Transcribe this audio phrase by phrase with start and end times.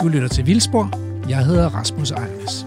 [0.00, 0.90] Du lytter til Vildspor.
[1.28, 2.66] Jeg hedder Rasmus Ejernes.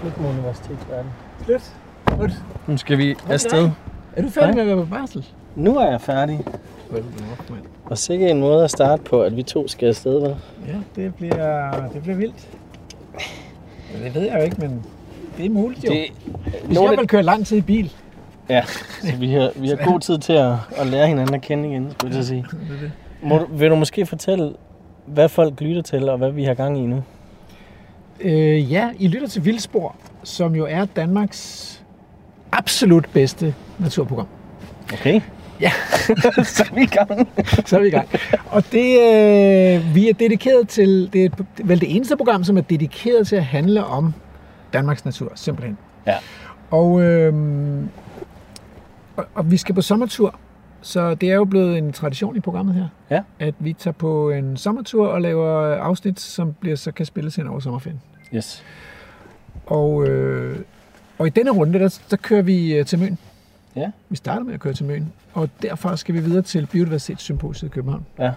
[0.00, 1.10] Slut med universitetsverden.
[1.44, 1.74] Slut.
[2.66, 3.70] Nu skal vi afsted.
[4.16, 5.26] Er du færdig med at være på barsel?
[5.56, 6.40] Nu er jeg færdig.
[7.84, 10.34] Og sikkert en måde at starte på, at vi to skal afsted, hva'?
[10.68, 12.48] Ja, det bliver, det bliver vildt.
[14.04, 14.82] Det ved jeg jo ikke, men
[15.38, 15.90] det er muligt jo.
[15.90, 17.92] Det, vi skal i nogle hvert fald køre lang tid i bil.
[18.48, 18.62] Ja,
[19.00, 21.90] så vi har, vi har god tid til at, at lære hinanden at kende igen,
[21.90, 22.46] skulle jeg sige.
[22.50, 22.92] Det er det.
[23.22, 24.54] Må, du- vil du måske fortælle,
[25.06, 27.02] hvad folk lytter til, og hvad vi har gang i nu?
[28.20, 31.73] Øh, ja, I lytter til Vildspor, som jo er Danmarks
[32.58, 34.26] absolut bedste naturprogram.
[34.92, 35.20] Okay.
[35.60, 35.70] Ja.
[36.54, 37.28] så er vi i gang.
[37.68, 38.08] Så er vi i gang.
[38.46, 42.60] Og det, øh, vi er dedikeret til, det er vel det eneste program, som er
[42.60, 44.14] dedikeret til at handle om
[44.72, 45.78] Danmarks natur, simpelthen.
[46.06, 46.14] Ja.
[46.70, 47.34] Og, øh,
[49.16, 50.34] og, og vi skal på sommertur,
[50.82, 53.20] så det er jo blevet en tradition i programmet her, Ja.
[53.38, 57.46] at vi tager på en sommertur og laver afsnit, som bliver, så kan spilles hen
[57.46, 58.00] over sommerferien.
[58.34, 58.62] Yes.
[59.66, 60.58] Og, øh,
[61.18, 63.18] og i denne runde, der, der kører vi øh, til Møn.
[63.76, 63.90] Ja.
[64.08, 67.72] Vi starter med at køre til Møn, og derfra skal vi videre til Biodiversitetssymposiet i
[67.72, 68.06] København.
[68.18, 68.32] Ja.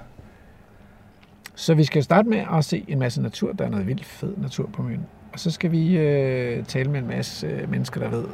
[1.56, 3.52] Så vi skal starte med at se en masse natur.
[3.52, 5.06] Der er noget vildt fed natur på Møn.
[5.34, 8.26] Og så skal vi øh, tale med en masse øh, mennesker, der ved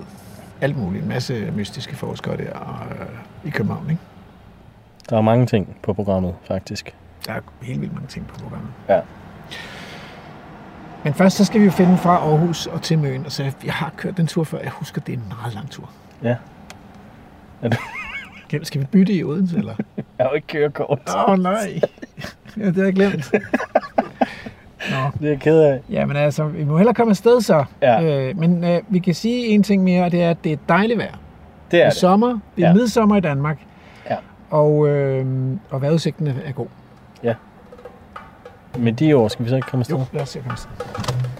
[0.62, 1.04] alt muligt.
[1.04, 3.90] En masse mystiske forskere der øh, i København.
[3.90, 4.02] Ikke?
[5.10, 6.96] Der er mange ting på programmet, faktisk.
[7.26, 8.70] Der er helt vildt mange ting på programmet.
[8.90, 9.02] Ja.
[11.04, 13.26] Men først så skal vi jo finde fra Aarhus og til Møn.
[13.26, 14.60] Og så jeg har kørt den tur før.
[14.60, 15.90] Jeg husker, det er en meget lang tur.
[16.24, 16.36] Ja.
[17.62, 17.78] Er du-
[18.64, 19.74] Skal- vi bytte i Odense, eller?
[20.18, 21.00] Jeg har jo ikke kørekort.
[21.16, 21.80] Åh, oh, nej.
[22.58, 23.32] Ja, det har jeg glemt.
[24.92, 24.98] Nå.
[25.20, 25.80] Det er jeg ked af.
[25.90, 27.66] Ja, men altså, vi må hellere komme afsted så.
[27.82, 28.04] Ja.
[28.04, 30.58] Øh, men øh, vi kan sige en ting mere, og det er, at det er
[30.70, 31.12] dejligt vejr.
[31.12, 31.20] Det
[31.72, 31.98] Det er det.
[31.98, 32.74] sommer, det er Ja.
[32.74, 33.58] midsommer i Danmark.
[34.10, 34.16] Ja.
[34.50, 35.26] Og, øh,
[35.70, 36.68] og vejrudsigten er god.
[38.78, 39.96] Med de ord skal vi så ikke komme afsted.
[39.96, 41.33] Jo, lad os se at komme afsted.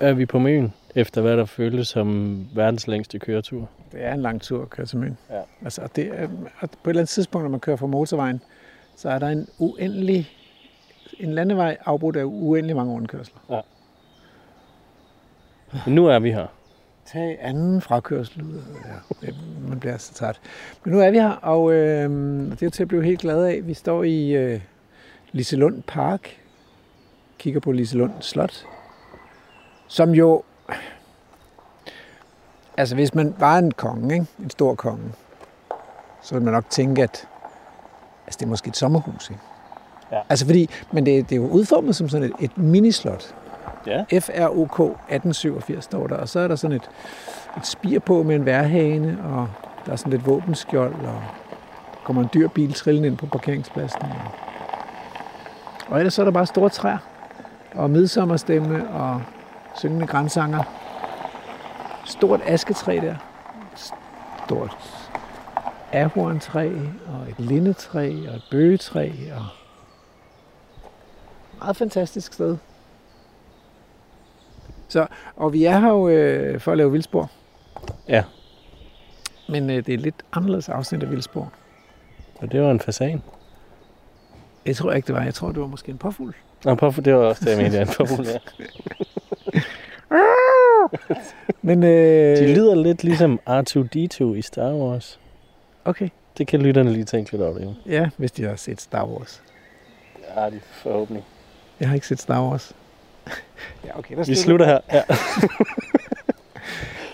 [0.00, 3.68] Er vi på Møn, efter hvad der føles som verdens længste køretur.
[3.92, 5.18] Det er en lang tur at køre til Møn.
[5.30, 5.40] Ja.
[5.64, 6.28] Altså, og det er,
[6.60, 8.40] og på et eller andet tidspunkt, når man kører fra motorvejen,
[8.96, 10.30] så er der en uendelig,
[11.18, 13.38] en landevej afbrudt af uendelig mange rundkørsler.
[15.86, 16.46] Men nu er vi her.
[17.06, 18.62] Tag anden frakørsel ud.
[19.22, 19.28] Ja,
[19.68, 20.40] man bliver så træt.
[20.84, 22.10] Men nu er vi her, og øh,
[22.50, 23.66] det er til at blive helt glad af.
[23.66, 24.60] Vi står i øh,
[25.32, 26.40] Liselund Park,
[27.38, 28.66] kigger på Liselund Slot,
[29.88, 30.42] som jo...
[32.76, 34.26] Altså, hvis man var en konge, ikke?
[34.38, 35.12] en stor konge,
[36.22, 37.28] så ville man nok tænke, at
[38.26, 39.30] altså, det er måske et sommerhus.
[39.30, 39.42] Ikke?
[40.12, 40.20] Ja.
[40.28, 43.34] Altså, fordi, men det, det er jo udformet som sådan et, et minislot.
[43.86, 44.04] Ja.
[44.20, 46.90] FROK 1887 står der, og så er der sådan et,
[47.56, 49.48] et spir på med en værhane, og
[49.86, 51.22] der er sådan lidt våbenskjold, og
[51.92, 54.02] der kommer en dyr bil trillende ind på parkeringspladsen.
[54.02, 54.32] Og,
[55.88, 56.98] og ellers så er der bare store træer,
[57.74, 59.22] og midsommerstemme, og
[59.78, 60.62] syngende grænsanger.
[62.04, 63.14] Stort asketræ der.
[64.46, 64.76] Stort
[65.92, 66.72] ahorntræ,
[67.06, 69.46] og et lindetræ, og et bøgetræ, og
[71.58, 72.56] meget fantastisk sted.
[74.88, 75.06] Så,
[75.36, 77.30] og vi er her jo øh, for at lave vildspor.
[78.08, 78.24] Ja.
[79.48, 81.52] Men øh, det er et lidt anderledes afsnit af vildspor.
[82.40, 83.22] Og det var en fasan.
[84.66, 85.22] Jeg tror ikke, det var.
[85.22, 86.34] Jeg tror, det var måske en påfugl.
[86.64, 88.38] Nå, påfugl, det var også det, jeg mente, en påfugl, ja.
[91.62, 95.20] Men, øh, De lyder lidt ligesom R2-D2 i Star Wars.
[95.84, 96.08] Okay.
[96.38, 97.76] Det kan lytterne lige tænke lidt over det.
[97.86, 99.42] Ja, hvis de har set Star Wars.
[100.36, 101.24] Ja, de forhåbentlig.
[101.80, 102.72] Jeg har ikke set Star Wars.
[103.86, 104.16] ja, okay.
[104.16, 104.80] Der Vi slutter her.
[104.92, 105.02] Ja.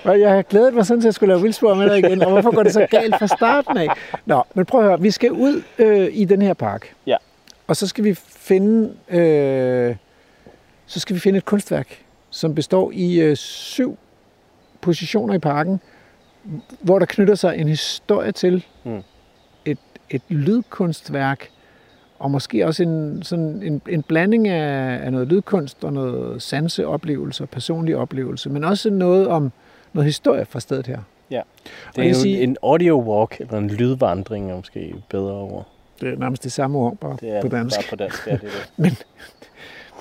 [0.05, 2.31] Jeg har glædet mig sådan til, at jeg skulle lave vildspor med dig igen, og
[2.31, 3.89] hvorfor går det så galt fra starten af?
[4.27, 6.95] Nå, men prøv at høre, vi skal ud øh, i den her park.
[7.07, 7.17] Ja.
[7.67, 9.97] Og så skal vi finde, øh,
[10.87, 11.99] så skal vi finde et kunstværk,
[12.33, 13.99] som består i øh, syv
[14.81, 15.81] positioner i parken,
[16.81, 19.03] hvor der knytter sig en historie til Mm.
[19.65, 19.79] et,
[20.11, 21.49] et lydkunstværk,
[22.19, 27.45] og måske også en, sådan en, en blanding af, af noget lydkunst og noget sanseoplevelse
[27.45, 29.53] og personlig oplevelse, men også noget om
[29.93, 30.99] noget historie fra stedet her.
[31.31, 35.63] Det jeg er jo sige- en audio walk, eller en lydvandring, er måske bedre over.
[36.01, 37.77] Det er nærmest det samme ord, bare Det er på dansk.
[37.77, 39.07] bare på dansk, ja, det er det.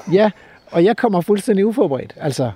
[0.13, 0.31] Ja,
[0.71, 2.13] og jeg kommer fuldstændig uforberedt.
[2.17, 2.51] Altså,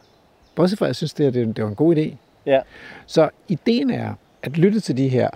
[0.55, 2.15] bortset fra, at jeg synes, det, er, det, det var en god idé.
[2.45, 2.59] Ja.
[3.05, 4.13] Så ideen er
[4.43, 5.29] at lytte til de her,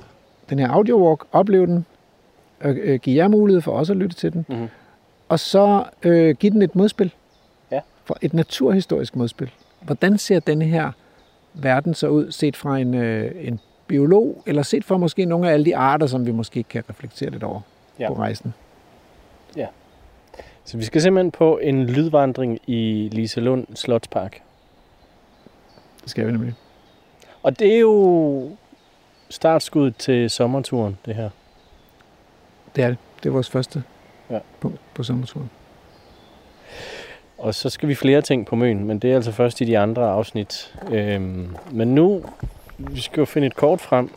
[0.49, 1.85] den her audiowalk, opleve den,
[2.61, 4.67] og øh, give jer mulighed for også at lytte til den, Mhm.
[5.29, 7.13] og så øh, give den et modspil.
[7.71, 7.79] Ja.
[8.05, 9.51] For et naturhistorisk modspil.
[9.81, 10.91] Hvordan ser denne her
[11.53, 15.53] verden så ud, set fra en, øh, en biolog, eller set fra måske nogle af
[15.53, 17.61] alle de arter, som vi måske kan reflektere lidt over
[17.99, 18.07] Ja.
[18.07, 18.53] på rejsen?
[20.69, 24.41] Så vi skal simpelthen på en lydvandring i Liselund Slotspark.
[26.01, 26.53] Det skal vi nemlig.
[27.43, 28.51] Og det er jo
[29.29, 31.29] startskud til sommerturen, det her.
[32.75, 32.97] Det er det.
[33.23, 33.83] Det er vores første
[34.29, 34.39] Ja.
[34.59, 35.49] punkt på sommerturen.
[37.37, 39.77] Og så skal vi flere ting på Møn, men det er altså først i de
[39.77, 40.75] andre afsnit.
[40.91, 42.23] Øhm, men nu,
[42.77, 44.11] vi skal jo finde et kort frem.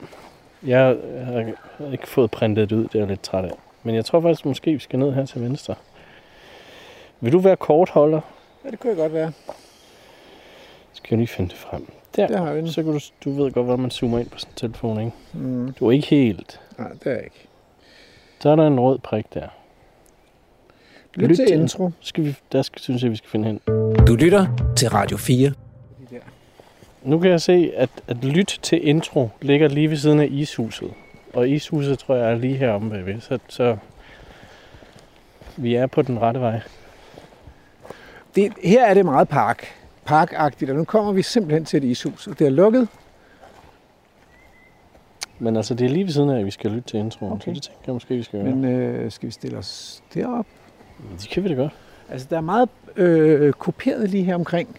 [0.63, 3.53] Jeg har ikke fået printet det ud, det er jeg lidt træt af.
[3.83, 5.75] Men jeg tror faktisk, måske vi skal ned her til venstre.
[7.23, 8.21] Vil du være kortholder?
[8.65, 9.33] Ja, det kunne jeg godt være.
[10.93, 11.87] Skal jeg lige finde det frem.
[12.17, 12.69] Der, Der har vi den.
[12.69, 15.13] så kan du, du ved godt, hvordan man zoomer ind på sådan en telefon, ikke?
[15.33, 15.73] Mm.
[15.73, 16.61] Du er ikke helt.
[16.79, 17.47] Nej, det er jeg ikke.
[18.41, 19.49] Så er der en rød prik der.
[21.15, 21.91] Lyt, Lyt til til- intro.
[22.01, 23.61] Skal vi, der skal, synes jeg, vi skal finde hen.
[24.07, 24.47] Du lytter
[24.77, 25.53] til Radio 4.
[27.03, 30.93] Nu kan jeg se, at, at lyt til intro ligger lige ved siden af ishuset.
[31.35, 33.21] Og ishuset tror jeg er lige heromme bagved.
[33.21, 33.77] Så, så
[35.57, 36.61] vi er på den rette vej.
[38.35, 39.67] Det, her er det meget park.
[40.05, 42.89] Parkagtigt, og nu kommer vi simpelthen til et ishus, og det er lukket.
[45.39, 47.33] Men altså, det er lige ved siden af, at vi skal lytte til introen.
[47.33, 47.45] Okay.
[47.45, 48.55] Så det tænker jeg måske, vi skal gøre.
[48.55, 50.47] Men øh, skal vi stille os derop?
[50.99, 51.73] Men det kan vi da godt.
[52.11, 54.79] Altså, der er meget øh, kopieret lige her omkring.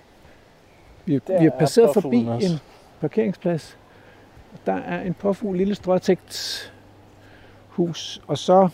[1.06, 2.48] Vi, Der vi er er passeret forbi også.
[2.54, 2.60] en
[3.02, 3.78] parkeringsplads.
[4.66, 6.74] Der er en påfugl, lille stråtægt
[7.68, 8.70] hus, og så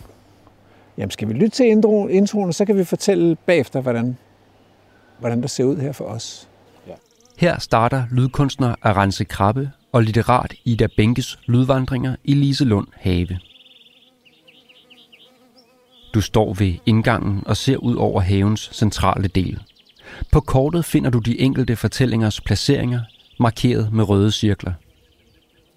[0.98, 4.16] jamen skal vi lytte til intro, introen, og så kan vi fortælle bagefter, hvordan,
[5.20, 6.48] hvordan der ser ud her for os.
[7.36, 13.38] Her starter lydkunstner Arance Krabbe og litterat Ida Bænkes lydvandringer i Liselund Have.
[16.14, 19.60] Du står ved indgangen og ser ud over havens centrale del.
[20.32, 23.00] På kortet finder du de enkelte fortællingers placeringer,
[23.40, 24.72] markeret med røde cirkler.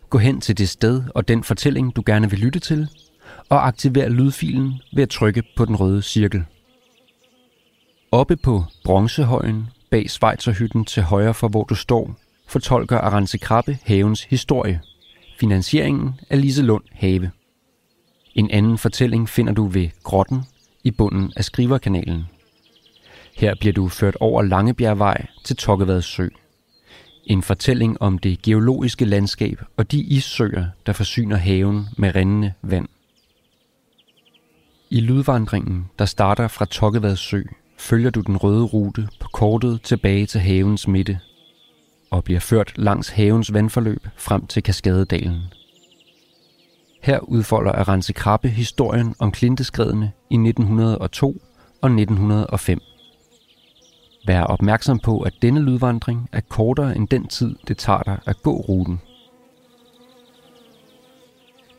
[0.09, 2.87] Gå hen til det sted og den fortælling, du gerne vil lytte til,
[3.49, 6.45] og aktiver lydfilen ved at trykke på den røde cirkel.
[8.13, 12.15] Oppe på bronzehøjen bag Schweizerhytten til højre for hvor du står,
[12.47, 14.81] fortolker Arance Krabbe havens historie.
[15.39, 17.31] Finansieringen af Liselund Have.
[18.35, 20.43] En anden fortælling finder du ved Grotten
[20.83, 22.25] i bunden af Skriverkanalen.
[23.35, 26.27] Her bliver du ført over Langebjergvej til Tokkevad Sø.
[27.25, 32.87] En fortælling om det geologiske landskab og de issøer, der forsyner haven med rindende vand.
[34.89, 37.43] I lydvandringen, der starter fra Tokkevad Sø,
[37.83, 41.19] følger du den røde rute på kortet tilbage til havens midte
[42.11, 45.41] og bliver ført langs havens vandforløb frem til Kaskadedalen.
[47.01, 51.41] Her udfolder Arance Krabbe historien om klinteskredene i 1902
[51.81, 52.79] og 1905.
[54.27, 58.43] Vær opmærksom på, at denne lydvandring er kortere end den tid, det tager dig at
[58.43, 59.01] gå ruten.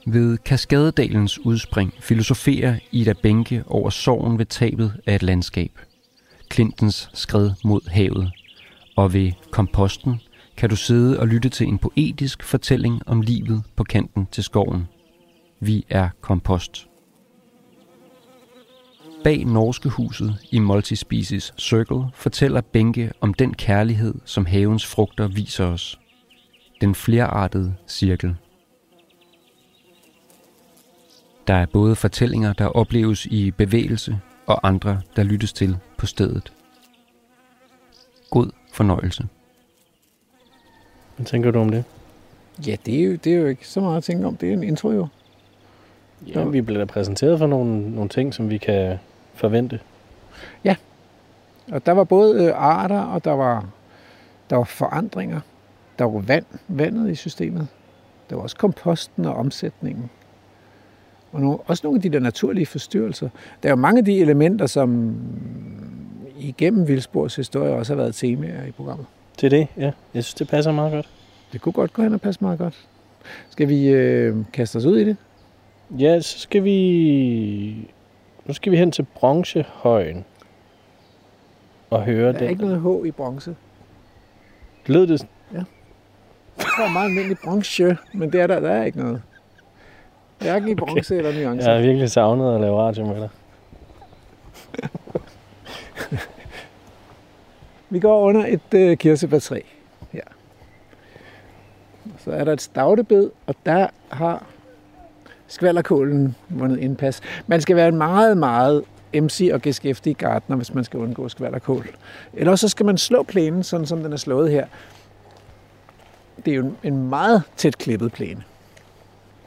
[0.07, 5.71] Ved Kaskadedalens udspring filosoferer Ida Bænke over sorgen ved tabet af et landskab.
[6.55, 8.33] Klintens skred mod havet.
[8.97, 10.21] Og ved komposten
[10.57, 14.89] kan du sidde og lytte til en poetisk fortælling om livet på kanten til skoven.
[15.61, 16.89] Vi er kompost.
[19.25, 25.65] Bag Norske Huset i Multispecies Circle fortæller Bænke om den kærlighed, som havens frugter viser
[25.65, 26.01] os.
[26.81, 28.37] Den flerartede cirkel.
[31.47, 36.53] Der er både fortællinger, der opleves i bevægelse, og andre, der lyttes til på stedet.
[38.31, 39.27] God fornøjelse.
[41.17, 41.85] Hvad tænker du om det?
[42.67, 44.37] Ja, det er, jo, det er jo ikke så meget at tænke om.
[44.37, 45.07] Det er en intro jo.
[46.27, 48.99] Ja, vi bliver da præsenteret for nogle, nogle ting, som vi kan
[49.35, 49.81] forvente.
[51.73, 53.67] Og der var både øh, arter, og der var,
[54.51, 55.41] der var forandringer.
[55.99, 57.69] Der var vand, vandet i systemet.
[58.31, 60.11] Der var også komposten og omsætningen.
[61.35, 63.29] Og nogle, også nogle af de der naturlige forstyrrelser.
[63.63, 65.17] Der er jo mange af de elementer, som
[66.39, 69.07] igennem Vildsborgs historie også har været temaer i programmet.
[69.41, 69.91] Det er det, ja.
[70.15, 71.09] Jeg synes, det passer meget godt.
[71.53, 72.87] Det kunne godt gå hen og passe meget godt.
[73.51, 75.17] Skal vi øh, kaste os ud i det?
[75.99, 77.91] Ja, så skal vi...
[78.47, 80.25] Nu skal vi hen til Bronzehøjen
[81.91, 82.51] og høre Der er den.
[82.51, 83.57] ikke noget H i bronze.
[84.87, 85.27] Lød det...
[85.53, 85.65] Jeg
[86.77, 89.23] tror meget almindeligt bronze, men det er der, der er ikke noget.
[90.45, 91.27] Hverken i bronze okay.
[91.29, 91.71] eller nuancer.
[91.71, 93.29] Jeg har virkelig savnet at lave radio med dig.
[97.91, 99.61] Vi går under et øh, kirsebærtræ
[100.13, 100.23] her.
[102.19, 104.47] Så er der et stavtebed, og der har
[105.47, 107.21] skvallerkålen vundet indpas.
[107.47, 108.83] Man skal være en meget, meget
[109.15, 111.89] MC og geskæftig gartner, hvis man skal undgå skvallerkål.
[112.35, 114.67] Ellers så skal man slå plænen, sådan som den er slået her.
[116.45, 118.43] Det er jo en- en meget tæt klippet plæne,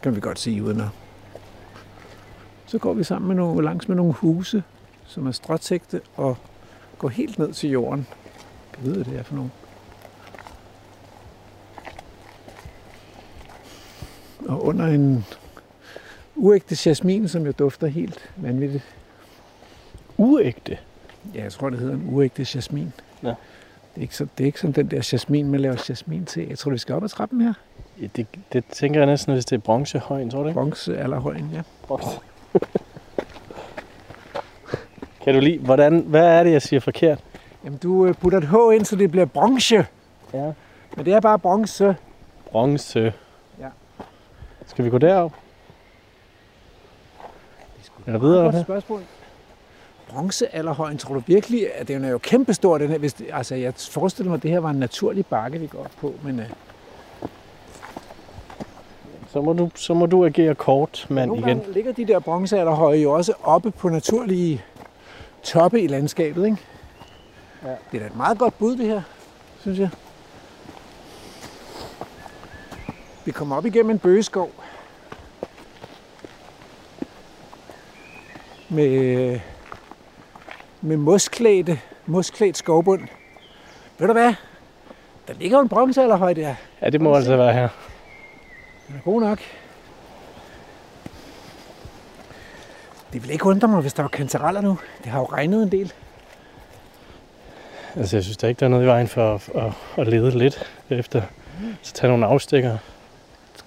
[0.03, 0.87] kan vi godt sige uden at.
[2.65, 4.63] Så går vi sammen med nogle, langs med nogle huse,
[5.05, 6.37] som er stråtægte og
[6.97, 8.07] går helt ned til jorden.
[8.77, 9.51] Jeg ved, hvad det er for nogle.
[14.47, 15.25] Og under en
[16.35, 18.83] uægte jasmin, som jo dufter helt vanvittigt.
[20.17, 20.77] Uægte.
[21.33, 22.93] Ja, jeg tror, det hedder en uægte jasmin.
[23.21, 23.29] Nå.
[23.29, 23.35] Det
[23.95, 26.47] er, ikke så, det er ikke sådan den der jasmin, man laver jasmin til.
[26.47, 27.53] Jeg tror, vi skal op ad trappen her.
[28.01, 30.59] Ja, det, det tænker jeg næsten, hvis det er Bronzehøjen, tror du ikke?
[30.59, 31.61] Bronze allerhøjen, ja.
[31.87, 32.19] Bronze.
[35.23, 37.23] kan du lide, hvordan, hvad er det, jeg siger forkert?
[37.63, 39.85] Jamen, du øh, putter et H ind, så det bliver bronze.
[40.33, 40.51] Ja.
[40.95, 41.95] Men det er bare bronze.
[42.51, 43.13] Bronze.
[43.59, 43.67] Ja.
[44.65, 45.33] Skal vi gå derop?
[48.07, 48.63] Er der videre her?
[48.63, 49.01] spørgsmål.
[50.09, 53.73] Bronzealderhøjen, tror du virkelig, at den er jo kæmpestor, den her, hvis det, altså jeg
[53.73, 56.45] forestiller mig, at det her var en naturlig bakke, vi går op på, men øh,
[59.27, 61.57] Så må du, så må du agere kort, mand, nogle igen.
[61.57, 64.63] gange ligger de der bronzealderhøje jo også oppe på naturlige
[65.43, 66.57] toppe i landskabet, ikke?
[67.63, 67.69] Ja.
[67.69, 69.01] Det er da et meget godt bud, det her,
[69.61, 69.89] synes jeg.
[73.25, 74.51] Vi kommer op igennem en bøgeskov.
[78.69, 79.39] Med,
[80.81, 83.01] med mosklædte, mosklædt skovbund.
[83.97, 84.33] Ved du hvad?
[85.27, 86.55] Der ligger jo en bronzealderhøj der.
[86.81, 87.69] Ja, det må altså være her.
[88.87, 89.39] Den er god nok.
[93.13, 94.79] Det vil ikke undre mig, hvis der var kantareller nu.
[95.03, 95.93] Det har jo regnet en del.
[97.95, 100.37] Altså, jeg synes da ikke, der er noget i vejen for at, at, at lede
[100.37, 101.21] lidt efter.
[101.81, 102.77] Så tage nogle afstikker.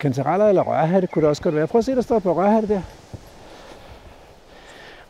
[0.01, 1.67] Kantareller eller rørhatte kunne det også godt være.
[1.67, 2.83] Prøv at se, der står på rørhatte der.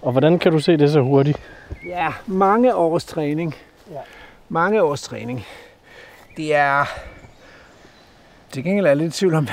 [0.02, 1.38] Og hvordan kan du se det så hurtigt?
[1.86, 3.54] Ja, mange års træning.
[3.90, 4.00] Ja.
[4.48, 5.46] Mange års træning.
[6.36, 6.84] Det er...
[8.50, 9.48] Til gengæld er jeg lidt i tvivl om,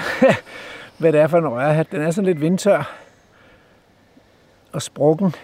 [0.97, 1.91] hvad det er for en rørhat.
[1.91, 2.95] Den er sådan lidt vindtør.
[4.71, 5.35] Og sprukken.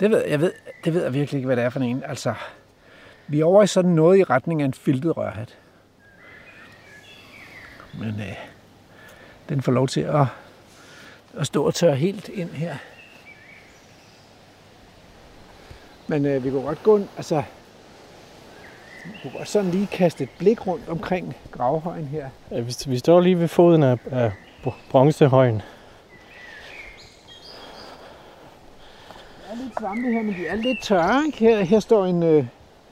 [0.00, 0.52] Det ved jeg, ved,
[0.84, 2.02] det ved jeg virkelig ikke, hvad det er for en.
[2.06, 2.34] Altså,
[3.28, 5.58] vi er over i sådan noget i retning af en filtet rørhat.
[7.94, 8.36] Men øh,
[9.48, 10.26] den får lov til at,
[11.38, 12.76] at stå og tørre helt ind her.
[16.06, 17.42] Men øh, vi kunne godt gå, altså,
[19.22, 22.28] kunne godt sådan lige kaste et blik rundt omkring gravhøjen her.
[22.50, 24.32] Ja, Vi, vi står lige ved foden af, af
[24.66, 25.62] br- Bronzehøjen.
[29.46, 31.22] Der er lidt svampe her, men de er lidt tørre.
[31.26, 31.38] Ikke?
[31.38, 32.36] Her, her står en, øh,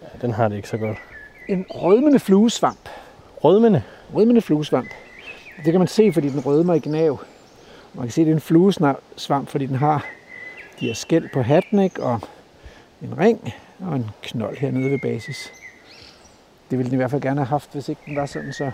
[0.03, 0.99] Ja, den har det ikke så godt.
[1.49, 2.89] en rødmende fluesvamp.
[3.45, 3.83] Rødmende.
[4.15, 4.89] Rødmende fluesvamp.
[5.65, 7.21] Det kan man se, fordi den rødmer i gnav.
[7.95, 10.07] Man kan se, at det er en fluesvamp, fordi den har
[10.81, 12.03] de her skæld på hatten, ikke?
[12.03, 12.21] og
[13.03, 15.53] en ring og en knold hernede ved basis.
[16.75, 18.71] Det ville den i hvert fald gerne have haft, hvis ikke den var sådan så,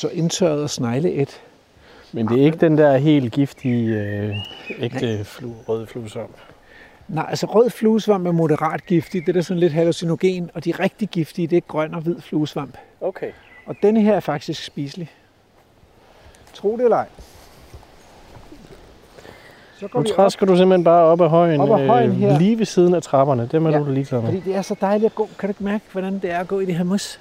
[0.00, 1.40] så indtørret og snegleet.
[2.12, 4.36] Men det er ikke den der helt giftige, øh,
[4.78, 6.36] ægte flu, røde fluesvamp.
[7.08, 9.26] Nej, altså rød fluesvamp er moderat giftig.
[9.26, 10.50] Det er sådan lidt hallucinogen.
[10.54, 12.78] Og de rigtig giftige, det er grøn og hvid fluesvamp.
[13.00, 13.30] Okay.
[13.66, 15.10] Og denne her er faktisk spiselig.
[16.54, 17.06] Tro det eller ej.
[19.80, 21.86] Så går Nu vi op, træsker du simpelthen bare op ad højen, øh, Op ad
[21.86, 22.38] højen her.
[22.38, 23.48] lige ved siden af trapperne.
[23.52, 24.28] Dem er Ja, du ligeglad med.
[24.32, 25.28] fordi det er så dejligt at gå.
[25.38, 27.20] Kan du ikke mærke, hvordan det er at gå i det her mos?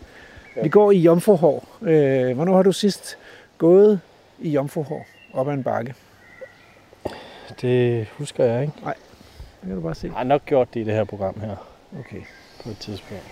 [0.56, 0.62] Ja.
[0.64, 1.78] Vi går i jomfruhår.
[1.82, 3.18] Øh, hvornår har du sidst
[3.58, 4.00] gået
[4.40, 5.94] i jomfruhår op ad en bakke?
[7.62, 8.74] Det husker jeg ikke.
[8.86, 8.94] Det
[9.68, 10.08] kan du bare se.
[10.08, 11.56] Jeg har nok gjort det i det her program her
[12.00, 12.22] Okay.
[12.64, 13.24] på et tidspunkt.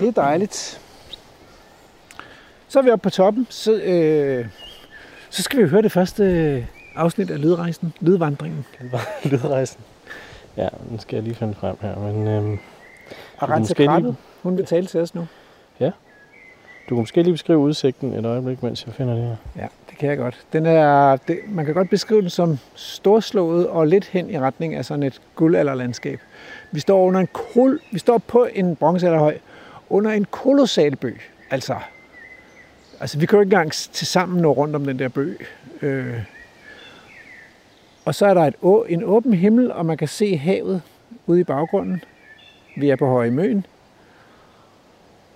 [0.00, 0.80] Det er dejligt.
[2.68, 3.46] Så er vi oppe på toppen.
[3.50, 4.46] Så, øh,
[5.30, 6.64] så skal vi høre det første øh,
[6.96, 7.38] afsnit af.
[8.80, 9.80] Det var lydrejsen.
[10.56, 11.98] Ja, den skal jeg lige finde frem her.
[11.98, 12.58] Men øhm,
[13.36, 14.16] Og Rense måske lige- Krabbet.
[14.42, 15.26] Hun vil tale til os nu.
[16.88, 19.36] du kan måske lige beskrive udsigten et øjeblik, mens jeg finder det her.
[19.62, 20.40] Ja, det kan jeg godt.
[20.52, 24.74] Den er, det, man kan godt beskrive den som storslået og lidt hen i retning
[24.74, 26.20] af sådan et guldalderlandskab.
[26.72, 29.38] Vi står, under en kol, vi står på en bronzealderhøj
[29.90, 31.20] under en kolossal bøg.
[31.50, 31.76] Altså,
[33.00, 35.46] altså vi kan jo ikke engang til sammen nå rundt om den der bøg.
[35.82, 36.14] Øh,
[38.04, 40.82] og så er der et, å- en åben himmel, og man kan se havet
[41.26, 42.02] ude i baggrunden.
[42.76, 43.66] Vi er på Høje Møn.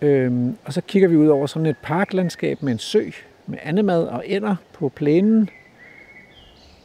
[0.02, 3.02] Øhm, og så kigger vi ud over sådan et parklandskab med en sø,
[3.46, 5.50] med andemad og ænder på plænen,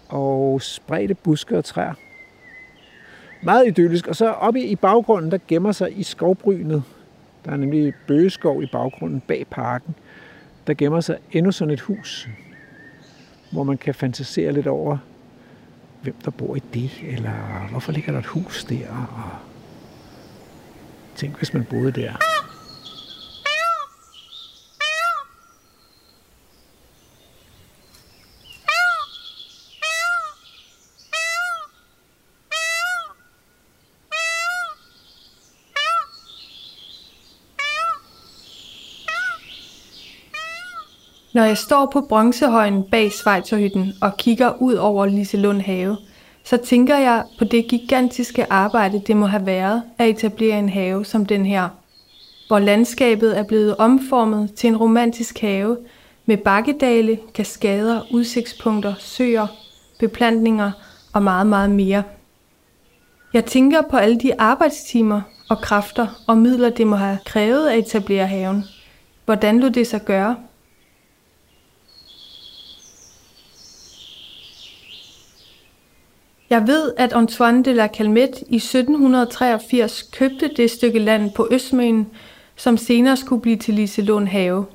[0.09, 1.93] og spredte buske og træer.
[3.41, 4.07] Meget idyllisk.
[4.07, 6.83] Og så oppe i baggrunden, der gemmer sig i skovbrynet,
[7.45, 9.95] der er nemlig bøgeskov i baggrunden bag parken,
[10.67, 12.29] der gemmer sig endnu sådan et hus,
[13.51, 14.97] hvor man kan fantasere lidt over,
[16.03, 19.29] hvem der bor i det, eller hvorfor ligger der et hus der, og
[21.15, 22.13] tænk, hvis man boede der.
[41.33, 45.97] Når jeg står på bronzehøjen bag Schweizerhytten og kigger ud over Liselund have,
[46.43, 51.05] så tænker jeg på det gigantiske arbejde, det må have været at etablere en have
[51.05, 51.69] som den her,
[52.47, 55.77] hvor landskabet er blevet omformet til en romantisk have
[56.25, 59.47] med bakkedale, kaskader, udsigtspunkter, søer,
[59.99, 60.71] beplantninger
[61.13, 62.03] og meget, meget mere.
[63.33, 67.79] Jeg tænker på alle de arbejdstimer og kræfter og midler, det må have krævet at
[67.79, 68.63] etablere haven.
[69.25, 70.35] Hvordan lod det sig gøre?
[76.53, 82.07] Jeg ved, at Antoine de la Calmette i 1783 købte det stykke land på Østmøen,
[82.55, 84.65] som senere skulle blive til Liselund have.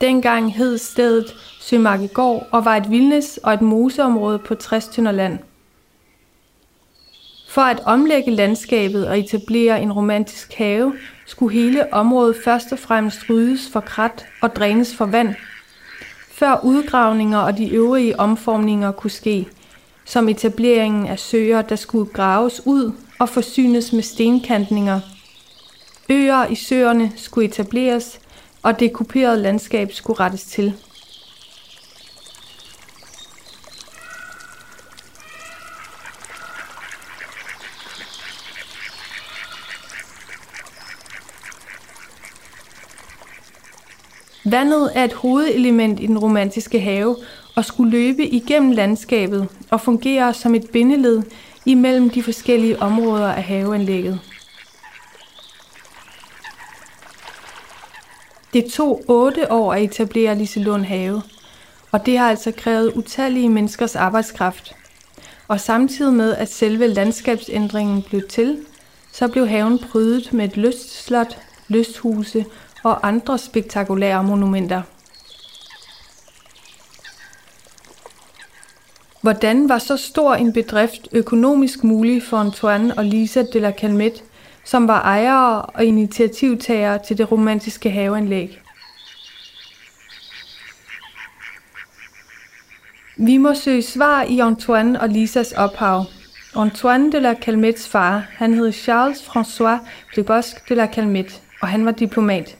[0.00, 5.38] Dengang hed stedet Sømarkegård og var et vildnes og et moseområde på 60 tønder land.
[7.48, 10.94] For at omlægge landskabet og etablere en romantisk have,
[11.26, 15.34] skulle hele området først og fremmest ryddes for krat og drænes for vand,
[16.30, 19.48] før udgravninger og de øvrige omformninger kunne ske
[20.08, 25.00] som etableringen af søer, der skulle graves ud og forsynes med stenkantninger.
[26.08, 28.20] Øer i søerne skulle etableres,
[28.62, 30.74] og det kuperede landskab skulle rettes til.
[44.44, 47.16] Vandet er et hovedelement i den romantiske have
[47.58, 51.22] og skulle løbe igennem landskabet og fungere som et bindeled
[51.66, 54.20] imellem de forskellige områder af haveanlægget.
[58.52, 61.22] Det tog otte år at etablere Liselund have,
[61.92, 64.74] og det har altså krævet utallige menneskers arbejdskraft.
[65.48, 68.58] Og samtidig med, at selve landskabsændringen blev til,
[69.12, 72.44] så blev haven prydet med et lystslot, lysthuse
[72.84, 74.82] og andre spektakulære monumenter.
[79.22, 84.20] Hvordan var så stor en bedrift økonomisk mulig for Antoine og Lisa de la Calmette,
[84.64, 88.60] som var ejere og initiativtagere til det romantiske haveanlæg?
[93.16, 96.04] Vi må søge svar i Antoine og Lisas ophav.
[96.56, 99.78] Antoine de la Calmettes far, han hed Charles François
[100.16, 102.56] de de la Calmette, og han var diplomat.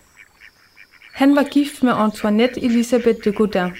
[1.14, 3.72] Han var gift med Antoinette Elisabeth de Godin.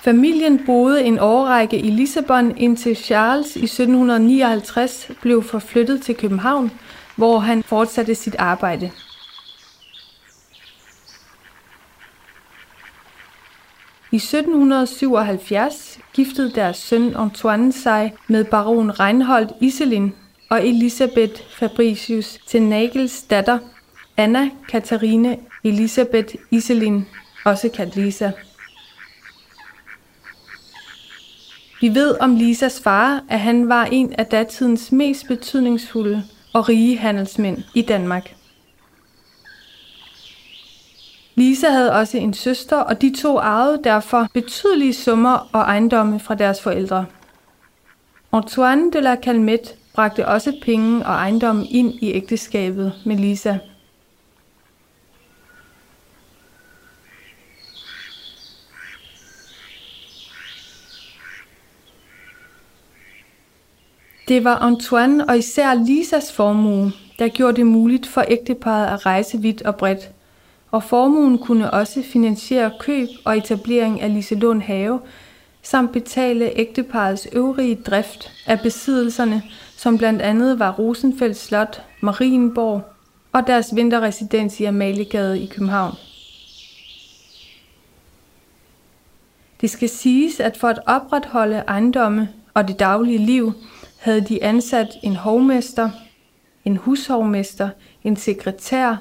[0.00, 6.70] Familien boede en årrække i Lissabon, indtil Charles i 1759 blev forflyttet til København,
[7.16, 8.90] hvor han fortsatte sit arbejde.
[14.12, 20.14] I 1777 giftede deres søn Antoine sig med baron Reinhold Iselin
[20.50, 23.58] og Elisabeth Fabricius til Nagels datter,
[24.16, 27.06] Anna Katharine Elisabeth Iselin,
[27.44, 28.30] også kaldt Lisa.
[31.80, 36.98] Vi ved om Lisas far, at han var en af datidens mest betydningsfulde og rige
[36.98, 38.34] handelsmænd i Danmark.
[41.34, 46.34] Lisa havde også en søster, og de to ejede derfor betydelige summer og ejendomme fra
[46.34, 47.06] deres forældre.
[48.32, 53.58] Antoine de la Calmette bragte også penge og ejendomme ind i ægteskabet med Lisa.
[64.28, 69.38] Det var Antoine og især Lisas formue, der gjorde det muligt for ægteparet at rejse
[69.38, 70.10] vidt og bredt.
[70.70, 75.00] Og formuen kunne også finansiere køb og etablering af Liselund Have,
[75.62, 79.42] samt betale ægteparets øvrige drift af besiddelserne,
[79.76, 82.82] som blandt andet var Rosenfeldt Slot, Marienborg
[83.32, 85.94] og deres vinterresidens i Amaliegade i København.
[89.60, 93.52] Det skal siges, at for at opretholde ejendomme og det daglige liv,
[93.98, 95.90] havde de ansat en hovmester,
[96.64, 97.70] en hushovmester,
[98.04, 98.96] en sekretær,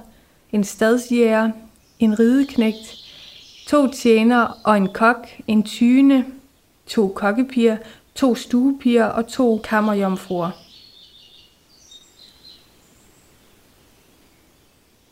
[0.51, 1.51] en stadsjæger,
[1.99, 2.95] en rideknægt,
[3.67, 6.25] to tjenere og en kok, en tyne,
[6.88, 7.77] to kokkepiger,
[8.15, 10.51] to stuepiger og to kammerjomfruer.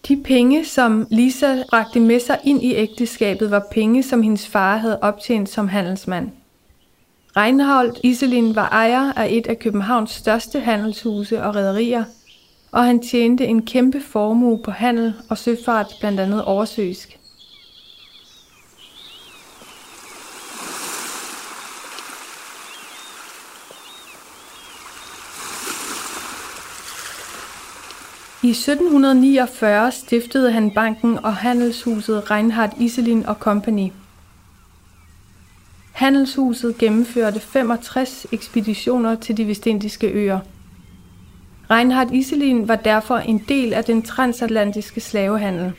[0.08, 4.78] De penge, som Lisa bragte med sig ind i ægteskabet, var penge, som hendes far
[4.78, 6.32] havde optjent som handelsmand.
[7.38, 12.04] Reinhold Iselin var ejer af et af Københavns største handelshuse og rederier,
[12.71, 17.19] og han tjente en kæmpe formue på handel og søfart, blandt andet oversøisk.
[28.43, 33.91] I 1749 stiftede han banken og handelshuset Reinhard Iselin og Company.
[35.95, 40.39] Handelshuset gennemførte 65 ekspeditioner til de vestindiske øer.
[41.71, 45.73] Reinhard Iselin var derfor en del af den transatlantiske slavehandel.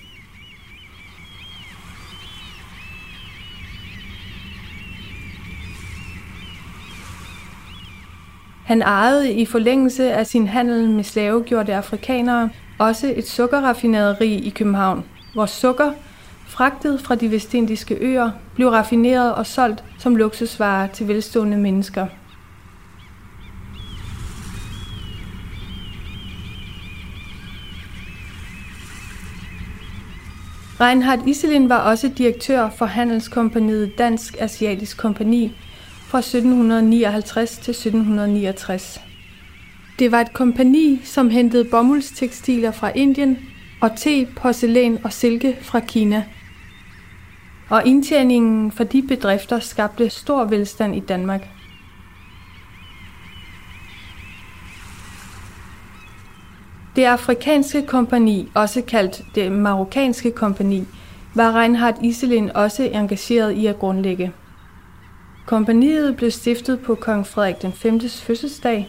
[8.64, 15.04] Han ejede i forlængelse af sin handel med slavegjorte afrikanere også et sukkerraffinaderi i København,
[15.34, 15.92] hvor sukker,
[16.56, 22.06] fragtet fra de vestindiske øer, blev raffineret og solgt som luksusvarer til velstående mennesker.
[30.80, 35.52] Reinhard Iselin var også direktør for handelskompaniet Dansk Asiatisk Kompani
[36.08, 39.00] fra 1759 til 1769.
[39.98, 43.38] Det var et kompani, som hentede bomuldstekstiler fra Indien
[43.80, 46.24] og te, porcelæn og silke fra Kina.
[47.70, 51.48] Og indtjeningen for de bedrifter skabte stor velstand i Danmark.
[56.96, 60.84] Det afrikanske kompani, også kaldt det marokkanske kompani,
[61.34, 64.32] var Reinhard Iselin også engageret i at grundlægge.
[65.46, 68.00] Kompaniet blev stiftet på kong Frederik den 5.
[68.00, 68.88] fødselsdag,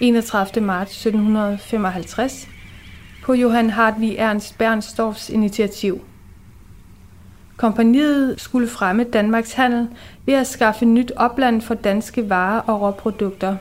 [0.00, 0.64] 31.
[0.64, 2.48] marts 1755,
[3.24, 6.00] på Johan Hartvig Ernst Bernstorffs initiativ.
[7.56, 9.88] Kompaniet skulle fremme Danmarks handel
[10.26, 13.56] ved at skaffe nyt opland for danske varer og råprodukter.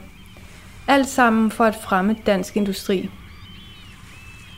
[0.87, 3.09] Alt sammen for at fremme dansk industri.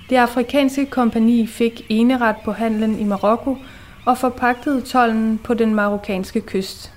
[0.09, 3.57] Det afrikanske kompani fik eneret på handlen i Marokko
[4.05, 6.93] og forpagtede tollen på den marokkanske kyst.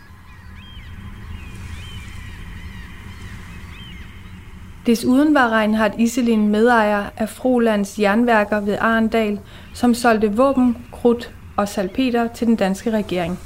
[4.86, 9.40] Desuden var Reinhard Iselin medejer af Frolands jernværker ved Arendal,
[9.74, 13.38] som solgte våben, krudt og salpeter til den danske regering.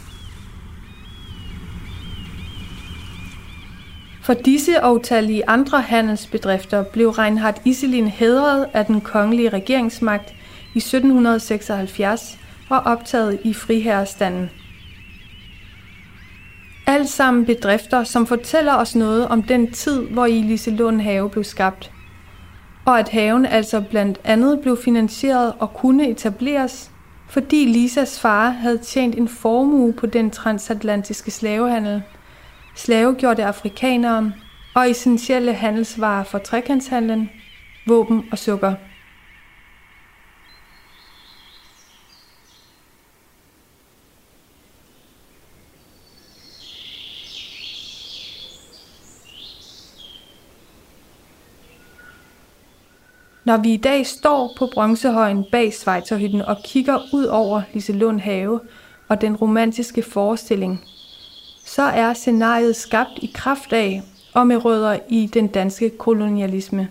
[4.23, 10.35] For disse og tallige andre handelsbedrifter blev Reinhard Iselin hædret af den kongelige regeringsmagt
[10.75, 12.39] i 1776
[12.71, 14.51] og optaget i friherrestanden.
[16.87, 21.45] Alt sammen bedrifter, som fortæller os noget om den tid, hvor i Liselund have blev
[21.45, 21.91] skabt.
[22.85, 26.91] Og at haven altså blandt andet blev finansieret og kunne etableres,
[27.29, 32.03] fordi Lisas far havde tjent en formue på den transatlantiske slavehandel–
[32.75, 34.33] slavegjorte afrikanere
[34.75, 37.31] og essentielle handelsvarer for trekantshandlen,
[37.87, 38.75] våben og sukker.
[53.45, 58.61] Når vi i dag står på bronzehøjen bag Schweizerhytten og kigger ud over Liselund have
[59.09, 60.85] og den romantiske forestilling
[61.65, 64.03] så er scenariet skabt i kraft af
[64.35, 66.89] og med rødder i den danske kolonialisme.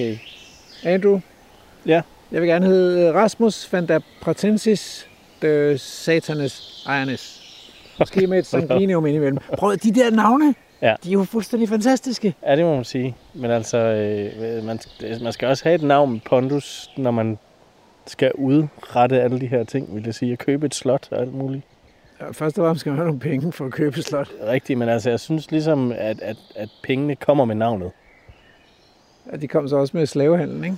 [0.00, 0.18] Okay.
[0.84, 1.20] Andrew?
[1.86, 2.02] Ja?
[2.32, 5.08] Jeg vil gerne hedde Rasmus van der Pratensis
[5.42, 7.40] de Satanes Ejernes.
[7.98, 9.38] Måske med et sanguinium indimellem.
[9.58, 10.54] Prøv de der navne.
[10.82, 10.94] Ja.
[11.04, 12.34] De er jo fuldstændig fantastiske.
[12.46, 13.16] Ja, det må man sige.
[13.34, 14.78] Men altså, øh, man,
[15.22, 17.38] man skal også have et navn pondus, når man
[18.06, 20.32] skal udrette alle de her ting, vil jeg sige.
[20.32, 21.62] At købe et slot og alt muligt.
[22.20, 24.28] Ja, Først og fremmest skal man have nogle penge for at købe et slot.
[24.46, 27.90] Rigtigt, men altså, jeg synes ligesom, at, at, at pengene kommer med navnet.
[29.32, 30.76] Ja, de kom så også med slavehandlen, ikke?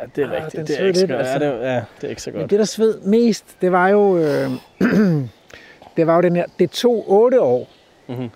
[0.00, 0.68] Ja, det er Ah, rigtigt.
[0.68, 1.20] Det er, ikke lidt, godt.
[1.20, 1.32] altså.
[1.46, 2.50] ja, det, er, ja, det er ikke så Men godt.
[2.50, 4.16] det, der sved mest, det var jo...
[4.18, 4.50] Øh,
[5.96, 6.44] det var jo den her...
[6.58, 7.68] Det tog otte år
[8.08, 8.28] Mhm.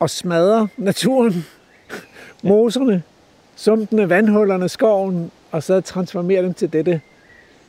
[0.00, 1.46] at smadre naturen,
[2.42, 3.02] moserne,
[3.56, 7.00] sumpene, vandhullerne, skoven, og så transformere dem til dette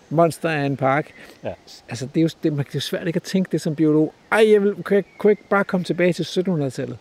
[0.10, 1.12] monster af en park.
[1.44, 1.54] Ja.
[1.90, 3.76] Altså, det er, jo, det, man, det er jo svært ikke at tænke det som
[3.76, 4.14] biolog.
[4.32, 6.98] Ej, jeg vil, kunne, jeg, kunne jeg ikke bare komme tilbage til 1700-tallet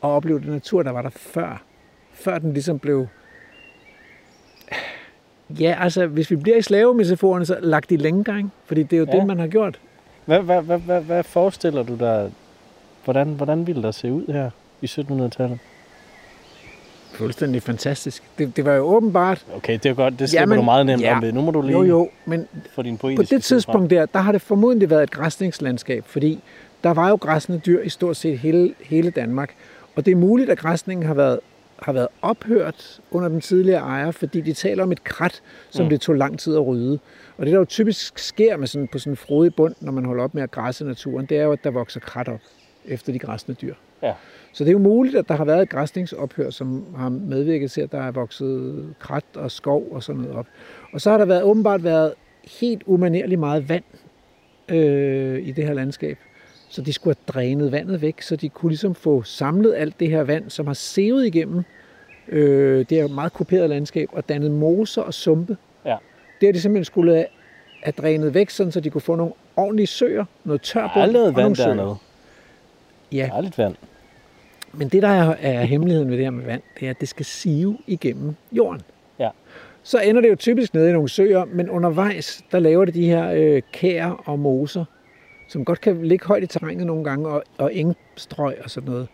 [0.00, 1.62] og opleve den natur, der var der før.
[2.16, 3.06] Før den ligesom blev...
[5.50, 8.52] Ja, altså, hvis vi bliver i slavemetaforerne, så lagt i længegang.
[8.64, 9.18] Fordi det er jo ja.
[9.18, 9.80] Det, man har gjort.
[10.24, 12.30] Hvad, hvad, hvad, hvad, hvad forestiller du dig,
[13.04, 14.50] hvordan, hvordan ville der se ud her
[14.82, 15.58] i 1700-tallet?
[17.12, 18.22] Fuldstændig fantastisk.
[18.38, 19.46] Det, det var jo åbenbart...
[19.54, 20.18] Okay, det er godt.
[20.18, 21.16] Det slipper Jamen, du meget nemt ja.
[21.16, 21.32] om ved.
[21.32, 24.32] Nu må du lige Jo, jo, men få din på det tidspunkt der, der har
[24.32, 26.40] det formodentlig været et græsningslandskab, fordi
[26.84, 29.54] der var jo græsne dyr i stort set hele, hele Danmark.
[29.96, 31.40] Og det er muligt, at græsningen har været,
[31.82, 35.90] har været ophørt under den tidligere ejer, fordi de taler om et krat, som mm.
[35.90, 36.98] Det tog lang tid at rydde.
[37.36, 40.04] Og det, der jo typisk sker med sådan, på sådan en frodig bund, når man
[40.04, 42.40] holder op med at græsse naturen, det er jo, at der vokser krat op
[42.84, 43.74] efter de græsne dyr.
[44.02, 44.12] Ja.
[44.52, 47.80] Så det er jo muligt, at der har været et græsningsophør, som har medvirket til,
[47.80, 50.46] at der er vokset krat og skov og sådan noget op.
[50.92, 52.12] Og så har der været, åbenbart været
[52.60, 53.84] helt umanerligt meget vand
[54.68, 56.18] øh, i det her landskab.
[56.76, 60.10] Så de skulle have drænet vandet væk, så de kunne ligesom få samlet alt det
[60.10, 61.62] her vand, som har sevet igennem
[62.28, 65.56] øh, det her meget kuperet landskab, og dannet moser og sumpe.
[65.84, 65.96] Ja.
[66.40, 67.26] Det har de simpelthen skulle have,
[67.82, 71.36] have drænet væk, sådan, så de kunne få nogle ordentlige søer, noget er aldrig og
[71.36, 71.66] vand nogle søer.
[71.66, 71.96] dernede.
[73.12, 73.74] Ja, Der er lidt vand.
[74.72, 77.08] men det, der er, er hemmeligheden ved det her med vand, det er, at det
[77.08, 78.82] skal sive igennem jorden.
[79.18, 79.28] Ja.
[79.82, 83.06] Så ender det jo typisk nede i nogle søer, men undervejs, der laver det de
[83.06, 84.84] her øh, kær og moser,
[85.48, 89.08] som godt kan ligge højt i terrænet nogle gange, og, og engstrøg og sådan noget.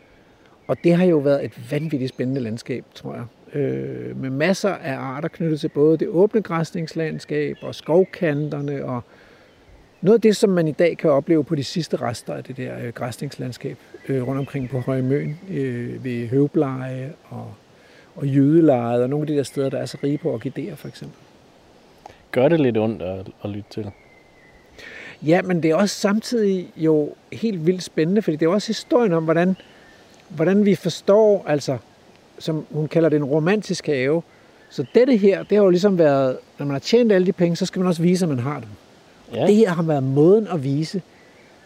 [0.67, 3.25] Og det har jo været et vanvittigt spændende landskab, tror jeg.
[3.61, 9.03] Øh, med masser af arter knyttet til både det åbne græsningslandskab og skovkanterne og
[10.01, 12.57] noget af det, som man i dag kan opleve på de sidste rester af det
[12.57, 13.77] der øh, græsningslandskab
[14.09, 17.55] øh, rundt omkring på Højmøen, øh, ved Høvbleje og,
[18.17, 20.89] og Jydelejet og nogle af de der steder, der er så rige på orkideer for
[20.89, 21.19] eksempel.
[22.33, 23.91] Gør det lidt ondt at, at lytte til.
[25.27, 29.13] Ja, men det er også samtidig jo helt vildt spændende, fordi det er også historien
[29.13, 29.57] om, hvordan,
[30.29, 31.79] hvordan vi forstår, altså,
[32.39, 34.23] som hun kalder det en romantisk have.
[34.71, 37.57] Så dette her, det har jo ligesom været, når man har tjent alle de penge,
[37.57, 38.69] så skal man også vise, at man har dem.
[39.35, 41.03] Ja, Det her har været måden at vise,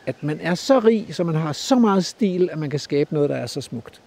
[0.06, 3.14] at man er så rig, så man har så meget stil, at man kan skabe
[3.14, 4.00] noget, der er så smukt.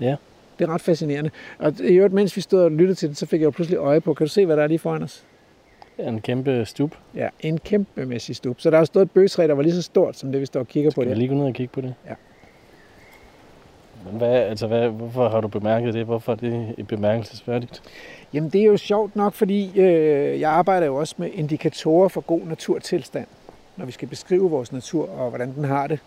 [0.00, 0.16] Ja.
[0.58, 1.30] Det er ret fascinerende.
[1.58, 3.76] Og i øvrigt, mens vi stod og lyttede til det, så fik jeg jo pludselig
[3.78, 5.22] øje på, kan du se, hvad der er lige foran os?
[5.96, 6.94] Det en kæmpe stup.
[7.14, 8.60] Ja, en kæmpemæssig stup.
[8.60, 10.46] Så der er jo stået et bøgetræ, der var lige så stort, som det vi
[10.46, 11.16] står og kigger på Skal vi der.
[11.16, 11.94] lige gå ned og kigge på det?
[12.08, 12.14] Ja.
[14.06, 16.04] Men hvad, altså hvad, hvorfor har du bemærket det?
[16.04, 17.82] Hvorfor er det et bemærkelsesværdigt?
[18.32, 22.20] Jamen det er jo sjovt nok, fordi øh, jeg arbejder jo også med indikatorer for
[22.20, 23.26] god naturtilstand,
[23.76, 25.98] når vi skal beskrive vores natur og hvordan den har det.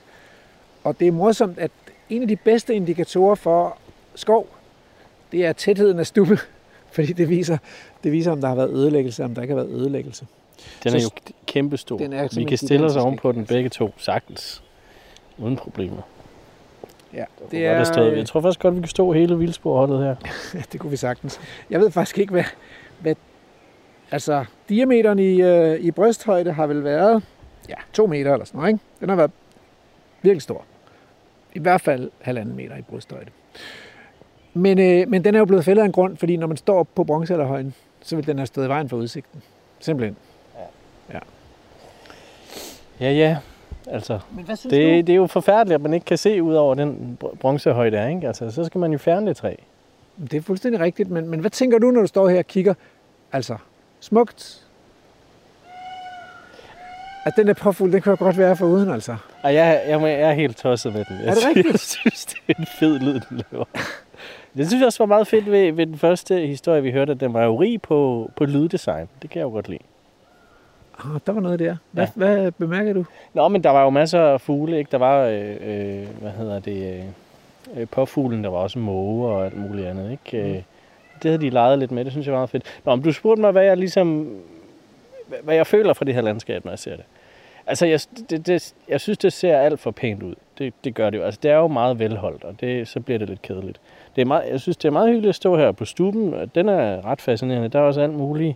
[0.84, 1.72] Og det er morsomt, at
[2.10, 3.78] en af de bedste indikatorer for
[4.16, 4.48] skov,
[5.32, 6.38] det er tætheden af stubbe,
[6.96, 7.58] fordi det viser,
[8.04, 10.28] det viser, om der har været ødelæggelse, om der ikke har været ødelæggelse.
[10.84, 11.98] Den er Så jo kæmpe stor.
[11.98, 14.64] den er Vi simpelthen kan stille os ovenpå den begge to sagtens.
[15.38, 16.02] Uden problemer.
[17.14, 20.16] Ja, Det er, øh, Jeg tror faktisk godt, vi kan stå hele vildsporholdet her.
[20.72, 21.40] Det kunne vi sagtens.
[21.70, 22.44] Jeg ved faktisk ikke, hvad...
[23.00, 23.16] hvad
[24.12, 27.24] altså, diameteren i, øh, i brysthøjde har vel været
[27.70, 28.84] ja, to meter eller sådan noget, ikke?
[29.00, 29.32] Den har været
[30.22, 30.66] virkelig stor.
[31.54, 33.32] I hvert fald halvanden meter i brysthøjde.
[34.58, 36.84] Men, øh, men den er jo blevet fældet af en grund, fordi når man står
[36.84, 39.42] på bronzealderhøjen, så vil den have stået i vejen for udsigten.
[39.80, 40.18] Simpelthen.
[43.00, 43.38] Ja, ja.
[43.88, 46.54] Altså, Men hvad synes det, det er jo forfærdeligt, at man ikke kan se ud
[46.54, 48.28] over den br- bronzehøjde er, ikke?
[48.28, 49.56] Altså, så skal man jo fjerne det træ.
[50.32, 52.74] Det er fuldstændig rigtigt, men, men hvad tænker du, når du står her og kigger?
[53.32, 53.58] Altså,
[54.00, 54.62] smukt.
[57.26, 59.16] At den der påfugl, den kan jo godt være for uden, altså.
[59.44, 61.18] Og jeg, jeg, jeg er helt tosset med den.
[61.20, 61.68] Jeg Er det rigtigt?
[61.72, 63.66] Jeg synes, det er en fed lyd, den laver.
[64.58, 67.20] Det synes jeg også var meget fedt ved, ved den første historie, vi hørte, at
[67.20, 69.08] den var jo rig på, på lyddesign.
[69.22, 69.80] Det kan jeg jo godt lide.
[71.00, 71.76] Ah, der var noget der.
[71.92, 72.10] Hvad, Ja.
[72.16, 73.06] hvad bemærker du?
[73.34, 74.92] Nå, men der var jo masser af fugle, ikke?
[74.92, 79.46] Der var, øh, øh, hvad hedder det, øh, øh, påfuglen, der var også måge og
[79.46, 80.38] alt muligt andet, ikke?
[80.50, 80.56] Øh,
[81.24, 82.04] det havde de leget lidt med.
[82.06, 82.80] Det synes jeg var meget fedt.
[82.86, 84.38] Nå, om du spurgte mig, hvad jeg ligesom...
[85.44, 87.06] Hvad jeg føler for det her landskab, når jeg ser det.
[87.68, 90.36] Altså, jeg, det, det, jeg synes, det ser alt for pænt ud.
[90.58, 91.24] Det, det gør det jo.
[91.24, 93.80] Altså, det er jo meget velholdt, og det, så bliver det lidt kedeligt.
[94.16, 96.50] Det er meget, jeg synes, det er meget hyggeligt at stå her på stuben.
[96.56, 97.70] Den er ret fascinerende.
[97.70, 98.56] Der er også alt muligt,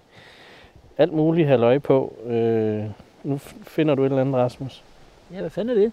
[0.98, 2.14] alt muligt halvøje på.
[2.26, 2.84] Øh,
[3.24, 4.84] nu finder du et eller andet, Rasmus.
[5.34, 5.92] Ja, hvad fanden er det?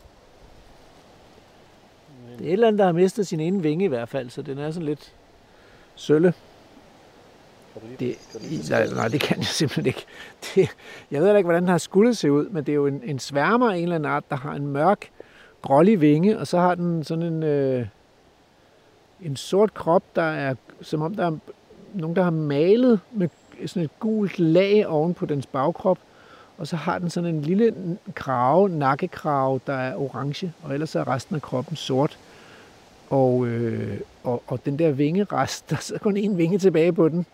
[2.38, 4.42] Det er et eller andet, der har mistet sin ene vinge i hvert fald, så
[4.42, 5.12] den er sådan lidt
[5.94, 6.34] sølle.
[8.00, 8.16] Det,
[8.70, 10.04] nej, nej, det kan jeg simpelthen ikke.
[10.54, 10.68] Det,
[11.10, 13.18] jeg ved ikke, hvordan den har skulle se ud, men det er jo en, en
[13.18, 15.10] sværmer af en eller anden art, der har en mørk,
[15.62, 17.86] grålig vinge, og så har den sådan en, øh,
[19.22, 21.36] en sort krop, der er som om der er
[21.94, 23.28] nogen, der har malet med
[23.66, 25.98] sådan et gult lag oven på dens bagkrop,
[26.58, 27.74] og så har den sådan en lille
[28.14, 32.18] krave, nakkekrave, der er orange, og ellers er resten af kroppen sort.
[33.10, 37.26] Og, øh, og, og den der vingerest, der er kun en vinge tilbage på den.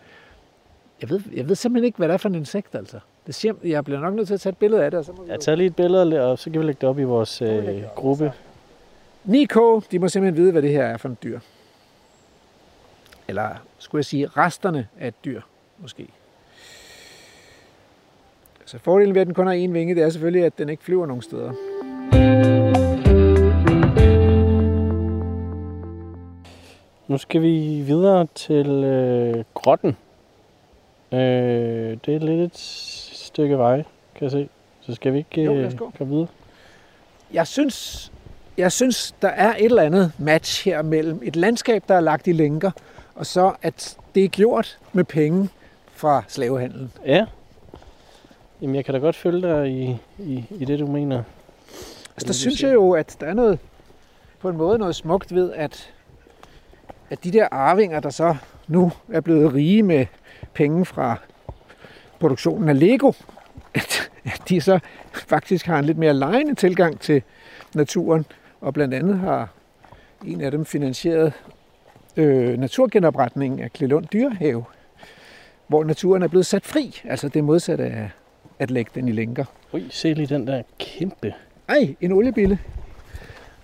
[1.01, 2.99] Jeg ved, jeg ved simpelthen ikke, hvad det er for en insekt, altså.
[3.27, 4.97] Det siger, jeg bliver nok nødt til at tage et billede af det.
[4.97, 6.99] Og så må Jeg tager lige et billede, og så kan vi lægge det op
[6.99, 8.33] i vores øh, gruppe.
[9.27, 11.39] 9K, de må simpelthen vide, hvad det her er for et dyr.
[13.27, 15.41] Eller skulle jeg sige, resterne af et dyr,
[15.77, 16.07] måske.
[18.65, 20.83] Så fordelen ved, at den kun har én vinge, det er selvfølgelig, at den ikke
[20.83, 21.53] flyver nogen steder.
[27.07, 29.97] Nu skal vi videre til øh, grotten.
[31.11, 31.19] Øh,
[32.05, 32.57] det er lidt et
[33.13, 33.75] stykke vej,
[34.15, 34.49] kan jeg se.
[34.81, 35.91] Så skal vi ikke Jo, øh, gå.
[35.97, 36.27] gå videre.
[37.33, 38.11] Jeg synes,
[38.57, 42.27] jeg synes, der er et eller andet match her mellem et landskab, der er lagt
[42.27, 42.71] i lænker,
[43.15, 45.49] og så at det er gjort med penge
[45.93, 46.91] fra slavehandlen.
[47.05, 47.25] Ja.
[48.61, 51.17] Jamen, jeg kan da godt følge dig i, i, i det, du mener.
[51.17, 53.59] Altså, det, der du synes jeg jo, at der er noget,
[54.39, 55.93] på en måde noget smukt ved, at,
[57.09, 58.35] at de der arvinger, der så
[58.67, 60.05] nu er blevet rige med
[60.53, 61.17] penge fra
[62.19, 63.11] produktionen af Lego,
[63.73, 64.79] at, at de så
[65.13, 67.23] faktisk har en lidt mere lejende tilgang til
[67.75, 68.25] naturen,
[68.61, 69.49] og blandt andet har
[70.25, 71.33] en af dem finansieret
[72.17, 74.65] øh, naturgenopretningen af Klelund Dyrehave,
[75.67, 78.09] hvor naturen er blevet sat fri, altså det modsatte af
[78.59, 79.45] at lægge den i lænker.
[79.73, 81.33] Ui, se lige den der kæmpe.
[81.69, 82.59] Ej, en oliebille.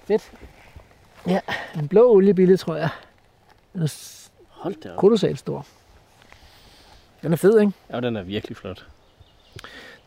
[0.05, 0.31] Fedt.
[1.27, 1.39] Ja,
[1.79, 2.89] en blå oliebille, tror jeg.
[3.73, 4.97] Den er Hold da op.
[4.97, 5.65] kolossalt stor.
[7.21, 7.73] Den er fed, ikke?
[7.91, 8.87] Ja, den er virkelig flot.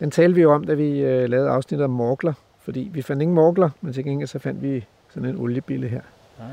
[0.01, 2.33] Den talte vi jo om, da vi øh, lavede afsnittet om morgler.
[2.61, 6.01] Fordi vi fandt ingen morgler, men til gengæld så fandt vi sådan en oliebille her.
[6.41, 6.47] Ah,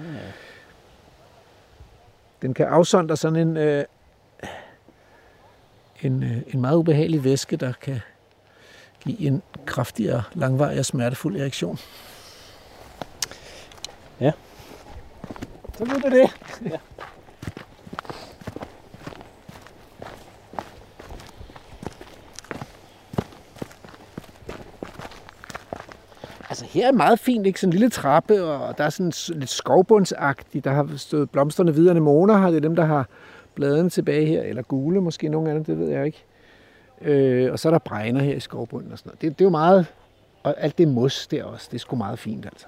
[2.42, 3.86] Den kan afsondre sådan en, øh,
[6.02, 8.00] en, øh, en meget ubehagelig væske, der kan
[9.00, 11.80] give en kraftigere, langvarig og smertefuld erektion.
[14.20, 14.32] Ja.
[15.78, 16.32] Så du det.
[26.62, 27.60] Altså her er meget fint, ikke?
[27.60, 30.66] Sådan en lille trappe, og der er sådan lidt skovbundsagtigt.
[30.66, 32.48] Der har stået blomsterne videre anemoner her.
[32.48, 33.08] Det er dem, der har
[33.56, 34.42] bladene tilbage her.
[34.42, 36.24] Eller gule måske, nogle af dem, det ved jeg ikke.
[37.02, 39.22] Øh, og så er der bregner her i skovbunden og sådan noget.
[39.22, 39.86] Det, det er jo meget...
[40.44, 42.68] Og alt det mos der også, det er sgu meget fint altså.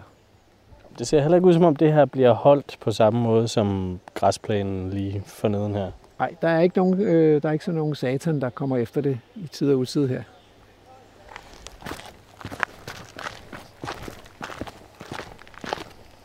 [0.99, 3.99] Det ser heller ikke ud som om det her bliver holdt på samme måde som
[4.13, 5.91] græsplænen lige forneden her.
[6.19, 9.01] Nej, der er ikke nogen, øh, der er ikke sådan nogen satan, der kommer efter
[9.01, 10.23] det i tid og utid her.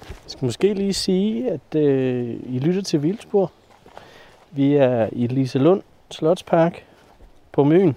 [0.08, 3.52] Jeg skal måske lige sige, at øh, I lytter til Vildspor.
[4.50, 6.84] Vi er i Liselund Slotspark
[7.52, 7.96] på Møn.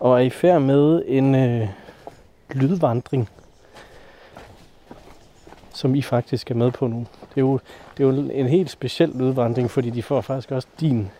[0.00, 1.68] Og er i færd med en øh,
[2.54, 3.28] lydvandring,
[5.74, 6.98] som I faktisk er med på nu.
[6.98, 7.60] Det er, jo,
[7.96, 11.10] det er jo en helt speciel lydvandring, fordi de får faktisk også din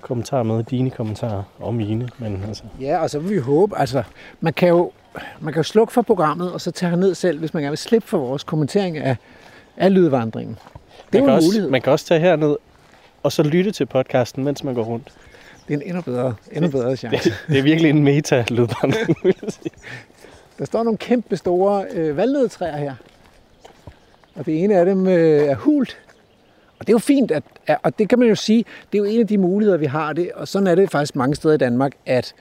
[0.00, 2.08] kommentar med, dine kommentarer og mine.
[2.18, 4.02] Men altså, Ja, og så vil vi håbe, altså,
[4.40, 4.92] man kan jo
[5.40, 7.78] man kan jo slukke for programmet, og så tage ned selv, hvis man gerne vil
[7.78, 9.16] slippe for vores kommentering af,
[9.76, 10.58] af lydvandringen.
[11.12, 11.70] Det er man, kan en også, mulighed.
[11.70, 12.56] man kan også tage herned
[13.22, 15.12] og så lytte til podcasten, mens man går rundt.
[15.68, 17.34] Det er en endnu bedre, endnu bedre chance.
[17.48, 19.70] Det er virkelig en meta-lydvandring, vil jeg sige.
[20.58, 22.94] Der står nogle kæmpe store øh, valnødtræer her.
[24.34, 25.98] Og det ene af dem øh, er hult.
[26.78, 27.42] Og det er jo fint, at-
[27.82, 30.12] og det kan man jo sige, det er jo en af de muligheder, vi har
[30.12, 30.32] det.
[30.32, 32.34] Og sådan er det faktisk mange steder i Danmark, at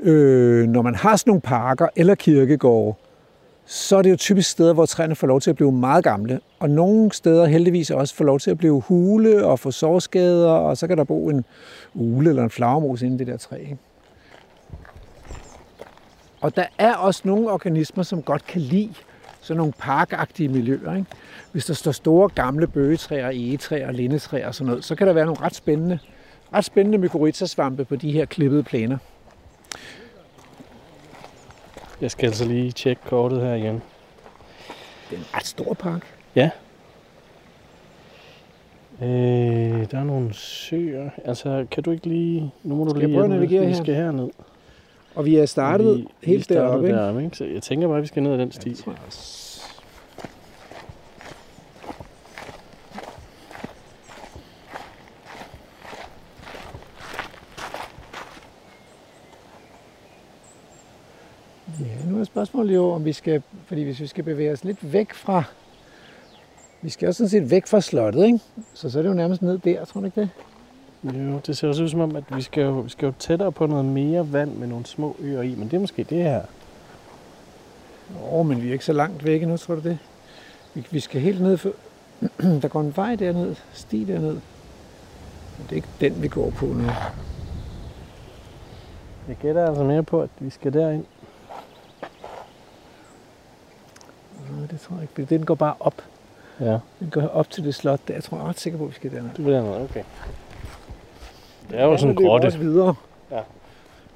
[0.00, 2.98] øh, når man har sådan nogle parker eller kirkegårde,
[3.66, 6.40] så er det jo typisk steder, hvor træerne får lov til at blive meget gamle.
[6.58, 10.76] Og nogle steder heldigvis også får lov til at blive hule og få sårskader, og
[10.76, 11.44] så kan der bo en
[11.94, 13.56] ule eller en flagermus inde i det der træ.
[13.56, 13.78] Ikke?
[16.40, 18.94] Og der er også nogle organismer, som godt kan lide
[19.40, 20.94] sådan nogle parkagtige miljøer.
[20.94, 21.06] Ikke?
[21.52, 25.26] Hvis der står store gamle bøgetræer, egetræer, lindetræer og sådan noget, så kan der være
[25.26, 25.98] nogle ret spændende,
[26.54, 28.98] ret spændende mykorrhizasvampe på de her klippede plæner.
[32.00, 33.74] Jeg skal altså lige tjekke kortet her igen.
[35.10, 36.02] Det er en ret stor park.
[36.36, 36.50] Ja.
[39.02, 41.10] Øh, der er nogle søer.
[41.24, 42.52] Altså, kan du ikke lige...
[42.62, 43.16] Nu må du Skal jeg lige...
[43.18, 43.50] prøve at hjælpe mig.
[43.50, 43.82] navigere Vi her?
[43.82, 44.28] skal herned.
[45.14, 46.86] Og vi er startet vi, helt vi startede deroppe.
[46.88, 46.98] Ikke?
[46.98, 47.36] deroppe, ikke?
[47.36, 48.68] Så jeg tænker bare, at vi skal ned ad den sti.
[48.70, 48.78] Det
[61.80, 64.92] Ja, nu er spørgsmålet jo, om vi skal, fordi hvis vi skal bevæge os lidt
[64.92, 65.42] væk fra,
[66.82, 68.40] vi skal også sådan set væk fra slottet, ikke?
[68.74, 70.30] Så så er det jo nærmest ned der, tror du ikke det?
[71.04, 73.52] Jo, det ser også ud som om, at vi skal, jo, vi skal jo tættere
[73.52, 76.42] på noget mere vand med nogle små øer i, men det er måske det her.
[78.22, 79.98] Åh, oh, men vi er ikke så langt væk nu, tror du det?
[80.74, 81.70] Vi, vi skal helt ned for...
[82.62, 84.32] Der går en vej derned, sti derned.
[85.58, 86.84] Men det er ikke den, vi går på nu.
[89.28, 91.04] Jeg gætter altså mere på, at vi skal derind.
[94.50, 96.02] Nej, det tror jeg ikke, den går bare op.
[96.60, 98.14] Ja, Den går op til det slot der.
[98.14, 99.30] Jeg tror jeg er ret sikker på, at vi skal derned.
[99.36, 99.82] det bliver noget.
[99.90, 100.04] Okay.
[101.70, 102.46] Det er jo sådan en grotte.
[102.46, 102.94] også videre.
[103.30, 103.40] Ja.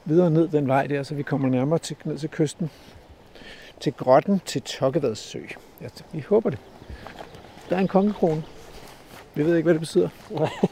[0.04, 2.70] Videre ned den vej der, så vi kommer nærmere til, ned til kysten.
[3.80, 5.38] Til grotten til Tokkevads sø.
[5.80, 6.58] Ja, vi håber det.
[7.70, 8.44] Der er en kongekrone.
[9.34, 10.08] Vi ved ikke, hvad det betyder.
[10.30, 10.50] Nej.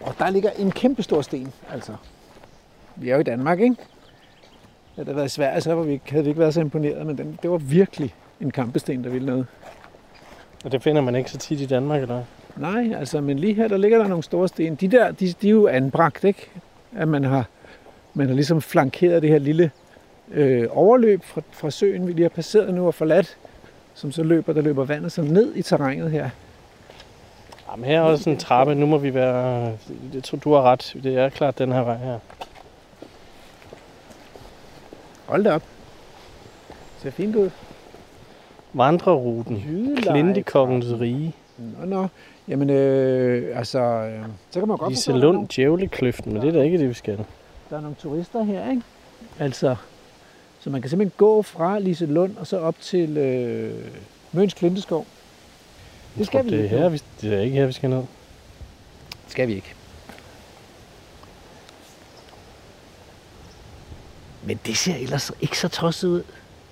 [0.00, 1.96] Og der ligger en kæmpe stor sten, altså.
[2.96, 3.76] Vi er jo i Danmark, ikke?
[4.98, 7.06] Havde det været i Sverige, så var vi, ikke- havde vi ikke været så imponeret,
[7.06, 9.46] men den, det var virkelig en kampesten, der ville noget.
[10.64, 12.22] Og det finder man ikke så tit i Danmark, eller?
[12.56, 14.74] Nej, altså, men lige her, der ligger der nogle store sten.
[14.74, 16.50] De der, de, de er jo anbragt, ikke?
[16.96, 17.44] At man har,
[18.14, 19.70] man har ligesom flankeret det her lille
[20.30, 23.36] øh, overløb fra, fra søen, vi lige har passeret nu og forladt,
[23.94, 26.30] som så løber, der løber vandet så ned i terrænet her.
[27.70, 28.74] Jamen, her er også en trappe.
[28.74, 29.72] Nu må vi være...
[30.14, 30.96] Jeg tror, du har ret.
[31.02, 32.18] Det er klart den her vej her.
[35.28, 35.62] Hold da op.
[37.02, 37.50] Ser fint ud.
[38.72, 39.62] Vandreruten.
[40.02, 41.34] Klintekongens rige.
[41.58, 42.06] Nå, nå.
[42.48, 46.62] Jamen, øh, altså, øh, så kan man godt Lise Lund Djævlekløften, men det er da
[46.62, 47.18] ikke det, vi skal.
[47.70, 48.82] Der er nogle turister her, ikke?
[49.38, 49.76] Altså,
[50.60, 53.74] så man kan simpelthen gå fra Lise Lund og så op til øh,
[54.32, 55.06] Møns Klinteskov.
[56.18, 58.02] Det skal vi det er, her, vi, det er ikke her, vi skal ned.
[59.26, 59.74] skal vi ikke.
[64.48, 66.22] Men det ser ellers ikke så tosset ud.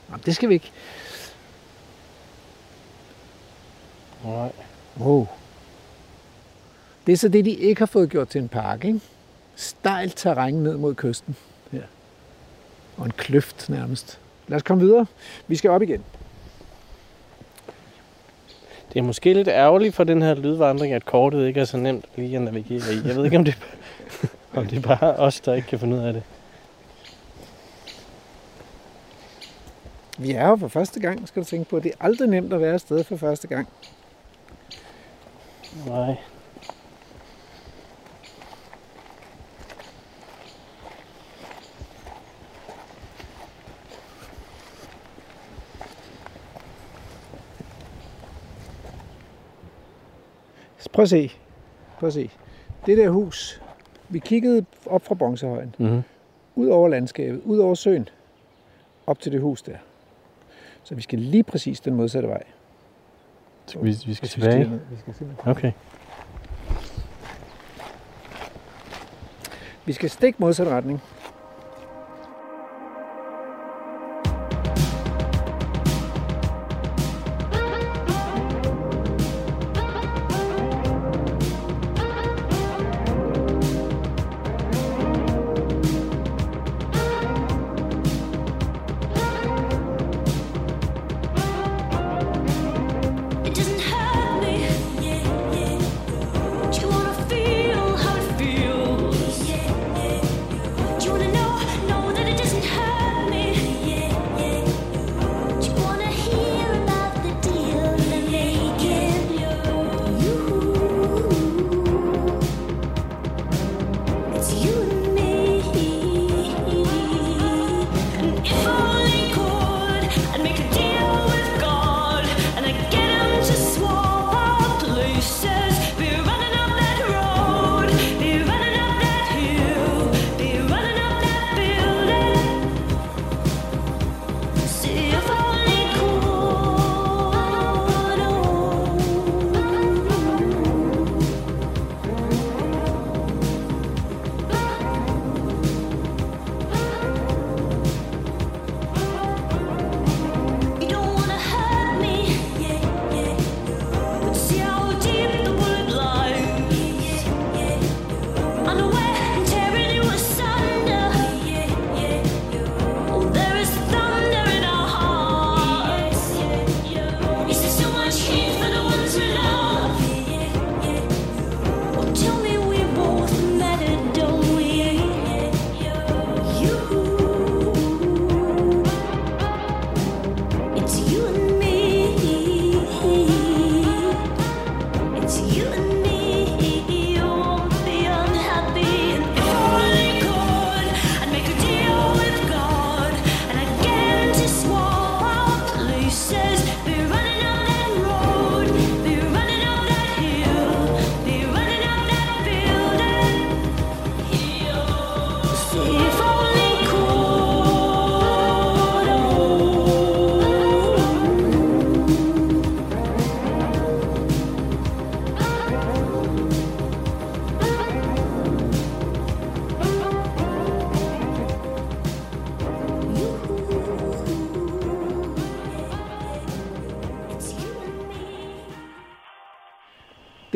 [0.08, 0.72] Nå, det skal vi ikke.
[4.24, 4.52] Nej.
[5.00, 5.26] Wow.
[7.06, 9.00] Det er så det, de ikke har fået gjort til en park, ikke?
[9.56, 11.36] Stejlt terræn ned mod kysten.
[11.72, 11.82] Her.
[12.96, 14.18] Og en kløft nærmest.
[14.48, 15.06] Lad os komme videre.
[15.46, 16.04] Vi skal op igen.
[18.92, 22.04] Det er måske lidt ærgerligt for den her lydvandring, at kortet ikke er så nemt
[22.16, 23.08] lige at navigere i.
[23.08, 23.58] Jeg ved ikke, om det,
[24.54, 26.22] om det er bare os, der ikke kan finde ud af det.
[30.18, 31.78] Vi er jo for første gang, skal du tænke på.
[31.78, 33.68] Det er aldrig nemt at være afsted for første gang.
[35.86, 36.16] Nej.
[50.92, 51.30] Prøv at se.
[51.98, 52.30] Prøv at se.
[52.86, 53.62] Det der hus,
[54.08, 56.02] vi kiggede op fra Bronzehøjen, Mm-hmm.
[56.54, 58.08] ud over landskabet, ud over søen,
[59.06, 59.76] op til det hus der.
[60.86, 62.42] Så vi skal lige præcis den modsatte vej.
[63.66, 64.70] Så vi, vi skal vi tilbage.
[64.90, 65.72] Vi skal simpelthen Okay.
[69.84, 71.02] Vi skal stik modsat retning.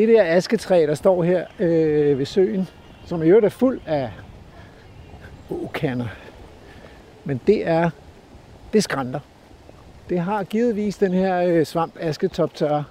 [0.00, 2.68] Det der asketræ, der står her øh, ved søen,
[3.06, 4.10] som i øvrigt er fuld af
[5.50, 6.06] åkander,
[7.24, 7.90] men det er,
[8.72, 9.20] det er skrænter.
[10.08, 12.84] Det har givetvis den her øh, svamp asketoptørre.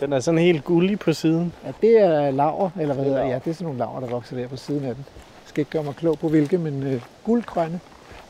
[0.00, 1.52] Den er sådan helt gullig på siden.
[1.64, 3.26] Ja, det er laver, eller hvad er hedder.
[3.26, 5.04] Ja, det er sådan nogle laver, der vokser der på siden af den.
[5.08, 7.80] Jeg skal ikke gøre mig klog på hvilke, men øh, guldgrønne,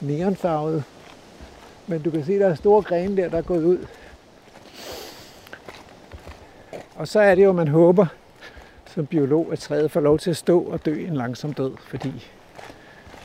[0.01, 0.83] neonfarvede.
[1.87, 3.79] Men du kan se, der er store grene der, der er gået ud.
[6.97, 8.07] Og så er det jo, man håber
[8.87, 12.29] som biolog, at træet får lov til at stå og dø en langsom død, fordi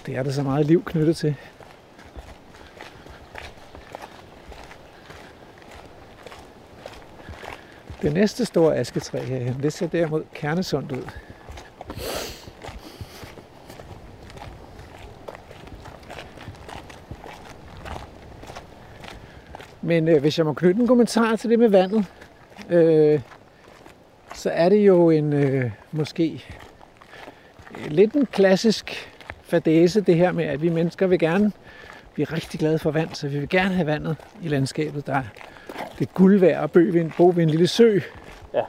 [0.05, 1.35] det er der så meget liv knyttet til.
[8.01, 11.07] Det næste store asketræ her, det ser derimod kernesundt ud.
[19.81, 22.05] Men øh, hvis jeg må knytte en kommentar til det med vandet,
[22.69, 23.21] øh,
[24.33, 26.43] så er det jo en øh, måske
[27.87, 29.11] lidt en klassisk
[29.43, 31.51] fadese, det her med, at vi mennesker vil gerne,
[32.15, 35.07] vi er rigtig glade for vand, så vi vil gerne have vandet i landskabet.
[35.07, 35.23] Der er
[35.99, 37.99] det er guld værd at bo ved en, bo ved en lille sø.
[38.53, 38.61] Ja.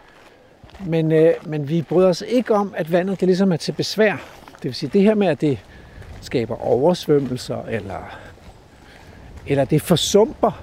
[0.87, 4.13] Men, øh, men vi bryder os ikke om, at vandet det ligesom er til besvær.
[4.57, 5.59] Det vil sige, det her med, at det
[6.21, 8.19] skaber oversvømmelser, eller,
[9.47, 10.63] eller det forsumper,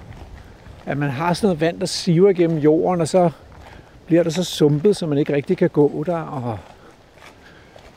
[0.86, 3.30] at man har sådan noget vand, der siver igennem jorden, og så
[4.10, 6.58] bliver der så sumpet, så man ikke rigtig kan gå der, og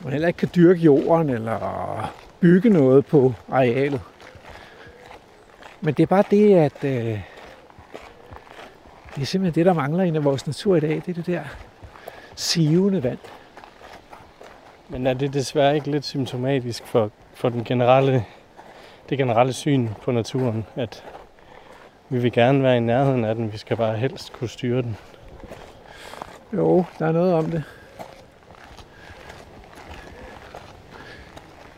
[0.00, 4.00] man heller ikke kan dyrke jorden, eller bygge noget på arealet.
[5.80, 7.20] Men det er bare det, at øh,
[9.14, 11.02] det er simpelthen det, der mangler i vores natur i dag.
[11.06, 11.42] Det er det der
[12.36, 13.18] sivende vand.
[14.88, 18.24] Men er det desværre ikke lidt symptomatisk for, for den generelle,
[19.08, 21.04] det generelle syn på naturen, at
[22.08, 24.96] vi vil gerne være i nærheden af den, vi skal bare helst kunne styre den.
[26.56, 27.62] Jo, der er noget om det.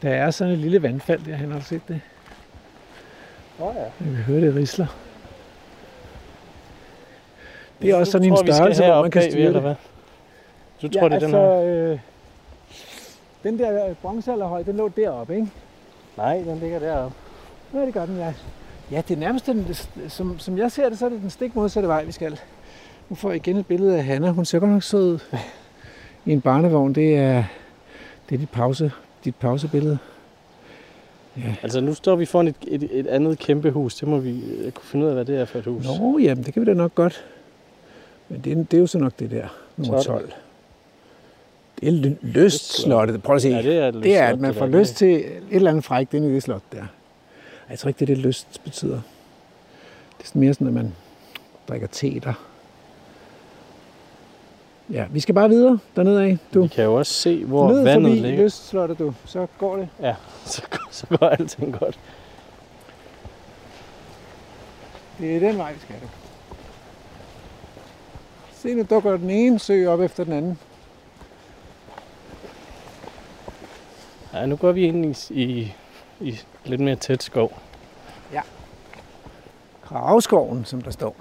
[0.02, 2.00] Der er sådan et lille vandfald der, han har du set det.
[3.60, 3.80] Åh oh, ja.
[3.80, 4.86] Jeg kan høre det risler.
[7.82, 9.62] Det er også sådan en tror, skal størrelse, hvor man kan styre eller det.
[9.62, 9.74] hvad?
[10.82, 11.92] Du tror, det er altså, den her?
[11.92, 11.98] Øh,
[13.42, 15.48] den der bronzealderhøj, den lå deroppe, ikke?
[16.16, 17.16] Nej, den ligger deroppe.
[17.74, 18.34] Ja, det gør den, ja.
[18.90, 19.74] Ja, det er nærmest, den,
[20.08, 22.40] som, som jeg ser det, så er det den stik modsatte vej, vi skal.
[23.08, 24.30] Nu får jeg igen et billede af Hanna.
[24.30, 25.18] Hun ser godt nok sød
[26.26, 26.92] i en barnevogn.
[26.94, 27.44] Det er,
[28.28, 28.92] det er dit, pause,
[29.24, 29.98] dit pausebillede.
[31.62, 33.94] Altså, nu står vi foran et, et, et andet kæmpe hus.
[33.94, 35.84] Det må vi jeg kunne finde ud af, hvad det er for et hus.
[35.84, 37.24] Nå, jamen, det kan vi da nok godt.
[38.28, 39.46] Men det, er- det er jo så nok det der,
[39.76, 40.04] nummer 12.
[40.20, 40.32] 12.
[41.80, 43.22] Det er ly- lystslottet.
[43.22, 43.48] Prøv at se.
[43.48, 44.78] Ja, det er et det er, at man får der.
[44.80, 46.84] lyst til et eller andet frækt inde i det slot der.
[47.70, 49.00] Jeg tror ikke, det er det, lyst betyder.
[50.18, 50.94] Det er mere sådan, at man
[51.68, 52.32] drikker te der.
[54.92, 56.38] Ja, vi skal bare videre dernede af.
[56.54, 56.62] Du.
[56.62, 58.44] Vi kan jo også se, hvor Ned vandet forbi ligger.
[58.44, 59.14] lystslottet, du.
[59.24, 59.88] Så går det.
[60.44, 61.98] Så, går- så går alting godt.
[65.18, 65.96] Det er den vej, vi skal.
[66.02, 66.06] Du.
[68.54, 70.58] Se, nu dukker den ene sø op efter den anden.
[74.34, 75.72] Ja, nu går vi ind i, i,
[76.20, 77.58] i lidt mere tæt skov.
[79.84, 81.16] Kravskoven, som der står.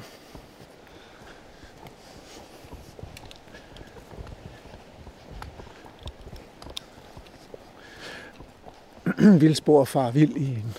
[9.34, 10.74] Vildspor far vild i en.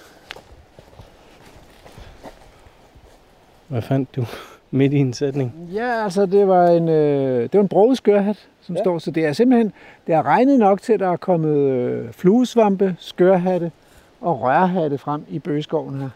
[3.68, 4.24] Hvad fandt du
[4.70, 5.52] midt i en sætning?
[5.72, 8.82] Ja, altså det var en, øh, det var en broget skørhat, som ja.
[8.82, 8.98] Står.
[8.98, 9.72] Så det er simpelthen,
[10.06, 13.72] det er regnet nok til, at der er kommet øh, fluesvampe, skørhatte
[14.20, 16.10] og rørhatte frem i bøgeskoven her.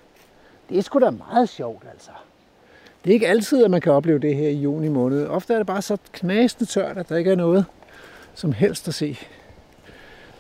[0.68, 2.11] Det er sgu da meget sjovt, altså.
[3.05, 5.26] Det er ikke altid, at man kan opleve det her i juni måned.
[5.26, 7.64] Ofte er det bare så knasende tørt, at der ikke er noget
[8.35, 9.18] som helst at se.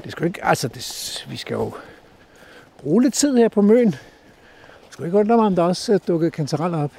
[0.04, 1.72] Det skal ikke, altså det, vi skal jo
[2.78, 3.86] bruge lidt tid her på Møn.
[3.86, 3.98] Det
[4.90, 6.90] skulle ikke undre mig, om der også er dukket kantareller op.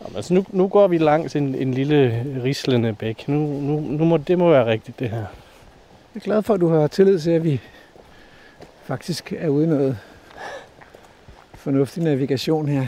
[0.00, 3.28] Jamen, altså, nu, nu går vi langs en, en lille rislende bæk.
[3.28, 5.16] Nu, nu, nu må, det må være rigtigt, det her.
[5.16, 7.60] Jeg er glad for, at du har tillid til, at vi
[8.84, 9.98] faktisk er ude noget
[11.54, 12.86] fornuftig navigation her.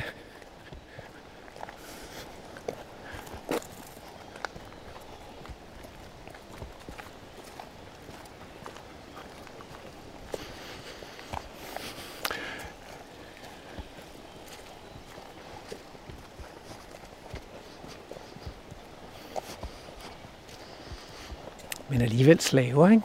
[21.97, 23.03] Men alligevel slaver, ikke?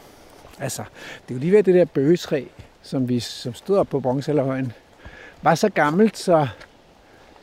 [0.60, 0.82] Altså,
[1.22, 2.44] det er jo lige ved det der bøgetræ,
[2.82, 4.72] som, vi, som stod op på bronzealderhøjen,
[5.42, 6.48] var så gammelt, så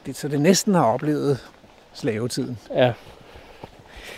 [0.06, 1.50] det, så det næsten har oplevet
[1.94, 2.58] slavetiden.
[2.74, 2.94] Ja,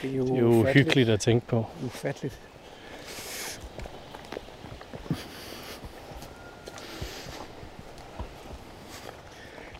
[0.01, 1.65] Det er jo, Det er jo uhyggeligt at tænke på.
[1.85, 2.39] Ufatteligt.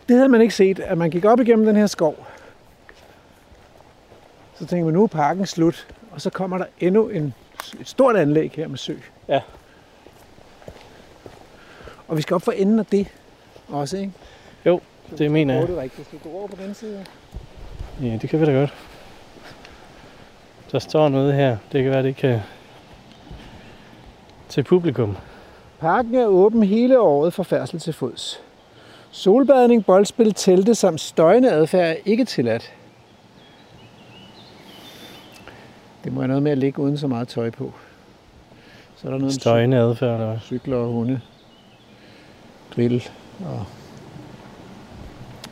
[0.08, 2.26] Det havde man ikke set, at man gik op igennem den her skov.
[4.54, 7.34] Så tænkte man, nu er parken slut, og så kommer der endnu en,
[7.80, 8.94] et stort anlæg her med sø.
[9.28, 9.40] Ja.
[12.08, 13.06] Og vi skal op for enden af det
[13.68, 14.12] også, ikke?
[15.18, 15.68] Det mener jeg.
[15.68, 16.06] Det er rigtigt.
[16.06, 17.04] Skal vi gå over på den side?
[18.02, 18.74] Ja, det kan vi da godt.
[20.72, 21.56] Der står noget her.
[21.72, 22.40] Det kan være, det kan...
[24.48, 25.16] Til publikum.
[25.80, 28.42] Parken er åben hele året for færdsel til fods.
[29.10, 32.72] Solbadning, boldspil, telte samt støjende adfærd er ikke tilladt.
[36.04, 37.72] Det må være noget med at ligge uden så meget tøj på.
[38.96, 40.40] Så er der noget Støjende adfærd, eller hvad?
[40.40, 41.20] cykler og hunde.
[42.76, 43.08] Drill
[43.46, 43.64] og...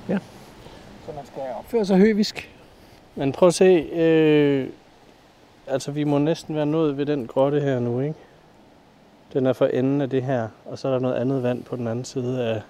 [0.08, 0.18] Ja.
[1.06, 2.50] Så man skal opføre sig høvisk.
[3.14, 3.64] Men prøv at se.
[3.92, 4.68] Øh,
[5.66, 8.14] altså, vi må næsten være nået ved den grotte her nu, ikke?
[9.32, 10.48] Den er for enden af det her.
[10.66, 12.62] Og så er der noget andet vand på den anden side af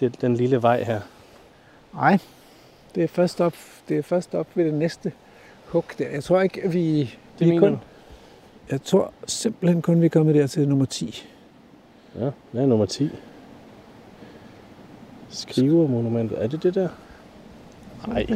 [0.00, 1.00] det, den lille vej her.
[1.94, 2.18] Nej,
[2.94, 3.54] det er først op,
[3.88, 5.12] det er først op ved det næste
[5.72, 6.08] hug der.
[6.08, 7.14] Jeg tror ikke, vi...
[7.38, 7.78] Det vi kun?
[8.70, 11.24] Jeg tror simpelthen kun, vi er kommet der til nummer 10.
[12.18, 13.10] Ja, det er nummer 10.
[15.28, 16.44] Skrivermonumentet.
[16.44, 16.88] Er det det der?
[18.06, 18.26] Nej.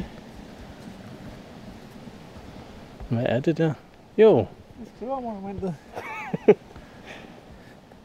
[3.08, 3.72] Hvad er det der?
[4.18, 4.46] Jo,
[4.96, 5.74] Skrivermonumentet.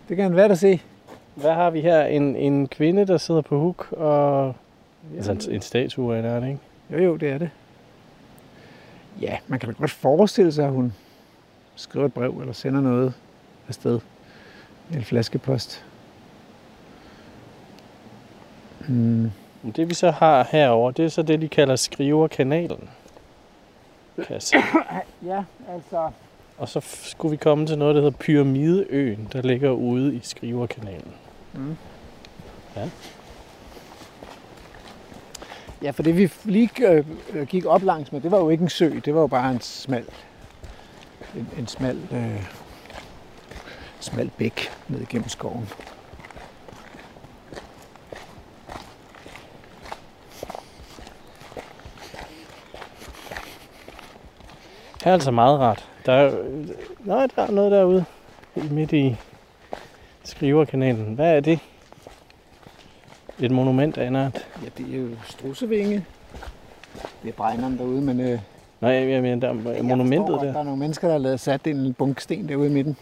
[0.10, 0.82] det kan være at se.
[1.36, 2.06] hvad har vi her?
[2.06, 4.54] En, en kvinde, der sidder på huk og...
[5.16, 6.60] Altså en, en statue af er det, ikke?
[6.92, 7.50] Jo, jo, det er det.
[9.22, 10.94] Ja, man kan da godt forestille sig, at hun
[11.76, 13.14] skriver et brev eller sender noget
[13.68, 14.00] afsted.
[14.94, 15.86] En flaskepost.
[18.88, 19.32] Mm.
[19.76, 22.90] Det vi så har herover, det er så det, de kalder skriverkanalen.
[24.16, 24.58] Kan jeg se.
[25.26, 26.12] Ja, altså...
[26.58, 31.14] Og så skulle vi komme til noget, der hedder Pyramideøen, der ligger ude i skriverkanalen.
[31.54, 31.78] Mm.
[32.76, 32.90] Ja.
[35.84, 36.70] Ja, for det vi lige
[37.34, 39.52] øh, gik op langs med, det var jo ikke en sø, det var jo bare
[39.52, 40.06] en smal,
[41.36, 42.46] en, en smal, øh,
[44.00, 45.70] smal bæk ned igennem skoven.
[55.04, 55.90] Her er altså meget rart.
[56.06, 56.32] Der er,
[57.00, 58.06] nej, der er noget derude
[58.56, 59.16] midt i
[60.24, 61.14] skriverkanalen.
[61.14, 61.60] Hvad er det?
[63.42, 64.48] Et monument af en art.
[64.64, 66.06] Ja, det er jo strussevinge.
[67.24, 68.40] Det er bregneren derude, men øh,
[68.82, 70.52] Nej, jeg mener, der er jeg monumentet forstår der.
[70.54, 72.98] Der er nogle mennesker, der har lavet sat en lille bunke sten derude i midten.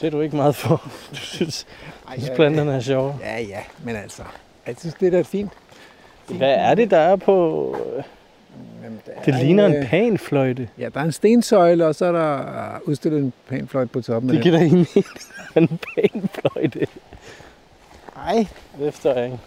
[0.00, 0.90] Det er du ikke meget for.
[1.10, 1.66] Du synes,
[2.08, 3.14] Ej, synes planterne er sjove.
[3.20, 4.22] Ja, ja, men altså,
[4.66, 5.52] jeg synes, det er fint.
[6.26, 6.38] fint.
[6.38, 7.76] Hvad er det, der er på...
[8.82, 10.68] Jamen, der Det er ligner øh, en panfløjte.
[10.78, 14.30] Ja, der er en stensøjle, og så er der udstillet en panfløjt på toppen.
[14.30, 14.86] Det giver da ingen
[15.56, 16.86] en panfløjte.
[18.24, 18.46] Nej,
[18.80, 19.38] Efter, ikke?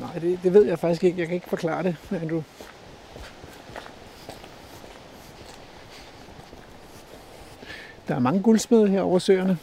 [0.00, 1.18] nej det, det ved jeg faktisk ikke.
[1.20, 2.42] Jeg kan ikke forklare det, Andrew.
[8.08, 9.58] Der er mange guldsmede her over søerne.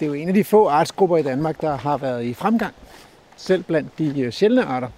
[0.00, 2.74] Det er jo en af de få artsgrupper i Danmark, der har været i fremgang.
[3.36, 4.88] Selv blandt de øh, sjældne arter,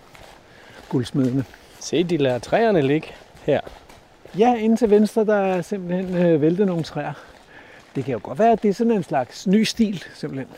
[0.88, 1.44] guldsmedene.
[1.80, 3.08] Se, de lader træerne ligge
[3.42, 3.60] her.
[4.38, 7.12] Ja, inde til venstre, der er simpelthen øh, væltet nogle træer.
[7.94, 10.48] Det kan jo godt være, at det er sådan en slags ny stil, simpelthen.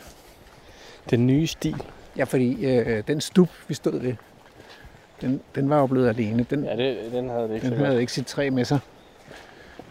[1.09, 1.75] Den nye stil.
[2.17, 4.13] Ja, fordi øh, den stup, vi stod ved,
[5.21, 6.45] den, den var jo blevet alene.
[6.49, 8.79] Den, Ja, det, den havde det ikke den havde ikke sit træ med sig.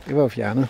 [0.07, 0.69] Det var jo fjernet.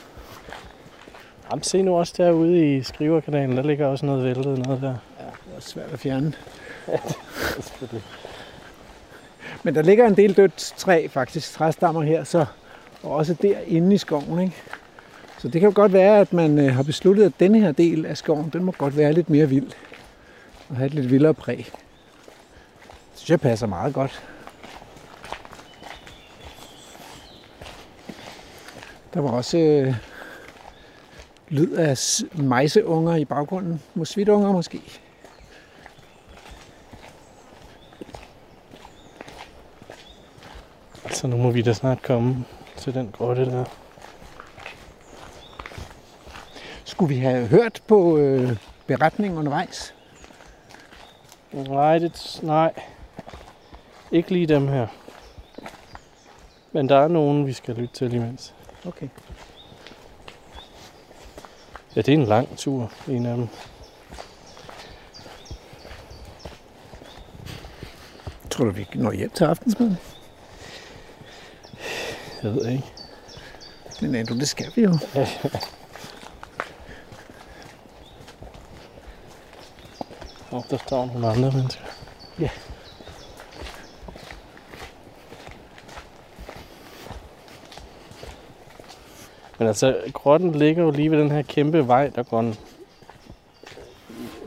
[1.51, 4.95] Jamen, se nu også derude i skriverkanalen, der ligger også noget væltet noget der.
[5.21, 6.33] Ja, det var svært at fjerne.
[9.63, 12.45] Men der ligger en del dødt træ, faktisk, træstammer her, så,
[13.03, 14.41] og også derinde i skoven.
[14.41, 14.57] Ikke?
[15.39, 18.07] Så det kan jo godt være, at man øh, har besluttet, at denne her del
[18.07, 19.71] af skoven, den må godt være lidt mere vild.
[20.69, 21.57] Og have et lidt vildere præg.
[21.57, 24.23] Det synes jeg passer meget godt.
[29.15, 29.95] Der var også øh,
[31.49, 31.99] lyd af
[32.35, 33.83] majseunger mejseunger i baggrunden.
[33.95, 34.83] Mosvitunger måske.
[41.11, 42.45] Så nu må vi da snart komme
[42.83, 43.65] til den grotte der.
[46.85, 48.57] Skulle vi have hørt på øh,
[48.87, 49.95] beretningen undervejs?
[51.53, 52.73] Nej, det, nej.
[54.13, 54.87] Ikke lige dem her.
[56.73, 58.55] Men der er nogen, vi skal lytte til imens.
[58.87, 59.09] Okay.
[61.97, 63.49] Ja, det er en lang tur, en af dem.
[68.51, 69.97] Tror du, vi når hjem til aftensmad?
[72.43, 72.85] Ved ikke.
[74.01, 74.91] Men Andrew, det skal vi jo.
[80.51, 81.85] Og der står nogle andre mennesker.
[82.39, 82.49] Ja.
[89.59, 92.55] Men altså, grotten ligger jo lige ved den her kæmpe vej, der går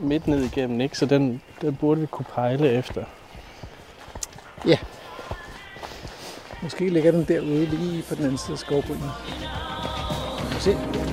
[0.00, 0.98] midt ned igennem, ikke?
[0.98, 3.04] Så den, den burde vi kunne pejle efter.
[6.62, 9.10] Måske ligger den derude lige på den anden side af skovbrynen.
[10.50, 11.05] Vi se.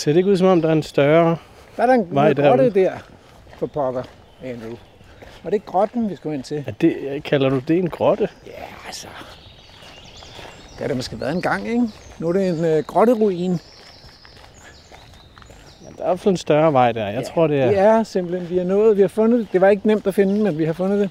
[0.00, 1.36] Ser det ikke ud som om, der er en større...
[1.76, 2.92] Der er der en Vej grotte der
[3.58, 4.02] for pokker,
[4.44, 4.74] Andrew.
[5.44, 6.64] Og det er grotten, vi skal ind til.
[6.66, 8.28] Er det, kalder du det en grotte?
[8.46, 8.52] Ja,
[8.86, 9.06] altså.
[10.70, 11.88] Det har det måske været en gang, ikke?
[12.18, 13.58] Nu er det en øh, grotteruin.
[15.98, 17.06] Der er i en større vej der.
[17.06, 17.66] Jeg Ja, tror, det er...
[17.66, 19.48] Det er simpelthen, vi har nået, vi har fundet det.
[19.52, 21.10] Det var ikke nemt at finde, men vi har fundet det.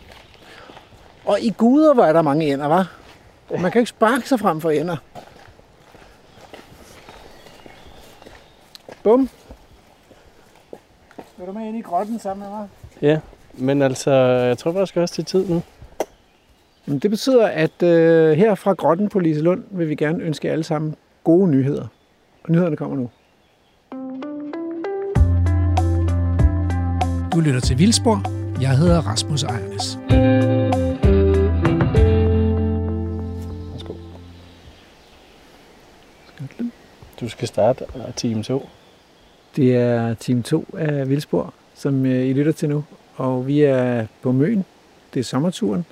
[1.26, 2.92] Og i guder var der mange ender, var.
[3.60, 4.98] Man kan ikke sparke sig frem for ender.
[9.04, 9.30] Bum.
[11.38, 12.68] Vil du med ind i grotten sammen med mig?
[13.02, 13.20] Ja,
[13.54, 15.62] men altså, jeg tror faktisk også, det er tid nu.
[16.86, 20.64] Men det betyder, at øh, her fra grotten på Liselund vil vi gerne ønske alle
[20.64, 21.88] sammen gode nyheder.
[22.44, 23.10] Og nyhederne kommer nu.
[27.34, 28.24] Du lytter til Vildspor.
[28.62, 30.00] Jeg hedder Rasmus Ejernes.
[33.72, 33.94] Værsgo.
[37.20, 38.70] Du skal starte øh, time 2.
[39.60, 42.84] Det er team 2 af Vildspor, som øh, I lytter til nu.
[43.16, 44.66] Og vi er på Møn.
[45.14, 45.86] Det er sommerturen.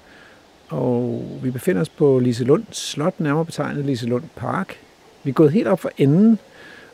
[0.68, 4.78] Og vi befinder os på Liselund Slot, nærmere betegnet Liselund Park.
[5.24, 6.40] Vi er gået helt op for enden,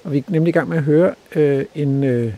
[0.03, 2.33] og vi er nemlig i gang med at høre øh, en, øh,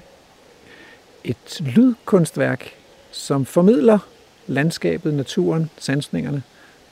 [1.23, 2.71] et lydkunstværk,
[3.11, 3.99] som formidler
[4.47, 6.43] landskabet, naturen, sansningerne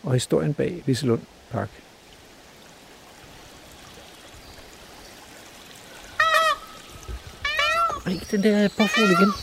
[0.03, 1.21] og historien bag Liselund
[1.51, 1.69] Park.
[8.13, 9.33] Ej, den der påfugl igen.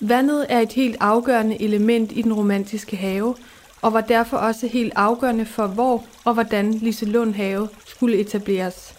[0.00, 3.36] Vandet er et helt afgørende element i den romantiske have,
[3.82, 8.94] og var derfor også helt afgørende for, hvor og hvordan Liselund Have skulle etableres.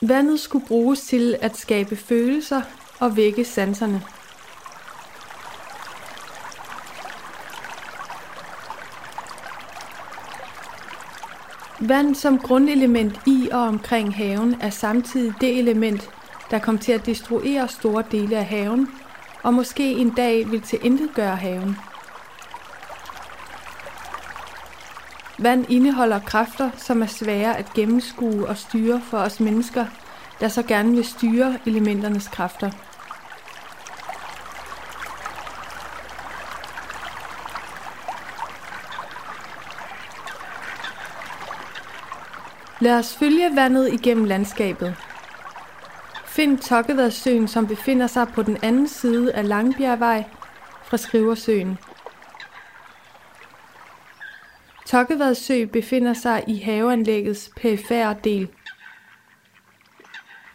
[0.00, 2.62] Vandet skulle bruges til at skabe følelser
[3.00, 4.02] og vække sanserne.
[11.80, 16.10] Vand som grundelement i og omkring haven er samtidig det element,
[16.50, 18.88] der kom til at destruere store dele af haven,
[19.46, 21.76] og måske en dag vil til intet gøre haven.
[25.38, 29.86] Vand indeholder kræfter, som er svære at gennemskue og styre for os mennesker,
[30.40, 32.70] der så gerne vil styre elementernes kræfter.
[42.80, 45.05] Lad os følge vandet igennem landskabet.
[46.36, 50.24] Find Tokkevadsøen, som befinder sig på den anden side af Langbjergvej
[50.84, 51.78] fra Skriversøen.
[54.86, 58.48] Tokkevadsø befinder sig i haveanlæggets perifære del.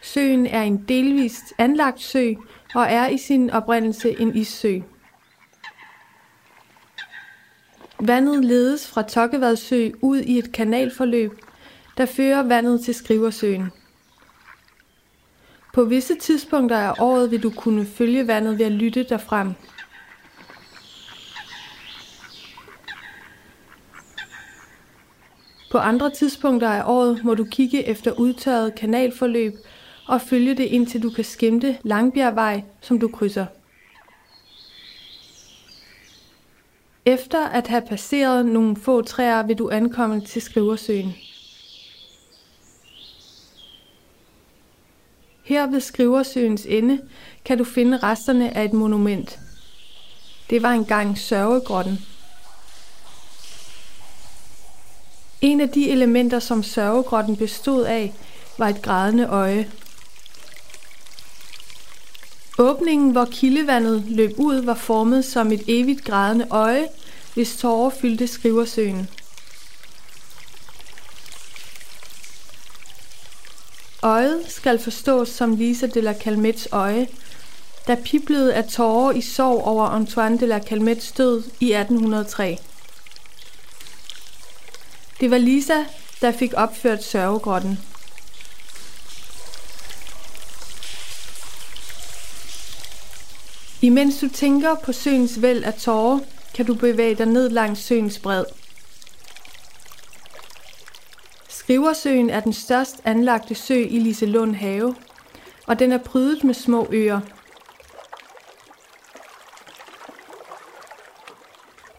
[0.02, 2.32] Søen er en delvist anlagt sø
[2.74, 4.78] og er i sin oprindelse en issø.
[8.00, 11.32] Vandet ledes fra Tokkevadsø ud i et kanalforløb,
[11.96, 13.72] der fører vandet til Skriversøen.
[15.72, 19.52] På visse tidspunkter af året vil du kunne følge vandet ved at lytte derfrem.
[25.70, 29.54] På andre tidspunkter af året må du kigge efter udtørret kanalforløb
[30.08, 33.46] og følge det indtil du kan skimte Langbjergvej, som du krydser.
[37.06, 41.14] Efter at have passeret nogle få træer vil du ankomme til Skriversøen.
[45.42, 47.00] Her ved Skriversøens ende
[47.44, 49.38] kan du finde resterne af et monument.
[50.50, 51.98] Det var engang sørgegrotten.
[55.40, 58.12] En af de elementer, som sørgegrotten bestod af,
[58.58, 59.70] var et grædende øje.
[62.58, 66.88] Åbningen, hvor kildevandet løb ud, var formet som et evigt grædende øje,
[67.34, 69.08] hvis tårer fyldte Skriversøen.
[74.02, 77.08] Øjet skal forstås som Lisa de la Calmettes øje,
[77.86, 82.58] der piblede af tårer i sorg over Antoine de la Calmettes død i 1803.
[85.20, 85.84] Det var Lisa,
[86.20, 87.78] der fik opført sørgegrotten.
[93.82, 96.18] Imens du tænker på søens væld af tårer,
[96.54, 98.44] kan du bevæge dig ned langs søens bred.
[101.72, 104.94] Riversøen er den størst anlagte sø i Liselund Have,
[105.66, 107.20] og den er prydet med små øer.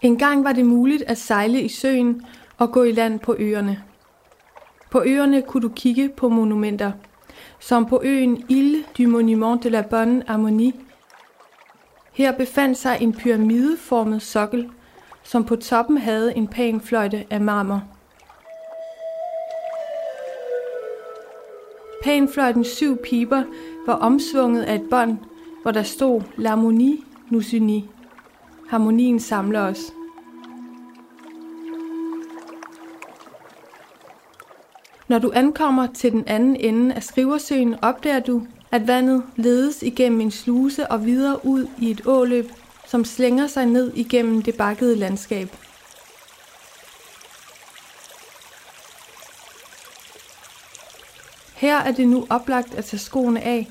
[0.02, 2.26] Engang var det muligt at sejle i søen
[2.58, 3.84] og gå i land på øerne.
[4.92, 6.92] På øerne kunne du kigge på monumenter,
[7.60, 10.74] som på øen Ile du Monument de la Bonne Harmonie.
[12.12, 14.70] Her befandt sig en pyramideformet sokkel,
[15.24, 17.93] som på toppen havde en pæn fløjte af marmor.
[22.04, 23.44] Panfløjtens syv piber
[23.86, 25.18] var omsvunget af et bånd,
[25.62, 27.84] hvor der stod L'harmonie nous unit.
[28.70, 29.94] Harmonien samler os.
[35.08, 38.42] Når du ankommer til den anden ende af Skriversøen, opdager du,
[38.72, 42.46] at vandet ledes igennem en sluse og videre ud i et åløb,
[42.88, 45.48] som slænger sig ned igennem det bakkede landskab.
[51.64, 53.68] Her er det nu oplagt at tage skoene af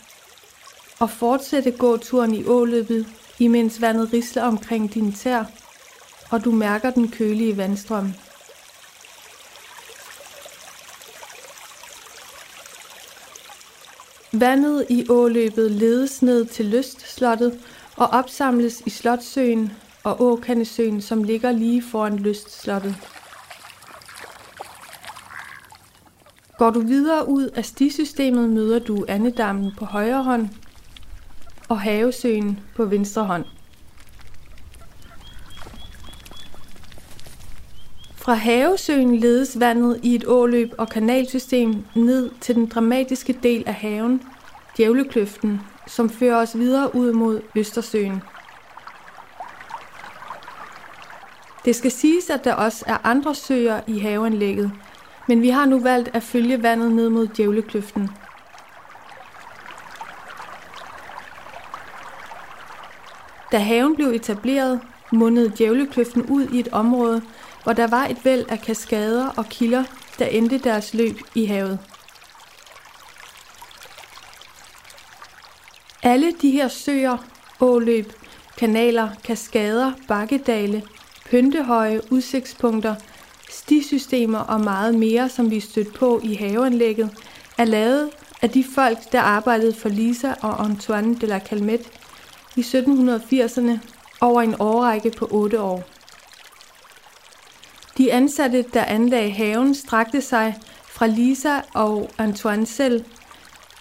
[1.00, 3.06] og fortsætte gåturen i åløbet,
[3.38, 5.44] imens vandet risler omkring dine tær,
[6.30, 8.12] og du mærker den kølige vandstrøm.
[14.32, 17.60] Vandet i åløbet ledes ned til lystslottet
[17.96, 19.72] og opsamles i Slotsøen
[20.04, 22.96] og Åkandesøen, som ligger lige foran lystslottet.
[26.62, 30.48] Går du videre ud af stisystemet, møder du Andedammen på højre hånd
[31.68, 33.44] og Havesøen på venstre hånd.
[38.16, 43.74] Fra Havesøen ledes vandet i et åløb og kanalsystem ned til den dramatiske del af
[43.74, 44.22] haven,
[44.76, 48.22] Djævlekløften, som fører os videre ud mod Østersøen.
[51.64, 54.72] Det skal siges, at der også er andre søer i haveanlægget,
[55.32, 58.10] men vi har nu valgt at følge vandet ned mod Djævlekløften.
[63.52, 64.80] Da haven blev etableret,
[65.12, 67.22] mundede Djævlekløften ud i et område,
[67.62, 69.84] hvor der var et væld af kaskader og kilder,
[70.18, 71.78] der endte deres løb i havet.
[76.02, 77.18] Alle de her søer,
[77.60, 78.12] åløb,
[78.58, 80.82] kanaler, kaskader, bakkedale,
[81.30, 82.94] pyntehøje, udsigtspunkter,
[83.52, 87.10] stisystemer og meget mere, som vi stødt på i haveanlægget,
[87.58, 88.10] er lavet
[88.42, 91.84] af de folk, der arbejdede for Lisa og Antoine de la Calmette
[92.56, 93.78] i 1780'erne
[94.20, 95.84] over en årrække på 8 år.
[97.98, 100.54] De ansatte, der anlagde haven, strakte sig
[100.88, 103.04] fra Lisa og Antoine selv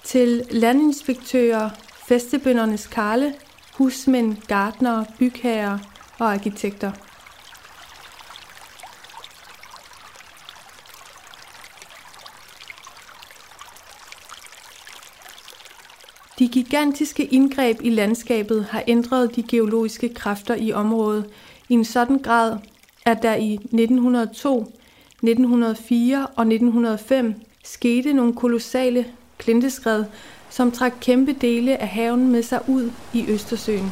[0.03, 1.69] til landinspektører,
[2.07, 3.33] festebøndernes karle,
[3.73, 5.79] husmænd, gartnere, bygherrer
[6.19, 6.91] og arkitekter.
[16.41, 21.25] De gigantiske indgreb i landskabet har ændret de geologiske kræfter i området
[21.69, 22.57] i en sådan grad,
[23.05, 27.33] at der i 1902, 1904 og 1905
[27.63, 29.05] skete nogle kolossale
[29.37, 30.03] klinteskred,
[30.49, 33.91] som trak kæmpe dele af haven med sig ud i Østersøen.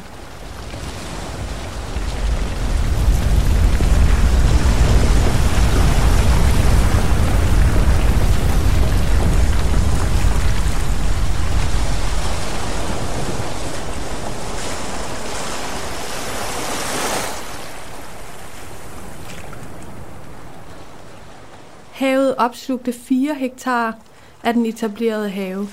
[22.00, 23.98] Havet opslugte 4 hektar
[24.42, 25.68] af den etablerede have.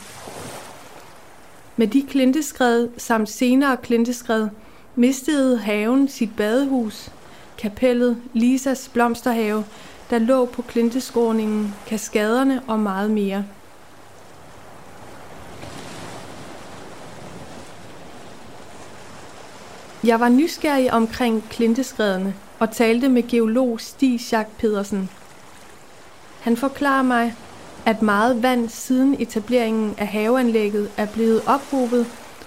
[1.75, 4.47] Med de klinteskred samt senere klinteskred
[4.95, 7.11] mistede haven sit badehus,
[7.57, 9.65] kapellet, Lisas blomsterhave,
[10.09, 13.45] der lå på klinteskråningen, kaskaderne og meget mere.
[20.03, 25.09] Jeg var nysgerrig omkring klinteskredene og talte med geolog Stig Schack Pedersen.
[26.39, 27.35] Han forklarer mig,
[27.85, 32.05] at meget vand siden etableringen af haveanlægget er blevet ophobet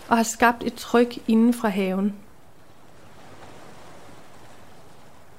[0.09, 2.15] og har skabt et tryk inden fra haven.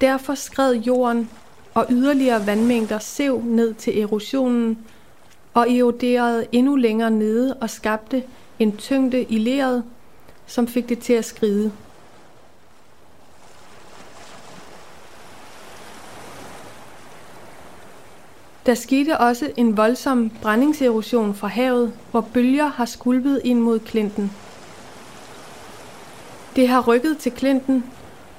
[0.01, 1.29] Derfor skred jorden,
[1.73, 4.77] og yderligere vandmængder sev ned til erosionen
[5.53, 8.23] og eroderede endnu længere nede og skabte
[8.59, 9.83] en tyngde i leret,
[10.47, 11.71] som fik det til at skride.
[18.65, 24.31] Der skete også en voldsom brændingserosion fra havet, hvor bølger har skulpet ind mod klinten.
[26.55, 27.83] Det har rykket til klinten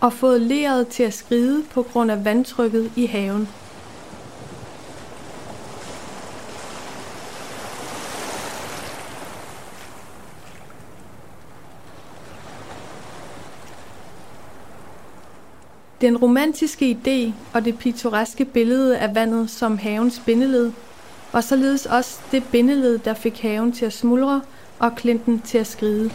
[0.01, 3.49] og fået leret til at skride på grund af vandtrykket i haven.
[16.03, 20.73] Den romantiske idé og det pittoreske billede af vandet som havens bindeled
[21.33, 24.41] var således også det bindeled, der fik haven til at smuldre
[24.79, 26.11] og klinten til at skride.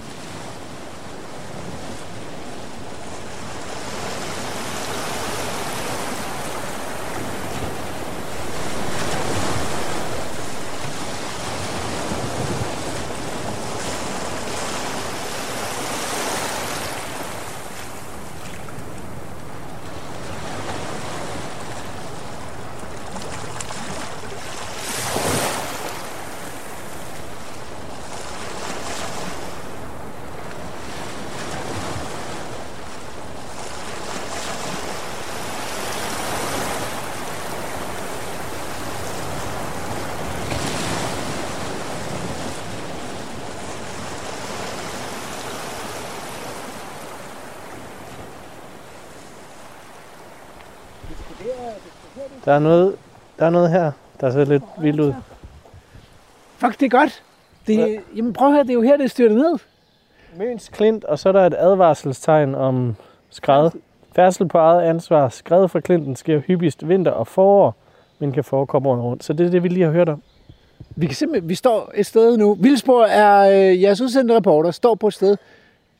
[52.45, 52.95] Der er noget,
[53.39, 55.13] der er noget her, der ser lidt vildt ud.
[56.57, 57.23] Fuck, det er godt.
[57.67, 59.59] Det, jamen prøv at høre, det er jo her, det er styrtet ned.
[60.37, 62.95] Møns Klint, og så er der et advarselstegn om
[63.29, 63.69] skred.
[64.15, 65.29] Færdsel på eget ansvar.
[65.29, 67.75] Skred fra Klinten sker hyppigst vinter og forår,
[68.19, 69.23] men kan forekomme året rundt.
[69.23, 70.21] Så det er det, vi lige har hørt om.
[70.95, 72.53] Vi, kan simpelthen, vi står et sted nu.
[72.53, 75.37] Vildsborg er øh, jeres udsendte reporter, står på et sted,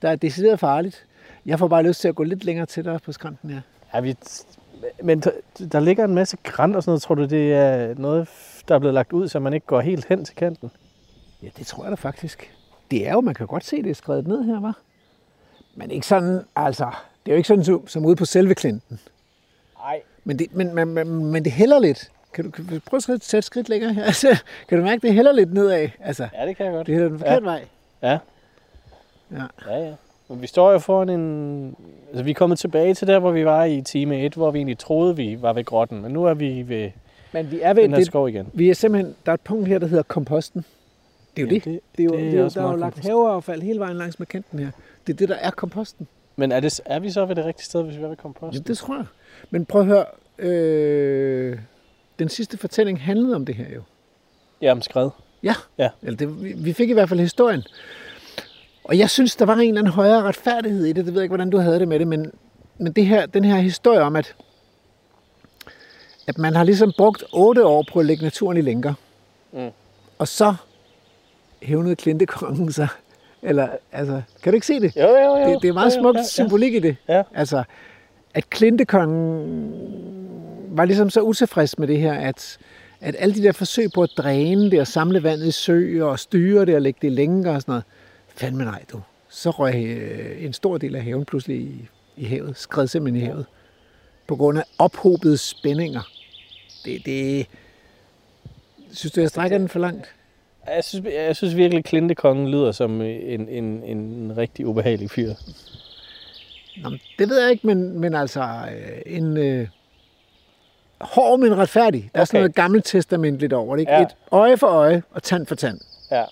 [0.02, 1.06] der er decideret farligt.
[1.46, 3.62] Jeg får bare lyst til at gå lidt længere til dig på skrænten her.
[3.94, 4.16] Ja, vi,
[5.04, 5.20] men
[5.72, 7.02] der, ligger en masse krant og sådan noget.
[7.02, 8.30] Tror du, det er noget,
[8.68, 10.72] der er blevet lagt ud, så man ikke går helt hen til kanten?
[11.44, 12.54] Ja, det tror jeg da faktisk.
[12.92, 14.78] Det er jo, man kan godt se, det er skrevet ned her, var.
[15.76, 16.86] Men ikke sådan, altså,
[17.26, 19.00] det er jo ikke sådan som, som ude på selve klinten.
[19.80, 20.02] Nej.
[20.24, 22.12] Men det, men, men, men, men det hælder lidt.
[22.34, 24.04] Kan du, kan du prøve at tage et skridt længere her?
[24.12, 25.90] Altså, kan du mærke, det hælder lidt nedad?
[26.00, 26.88] Altså, Ja, det kan jeg godt.
[26.88, 27.66] det hælder den forkerte vej.
[28.02, 28.18] Ja.
[29.32, 29.44] Ja.
[29.68, 29.94] Ja, ja.
[30.30, 31.76] Men vi står jo foran en...
[32.10, 34.60] Altså, vi er kommet tilbage til der, hvor vi var i time 1, hvor vi
[34.60, 36.02] egentlig troede, vi var ved grotten.
[36.02, 36.92] Men nu er vi ved
[37.34, 38.48] Men vi er ved den her det, skov igen.
[38.54, 40.66] vi er simpelthen, der er et punkt her, der hedder komposten.
[41.36, 41.64] Det er jo Ja, det.
[41.66, 43.08] det- Det er jo, det det er er jo, der er jo lagt kompost.
[43.10, 44.72] haveaffald hele vejen langs med kanten her.
[45.08, 46.08] Det er det, der er komposten.
[46.36, 48.54] Men er, det, er vi så ved det rigtige sted, hvis vi er ved komposten?
[48.54, 49.06] Jamen, det tror jeg.
[49.50, 50.06] Men prøv at høre.
[50.40, 51.58] Øh,
[52.20, 53.82] den sidste fortælling handlede om det her jo.
[54.62, 55.10] Ja, om skred.
[55.44, 55.54] Ja.
[55.78, 55.90] Ja.
[56.04, 57.64] Eller det, vi, vi fik i hvert fald historien.
[58.88, 61.06] Og jeg synes, der var en eller anden højere retfærdighed i det.
[61.06, 62.32] Det ved jeg ikke, hvordan du havde det med det, men,
[62.78, 64.36] men det her, den her historie om, at,
[66.28, 68.94] at man har ligesom brugt otte år på at lægge naturen i lænker.
[69.54, 69.70] Mm.
[70.18, 70.56] Og så
[71.62, 72.88] hævnede klintekongen sig.
[73.42, 74.96] Eller, altså, kan du ikke se det?
[74.96, 75.50] Jo, jo, jo.
[75.50, 76.26] Det, det er meget Jo, jo, smukt ja, ja.
[76.26, 76.96] symbolik i det.
[77.10, 77.24] Ja.
[77.34, 77.64] Altså,
[78.34, 79.74] at klintekongen
[80.70, 82.58] var ligesom så utilfreds med det her, at,
[83.02, 86.20] at alle de der forsøg på at dræne det og samle vandet i sø og
[86.20, 87.84] styre det og lægge det i lænker og sådan noget,
[88.38, 89.02] fandme nej du.
[89.30, 93.26] Så røg øh, en stor del af haven pludselig i, i havet, skred simpelthen i
[93.26, 93.46] havet.
[94.28, 96.10] På grund af ophobede spændinger.
[96.86, 97.48] Det, det,
[98.92, 100.14] synes du, jeg strækker den for langt?
[100.68, 105.34] Jeg synes, jeg synes virkelig, at Klintekongen lyder som en, en, en rigtig ubehagelig fyr.
[106.84, 109.68] Nå, det ved jeg ikke, men, men altså øh, en øh,
[111.02, 112.10] hård, men retfærdig.
[112.16, 113.82] Der er sådan noget gammelt testamentligt over det.
[113.82, 113.92] Ikke?
[113.92, 114.02] Ja.
[114.02, 115.80] Et øje for øje og tand for tand.
[116.12, 116.24] Ja.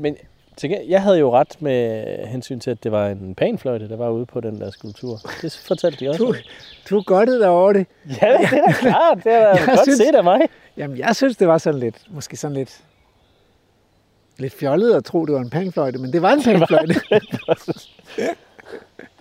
[0.00, 0.16] Men
[0.88, 4.26] jeg havde jo ret med hensyn til, at det var en panfløjte, der var ude
[4.26, 5.20] på den der skulptur.
[5.42, 6.24] Det fortalte de også.
[6.24, 6.34] Du,
[6.90, 7.86] du er godt ud over det.
[8.08, 9.18] Ja, det er da klart.
[9.24, 10.40] Det er da Jeg godt synes- set af mig.
[10.76, 12.80] Jamen, jeg synes, det var sådan lidt, måske sådan lidt,
[14.38, 16.94] lidt fjollet at tro, det var en panfløjte, men det var en panfløjte.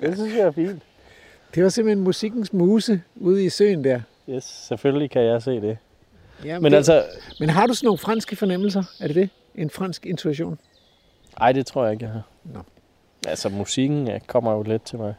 [0.01, 0.81] Det synes jeg er fint.
[1.55, 4.01] det var simpelthen musikkens muse ude i søen der.
[4.29, 5.77] Yes, selvfølgelig kan jeg se det.
[6.45, 7.03] Ja, Men det, altså,
[7.39, 8.83] men har du sådan nogle franske fornemmelser?
[8.99, 9.29] Er det det?
[9.59, 10.59] En fransk intuition?
[11.41, 12.21] ej, det tror jeg ikke, jeg har.
[12.43, 12.59] Nå.
[13.27, 15.13] Altså, musikken kommer jo let til mig.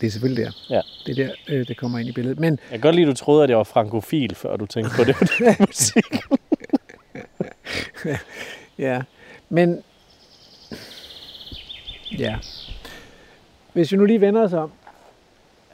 [0.00, 0.52] Det er selvfølgelig der.
[0.70, 0.80] Ja.
[1.06, 2.38] Det er der, øh, det kommer ind i billedet.
[2.40, 4.92] Men Jeg kan godt lide, at du troede, at jeg var frankofil, før du tænkte
[4.96, 5.16] på det.
[5.38, 6.04] den musik.
[8.78, 9.02] Ja,
[9.48, 9.82] men...
[12.18, 12.36] Ja.
[13.72, 14.70] Hvis vi nu lige vender os om.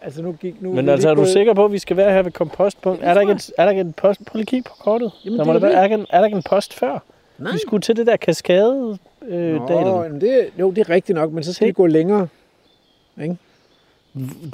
[0.03, 0.73] Altså nu gik nu...
[0.75, 3.01] Men altså, er du gået- sikker på, at vi skal være her ved kompostpunkt?
[3.01, 4.25] Det Er der, ikke et, er der ikke en post?
[4.25, 5.13] Prøv lige kigge på kortet.
[5.25, 5.77] Jamen, der det må er der være, det.
[5.77, 6.99] er, der ikke en, er der ikke en post før?
[7.39, 7.53] Nej.
[7.53, 8.99] Vi skulle til det der kaskade
[9.29, 10.03] øh, Nå, dalen.
[10.03, 12.29] jamen det, jo, det er rigtigt nok, men så skal vi gå længere.
[13.23, 13.37] Ikke?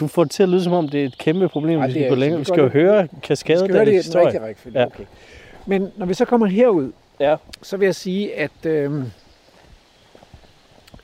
[0.00, 1.92] Du får det til at lyde som om, det er et kæmpe problem, Ej, vi
[1.92, 2.16] er går ikke.
[2.16, 2.38] længere.
[2.38, 4.78] Vi skal jo høre skal høre kaskadedalens det rigtige rækkefølge.
[4.80, 4.86] Ja.
[4.86, 5.04] Okay.
[5.66, 7.36] Men når vi så kommer herud, Ja.
[7.62, 9.02] så vil jeg sige, at, øh,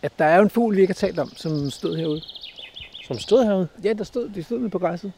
[0.02, 2.20] at der er en fugl, vi ikke har talt om, som stod herude.
[3.07, 3.69] Som stod herude.
[3.85, 5.12] Ja, der stod, de stod nede på græsset.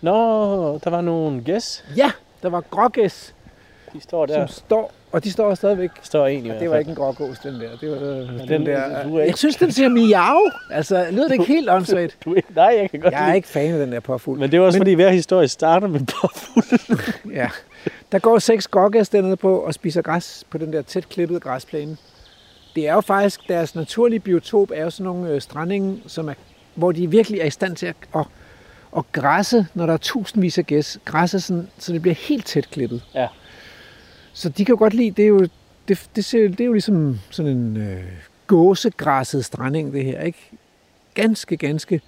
[0.00, 0.12] Nå,
[0.78, 1.84] der var nogle gæs.
[1.96, 2.10] Ja,
[2.42, 3.34] der var grågæs,
[3.92, 4.46] De står der.
[4.46, 5.90] som står, og de står stadigvæk.
[6.02, 6.80] står en i hvert det var fald.
[6.80, 7.68] ikke en grågås, den der.
[7.80, 9.02] Det var øh, den- den der.
[9.02, 10.50] du er ikke- Jeg synes, den siger miau.
[10.70, 12.16] Altså, lyder det ikke helt åndssvagt?
[12.24, 13.36] Du, nej, jeg kan godt Jeg er lide.
[13.36, 14.38] ikke fan af den der påfugl.
[14.38, 16.64] Men det er også Men- fordi, hver historie starter med påfugl.
[17.34, 17.48] Ja.
[18.12, 21.96] Der går seks grågæs dernede på og spiser græs på den der tæt klippede græsplæne.
[22.74, 26.34] Det er jo faktisk, deres naturlige biotop er jo sådan nogle øh, strandinge, som er,
[26.74, 28.24] hvor de virkelig er i stand til at, at,
[28.96, 30.98] at græsse, når der er tusindvis af gæs.
[31.04, 33.02] Græsse sådan, så det bliver helt tæt klippet.
[33.14, 33.26] Ja.
[34.40, 35.48] Så de kan jo godt lide, det er jo,
[35.88, 38.04] det, det, ser, det er jo ligesom sådan en øh,
[38.46, 40.38] gåsegræsset stranding, det her, ikke?
[41.14, 42.00] Ganske, ganske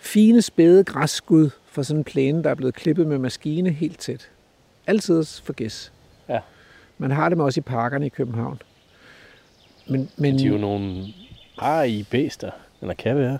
[0.00, 4.28] fine, spæde græsskud for sådan en plæne, der er blevet klippet med maskine helt tæt.
[4.86, 5.92] Altid for gæs.
[6.28, 6.38] Ja.
[6.98, 8.62] Man har dem også i parkerne i København.
[9.88, 11.04] Men, men De er jo nogle
[11.86, 12.50] i bæster.
[12.80, 13.38] Eller kan være.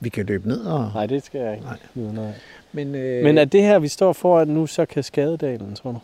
[0.00, 0.90] vi kan løbe ned og...
[0.94, 1.64] Nej, det skal jeg ikke.
[1.94, 2.32] Nej.
[2.72, 5.98] Men, øh, Men er det her, vi står foran nu, så Kaskadedalen, tror du?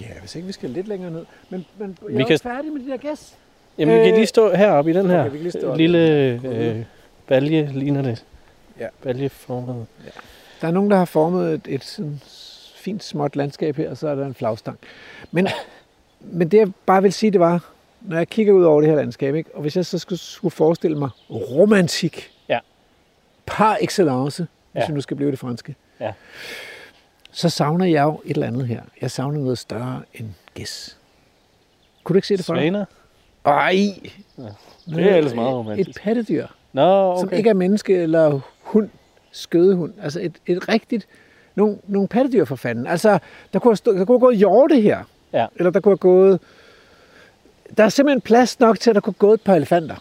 [0.00, 1.24] Ja, hvis ikke vi skal lidt længere ned.
[1.50, 3.34] Men, men jeg Vi er kan- færdig med de der gæs.
[3.78, 6.84] Jamen, vi kan Øh, lige stå heroppe i den her okay, lige lille øh,
[7.26, 8.24] balje, ligner det.
[8.80, 8.86] Ja.
[9.02, 9.86] Baljeformet.
[10.60, 12.20] Der er nogen, der har formet et, et sådan
[12.76, 14.78] fint småt landskab her, og så er der en flagstang.
[15.30, 15.48] Men,
[16.20, 18.96] men det jeg bare vil sige, det var, når jeg kigger ud over det her
[18.96, 19.50] landskab, ikke?
[19.54, 22.58] og hvis jeg så skulle, skulle forestille mig romantik, Ja.
[23.46, 24.86] par excellence, hvis Ja.
[24.88, 26.12] vi nu skal blive det franske, Ja.
[27.36, 28.80] Så savner jeg jo et eller andet her.
[29.00, 30.96] Jeg savner noget større end gæs.
[32.04, 32.62] Kunne du ikke se det for dig?
[32.62, 32.84] Svaner?
[33.44, 34.10] Ej!
[34.38, 34.42] Ja,
[34.96, 35.90] det er ellers meget romantisk.
[35.90, 37.20] Et pattedyr, Nå, okay.
[37.20, 38.88] som ikke er menneske eller hund,
[39.30, 39.92] skødehund.
[40.02, 41.06] Altså et, et rigtigt,
[41.54, 42.86] nogle, nogle pattedyr for fanden.
[42.86, 43.18] Altså,
[43.52, 45.04] der kunne, have stå, der kunne have gået hjorte her.
[45.32, 45.46] Ja.
[45.56, 46.40] Eller der kunne have gået...
[47.76, 49.96] Der er simpelthen plads nok til, at der kunne gået et par elefanter.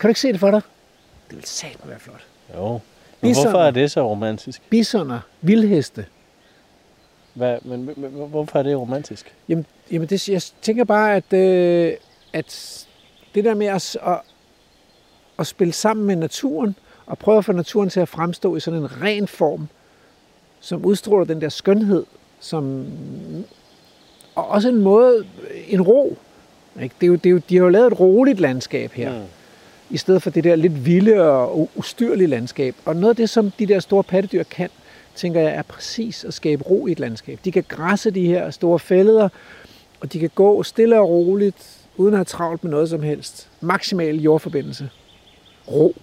[0.00, 0.62] Kan du ikke se det for dig?
[1.30, 2.26] Det vil satme være flot.
[2.54, 2.72] Jo.
[2.72, 2.80] Men
[3.30, 3.50] Bisoner.
[3.50, 4.62] hvorfor er det så romantisk?
[4.70, 6.06] Bisoner, vildheste.
[7.36, 9.34] Hvad, men, men, hvorfor er det romantisk?
[9.48, 11.92] Jamen, jamen det, jeg tænker bare, at, øh,
[12.32, 12.86] at
[13.34, 14.20] det der med at, at,
[15.38, 16.76] at spille sammen med naturen,
[17.06, 19.68] og prøve at få naturen til at fremstå i sådan en ren form,
[20.60, 22.04] som udstråler den der skønhed,
[22.40, 22.86] som,
[24.34, 25.26] og også en måde,
[25.68, 26.16] en ro.
[26.82, 26.94] Ikke?
[27.00, 29.24] Det er jo, det er jo, de har jo lavet et roligt landskab her, mm.
[29.90, 32.74] i stedet for det der lidt vilde og ustyrlige landskab.
[32.84, 34.70] Og noget af det, som de der store pattedyr kan,
[35.16, 37.38] tænker jeg, er præcis at skabe ro i et landskab.
[37.44, 39.28] De kan græsse de her store fælleder,
[40.00, 43.48] og de kan gå stille og roligt, uden at have travlt med noget som helst.
[43.60, 44.90] Maksimal jordforbindelse.
[45.70, 45.94] Ro.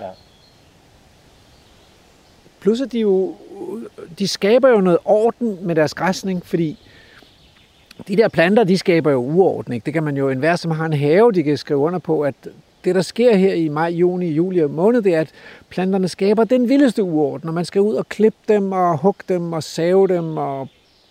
[0.00, 0.10] Ja.
[2.60, 3.34] Plus at de jo,
[4.18, 6.78] de skaber jo noget orden med deres græsning, fordi
[8.08, 9.72] de der planter, de skaber jo uorden.
[9.72, 9.84] Ikke?
[9.84, 12.34] Det kan man jo, enhver som har en have, de kan skrive under på, at
[12.84, 15.32] det, der sker her i maj, juni, juli og måned, det er, at
[15.68, 19.52] planterne skaber den vildeste uorden, og man skal ud og klippe dem, og hugge dem,
[19.52, 20.68] og save dem, og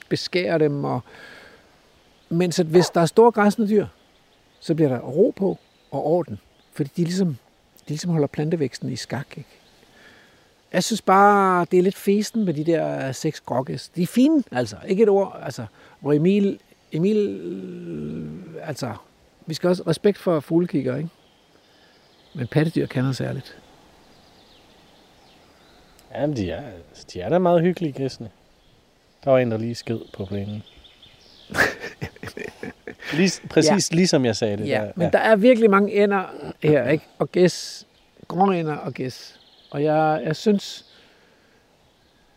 [0.09, 0.83] beskære dem.
[0.83, 1.01] Og...
[2.29, 3.85] Mens at hvis der er store græsne dyr,
[4.59, 5.57] så bliver der ro på
[5.91, 6.39] og orden,
[6.73, 9.37] fordi de ligesom, de ligesom holder plantevæksten i skak.
[9.37, 9.49] Ikke?
[10.73, 13.89] Jeg synes bare, det er lidt festen med de der seks grokkes.
[13.89, 14.75] De er fine, altså.
[14.87, 15.39] Ikke et ord.
[15.43, 15.65] Altså,
[15.99, 16.59] hvor Emil,
[16.91, 18.93] Emil, øh, altså,
[19.45, 21.09] vi skal også respekt for fuglekikker, ikke?
[22.33, 23.57] Men pattedyr kan noget særligt.
[26.15, 26.63] Ja, men de er,
[27.13, 28.29] de er da meget hyggelige gæstene.
[29.23, 30.63] Der var en, der lige sked på plænen.
[33.17, 33.95] lige, præcis ja.
[33.95, 34.67] ligesom jeg sagde det.
[34.67, 34.91] Ja, der.
[34.95, 36.23] men der er virkelig mange ender
[36.63, 37.05] her, ikke?
[37.19, 37.87] Og gæs,
[38.27, 39.39] gråender og gæs.
[39.71, 40.85] Og jeg, jeg synes,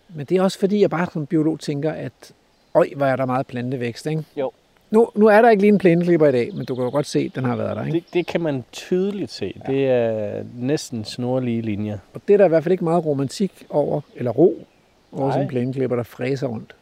[0.08, 2.32] men det er også fordi, jeg bare som biolog tænker, at
[2.74, 4.24] øj, hvor er der meget plantevækst, ikke?
[4.36, 4.52] Jo.
[4.92, 7.06] Nu, nu er der ikke lige en plæneklipper i dag, men du kan jo godt
[7.06, 7.98] se, at den har været der, ikke?
[7.98, 9.54] Det, det kan man tydeligt se.
[9.68, 9.72] Ja.
[9.72, 11.98] Det er næsten snorlige linjer.
[12.14, 14.66] Og det er der i hvert fald ikke meget romantik over, eller ro
[15.12, 15.30] over Nej.
[15.30, 16.74] sådan en plæneklipper, der fræser rundt.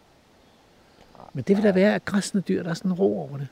[1.32, 3.48] Men det vil da være, at græsne dyr, der er sådan en ro over det.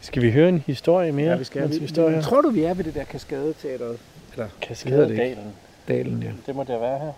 [0.00, 1.30] Skal vi høre en historie mere?
[1.30, 1.70] Ja, vi skal.
[1.70, 2.20] Vi, her?
[2.20, 3.98] tror du, vi er ved det der kaskadeteateret?
[4.32, 4.48] Eller?
[4.62, 5.52] Kaskadedalen.
[5.88, 6.30] dalen, ja.
[6.46, 7.12] Det må det være her.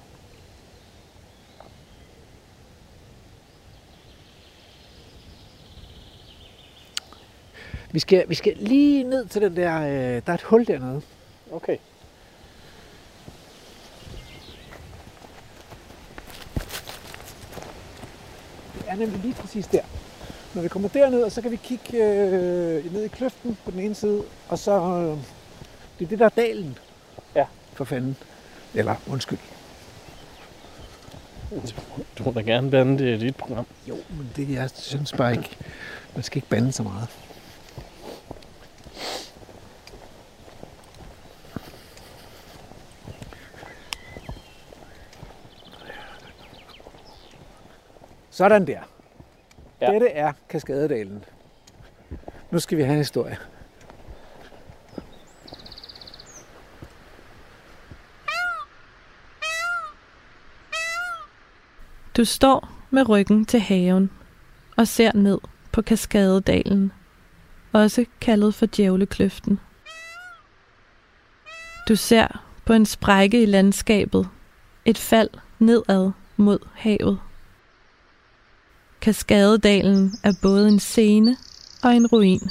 [7.95, 11.03] Vi skal, vi skal lige ned til den der, øh, der er et hul dernede.
[11.53, 11.77] Okay.
[18.75, 19.83] Det er nemlig lige præcis der.
[20.55, 23.81] Når vi kommer derned, og så kan vi kigge øh, ned i kløften på den
[23.81, 25.19] ene side, og så øh,
[25.99, 26.79] det er det der er dalen.
[27.35, 27.45] Ja.
[27.73, 28.16] For fanden.
[28.75, 29.39] Eller undskyld.
[32.19, 33.66] Du må da gerne bande det i dit program.
[33.89, 35.57] Jo, men det jeg synes bare ikke,
[36.15, 37.09] man skal ikke bande så meget.
[48.35, 48.81] Sådan der.
[49.81, 49.93] Ja.
[49.93, 51.24] Dette er Kaskadedalen.
[52.51, 53.36] Nu skal vi have en historie.
[62.16, 64.11] Du står med ryggen til haven
[64.77, 65.39] og ser ned
[65.73, 66.93] på Kaskadedalen,
[67.73, 69.61] også kaldet for Djævlekløften.
[71.89, 74.28] Du ser på en sprække i landskabet,
[74.85, 77.20] et fald nedad mod havet.
[79.05, 81.36] Kaskadedalen er både en scene
[81.82, 82.51] og en ruin.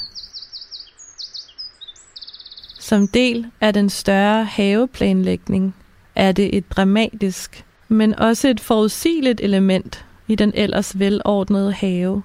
[2.80, 5.75] Som del af den større haveplanlægning
[6.15, 12.23] er det et dramatisk, men også et forudsigeligt element i den ellers velordnede have.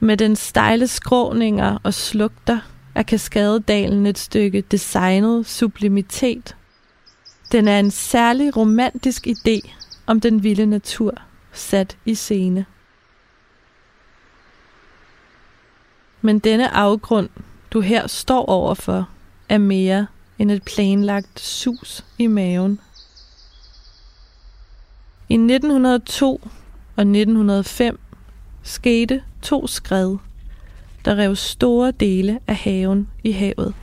[0.00, 2.58] Med den stejle skråninger og slugter
[2.94, 6.56] er Kaskadedalen et stykke designet sublimitet.
[7.52, 9.70] Den er en særlig romantisk idé
[10.06, 11.22] om den vilde natur,
[11.52, 12.66] sat i scene.
[16.20, 17.28] Men denne afgrund,
[17.70, 19.08] du her står overfor,
[19.48, 20.06] er mere
[20.38, 22.80] end et planlagt sus i maven.
[25.28, 26.40] I 1902
[26.96, 28.00] og 1905
[28.62, 30.16] skete to skred,
[31.04, 33.74] der rev store dele af haven i havet.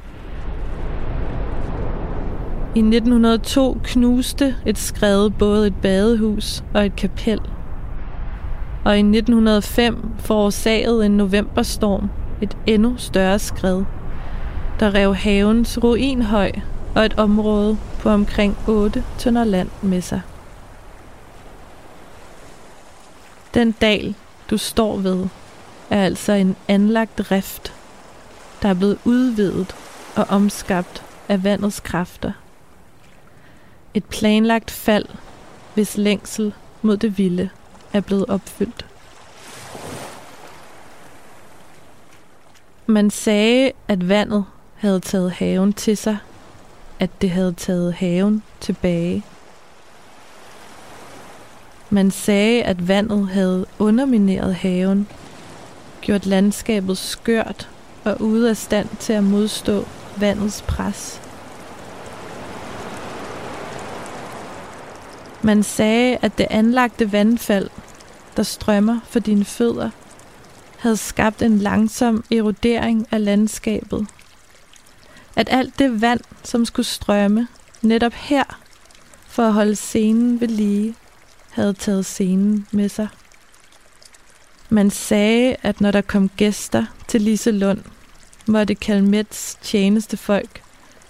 [2.76, 7.42] I 1902 knuste et skred både et badehus og et kapel.
[8.88, 12.10] Og i 1905 forårsagede en novemberstorm
[12.42, 13.84] et endnu større skred,
[14.80, 16.52] der rev havens ruinhøj
[16.96, 20.22] og et område på omkring 8 tønder land med sig.
[23.54, 24.16] Den dal,
[24.50, 25.26] du står ved,
[25.90, 27.74] er altså en anlagt rift,
[28.62, 29.76] der er blevet udvidet
[30.16, 32.32] og omskabt af vandets kræfter.
[33.94, 35.06] Et planlagt fald,
[35.74, 37.50] hvis længsel mod det vilde
[37.94, 38.86] er blevet opfyldt.
[42.86, 44.46] Man sagde, at vandet
[44.76, 46.18] havde taget haven til sig,
[47.00, 49.24] at det havde taget haven tilbage.
[51.90, 55.08] Man sagde, at vandet havde undermineret haven,
[56.02, 57.70] gjort landskabet skørt
[58.06, 59.86] og ude af stand til at modstå
[60.18, 61.22] vandets pres.
[65.48, 67.70] Man sagde, at det anlagte vandfald,
[68.38, 69.90] der strømmer for dine fødder,
[70.78, 74.08] havde skabt en langsom erodering af landskabet.
[75.36, 77.48] At alt det vand, som skulle strømme
[77.82, 78.44] netop her
[79.28, 80.96] for at holde scenen ved lige,
[81.52, 83.08] havde taget scenen med sig.
[84.70, 87.82] Man sagde, at når der kom gæster til Liselund,
[88.46, 90.64] måtte Kalmets tjenestefolk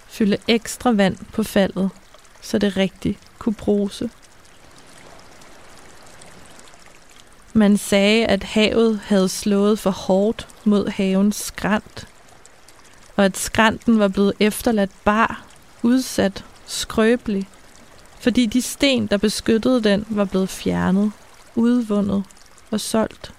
[0.08, 1.90] fylde ekstra vand på faldet,
[2.40, 4.10] så det rigtigt kunne bruse.
[7.58, 12.08] Man sagde, at havet havde slået for hårdt mod havens skrant,
[13.16, 15.44] og at skrænten var blevet efterladt bar,
[15.82, 17.48] udsat, skrøbelig,
[18.20, 21.12] fordi de sten, der beskyttede den, var blevet fjernet,
[21.54, 22.24] udvundet
[22.70, 23.32] og solgt.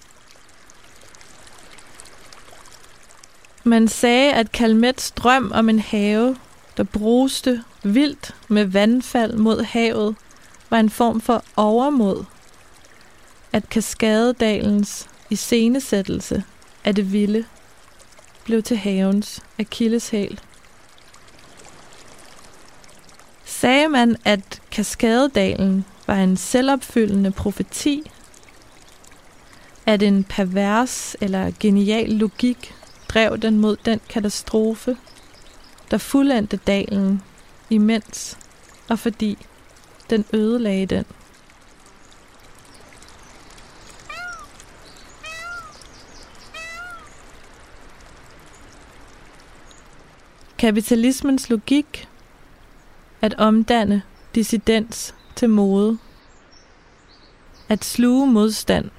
[3.64, 6.38] Man sagde, at Kalmets drøm om en have,
[6.78, 10.16] der bruste vildt med vandfald mod havet,
[10.70, 12.26] var en form for overmod.
[13.54, 16.44] At Kaskadedalens iscenesættelse
[16.84, 17.46] af det vilde
[18.44, 20.40] blev til havens akilleshæl.
[23.46, 28.12] Sagde man, at Kaskadedalen var en selvopfyldende profeti,
[29.86, 32.76] at en pervers eller genial logik
[33.08, 34.98] drev den mod den katastrofe,
[35.92, 37.22] der fuldendte dalen,
[37.70, 38.38] imens
[38.90, 39.38] og fordi
[40.10, 41.06] den ødelagde den.
[50.60, 52.08] Kapitalismens logik
[53.22, 54.02] at omdanne
[54.36, 55.98] dissidens til mode.
[57.70, 58.90] At sluge modstand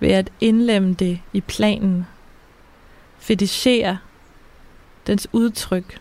[0.00, 2.06] ved at indlemme det i planen.
[3.18, 3.98] Fetichere
[5.06, 6.00] dens udtryk.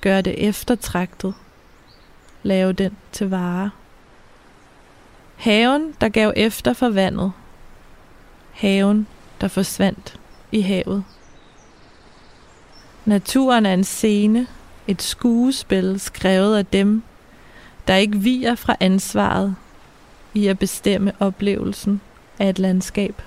[0.00, 1.34] Gøre det eftertragtet.
[2.42, 3.70] Lave den til vare.
[5.36, 7.32] Haven, der gav efter for vandet.
[8.52, 9.06] Haven,
[9.40, 10.20] der forsvandt
[10.52, 11.04] i havet.
[13.08, 14.46] Naturen er en scene,
[14.86, 17.02] et skuespil skrevet af dem,
[17.86, 19.56] der ikke viger fra ansvaret
[20.34, 22.00] i at bestemme oplevelsen
[22.38, 23.22] af et landskab.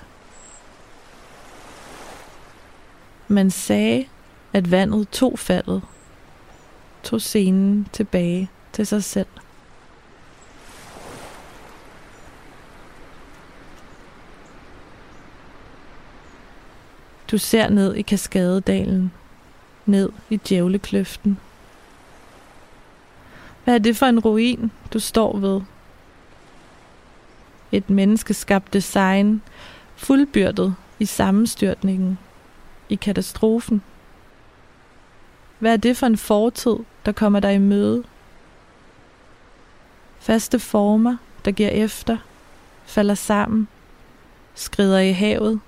[3.28, 4.06] Man sagde,
[4.52, 5.82] at vandet tog faldet,
[7.02, 9.26] tog scenen tilbage til sig selv.
[17.30, 19.12] Du ser ned i Kaskadedalen,
[19.86, 21.38] ned i Djævlekløften.
[23.64, 25.60] Hvad er det for en ruin, du står ved?
[27.72, 29.42] Et menneskeskabt design,
[29.96, 32.18] fuldbyrdet i sammenstyrtningen,
[32.88, 33.82] i katastrofen.
[35.58, 36.76] Hvad er det for en fortid,
[37.06, 38.04] der kommer dig i møde?
[40.18, 42.18] Faste former, der giver efter,
[42.84, 43.68] falder sammen,
[44.54, 45.60] skrider i havet,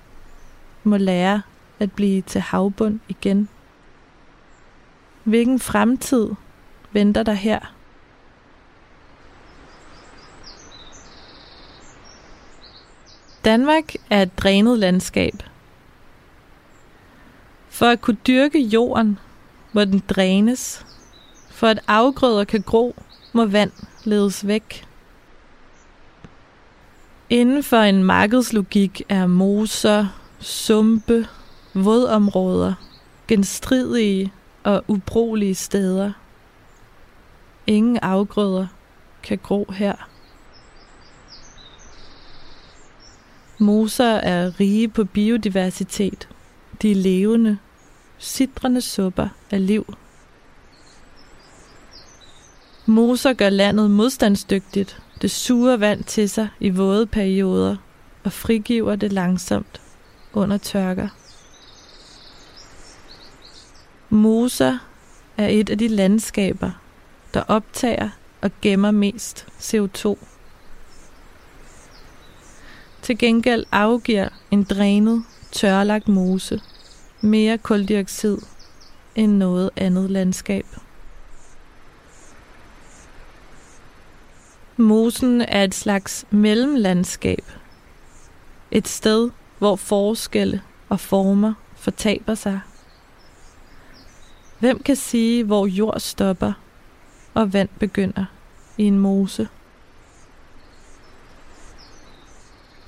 [0.83, 1.41] må lære
[1.79, 3.49] at blive til havbund igen.
[5.25, 6.29] Hvilken fremtid
[6.91, 7.59] venter der her?
[13.45, 15.33] Danmark er et drænet landskab.
[17.69, 19.19] For at kunne dyrke jorden,
[19.73, 20.85] må den drænes.
[21.49, 22.95] For at afgrøder kan gro,
[23.33, 23.71] må vand
[24.03, 24.87] ledes væk.
[27.29, 30.07] Inden for en markedslogik er moser,
[30.39, 31.27] sumpe,
[31.73, 32.73] vådområder,
[33.27, 34.33] genstridige
[34.65, 36.11] og ubrugelige steder.
[37.67, 38.67] Ingen afgrøder
[39.23, 40.09] kan gro her.
[43.59, 46.29] Moser er rige på biodiversitet.
[46.81, 47.57] De er levende,
[48.17, 49.95] sidrende supper af liv.
[52.85, 55.01] Moser gør landet modstandsdygtigt.
[55.21, 57.75] Det suger vand til sig i våde perioder
[58.23, 59.81] og frigiver det langsomt
[60.33, 61.24] under tørker.
[64.09, 64.77] Moser
[65.37, 66.71] er et af de landskaber,
[67.33, 68.09] der optager
[68.41, 70.17] og gemmer mest CO2.
[73.01, 76.61] Til gengæld afgiver en drænet, tørlagt mose
[77.21, 78.37] mere koldioxid
[79.15, 80.65] end noget andet landskab.
[84.77, 87.51] Mosen er et slags mellemlandskab.
[88.71, 89.29] Et sted,
[89.59, 92.59] hvor forskelle og former fortaber sig.
[94.59, 96.53] Hvem kan sige, hvor jord stopper
[97.33, 98.25] og vand begynder
[98.77, 99.47] i en mose?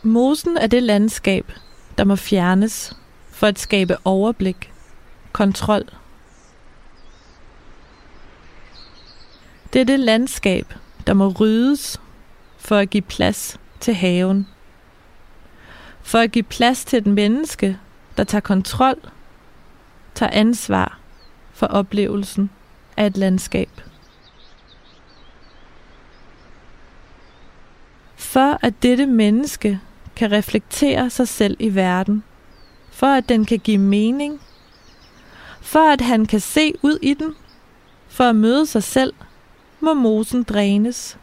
[0.03, 1.51] Mosen er det landskab,
[1.97, 2.97] der må fjernes
[3.29, 4.73] for at skabe overblik,
[5.31, 5.89] kontrol.
[9.73, 10.73] Det er det landskab,
[11.07, 12.01] der må ryddes
[12.57, 14.47] for at give plads til haven.
[16.01, 17.79] For at give plads til et menneske,
[18.17, 18.95] der tager kontrol,
[20.15, 20.99] tager ansvar
[21.57, 22.49] for oplevelsen
[22.97, 23.69] af et landskab.
[28.15, 29.79] For at dette menneske
[30.15, 32.23] kan reflektere sig selv i verden,
[32.91, 34.41] for at den kan give mening,
[35.61, 37.35] for at han kan se ud i den,
[38.07, 39.13] for at møde sig selv,
[39.79, 41.17] må mosen drænes.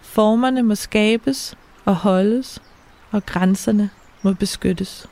[0.00, 2.62] Formerne må skabes og holdes,
[3.10, 3.90] og grænserne
[4.22, 5.08] må beskyttes.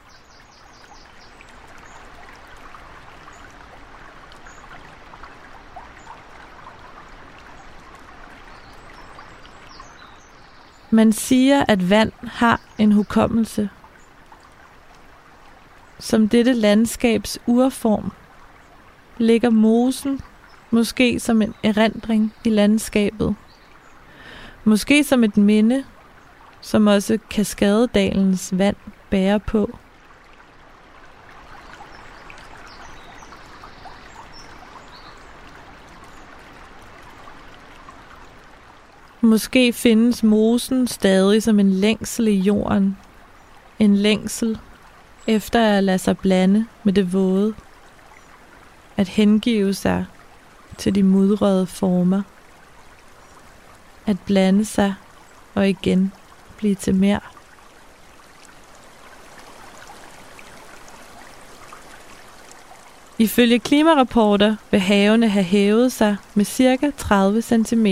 [10.95, 13.71] Man siger, at vand har en hukommelse.
[15.99, 18.13] Som dette landskabs urform
[19.19, 20.21] ligger mosen
[20.71, 23.35] måske som en erindring i landskabet.
[24.65, 25.85] Måske som et minde,
[26.61, 28.77] som også Kaskadedalens vand
[29.11, 29.79] bærer på.
[39.25, 42.97] Måske findes mosen stadig som en længsel i jorden.
[43.79, 44.59] En længsel
[45.27, 47.55] efter at lade sig blande med det våde.
[48.97, 50.07] At hengive sig
[50.79, 52.23] til de mudrede former.
[54.07, 54.95] At blande sig
[55.55, 56.13] og igen
[56.57, 57.21] blive til mere.
[63.19, 66.91] Ifølge klimarapporter vil havene have hævet sig med ca.
[66.99, 67.87] 30 cm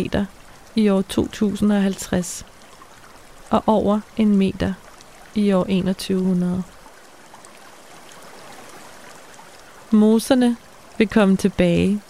[0.75, 2.47] i år 2050
[3.51, 4.73] og over en meter
[5.35, 6.63] i år 2100.
[9.91, 10.57] Moserne
[10.99, 12.01] vil komme tilbage.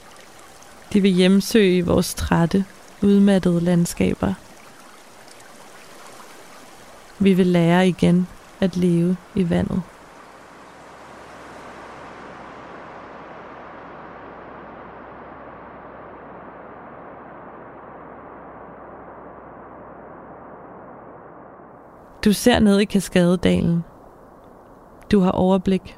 [0.92, 2.64] De vil hjemsøge vores trætte,
[3.02, 4.34] udmattede landskaber.
[7.18, 8.26] Vi vil lære igen
[8.60, 9.82] at leve i vandet.
[22.24, 23.84] Du ser ned i Kaskadedalen.
[25.12, 25.96] Du har overblik.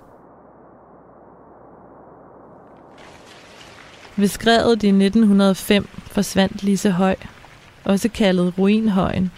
[4.17, 7.17] Ved skredet i 1905 forsvandt Lise Høj,
[7.85, 9.31] også kaldet Ruinhøjen,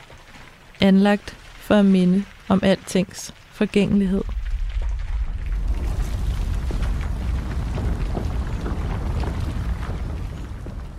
[0.80, 4.22] anlagt for at minde om altings forgængelighed.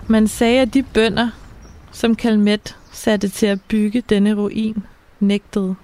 [0.07, 1.30] Man sagde, at de bønder,
[1.91, 4.84] som Kalmet satte til at bygge denne ruin,
[5.27, 5.76] nægtede.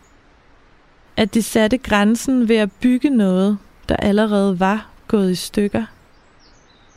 [1.18, 3.58] At de satte grænsen ved at bygge noget,
[3.90, 5.86] der allerede var gået i stykker.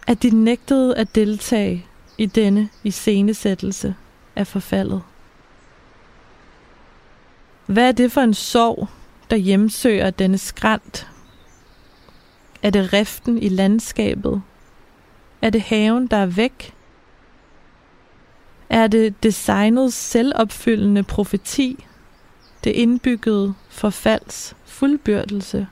[0.07, 1.87] At de nægtede at deltage
[2.19, 3.95] i denne iscenesættelse
[4.37, 5.03] af forfaldet.
[7.67, 8.89] Hvad er det for en sorg,
[9.31, 11.09] der hjemsøger denne skrant?
[12.63, 14.43] Er det riften i landskabet?
[15.43, 16.75] Er det haven, der er væk?
[18.71, 21.87] Er det designets selvopfyldende profeti,
[22.65, 25.67] det indbyggede forfalds fuldbyrdelse?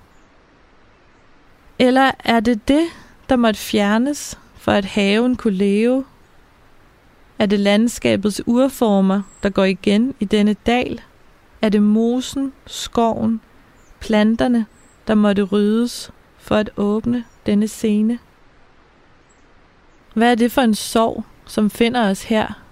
[1.78, 2.86] Eller er det det,
[3.28, 6.05] der måtte fjernes, for at haven kunne leve?
[7.39, 11.01] Er det landskabets urformer, der går igen i denne dal?
[11.62, 13.40] Er det mosen, skoven,
[14.01, 14.66] planterne,
[15.06, 18.19] der måtte ryddes for at åbne denne scene?
[20.14, 22.62] Hvad er det for en sorg, som finder os her?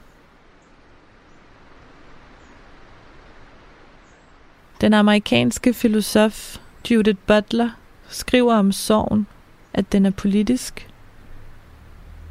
[4.81, 6.59] Den amerikanske filosof
[6.91, 7.71] Judith Butler
[8.09, 9.27] skriver om sorgen,
[9.73, 10.89] at den er politisk.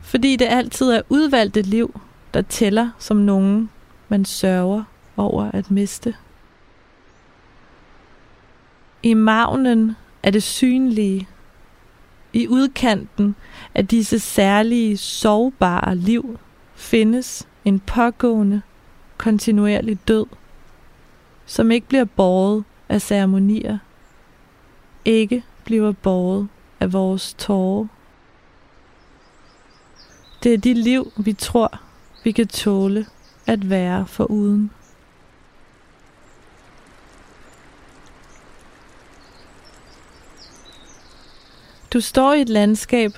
[0.02, 2.02] Fordi det altid er udvalgte liv,
[2.34, 3.70] der tæller som nogen,
[4.08, 4.84] man sørger
[5.18, 6.16] over at miste.
[9.04, 11.28] I magnen er det synlige.
[12.34, 13.36] I udkanten
[13.76, 16.40] af disse særlige, sårbare liv
[16.76, 18.62] findes en pågående,
[19.18, 20.26] kontinuerlig død,
[21.50, 23.78] som ikke bliver båret af ceremonier,
[25.06, 26.48] ikke bliver båret
[26.80, 27.88] af vores tårer.
[30.44, 31.80] Det er de liv, vi tror,
[32.24, 33.06] vi kan tåle
[33.48, 34.72] at være foruden.
[41.94, 43.12] Du står i et landskab,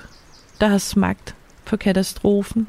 [0.60, 2.68] der har smagt på katastrofen.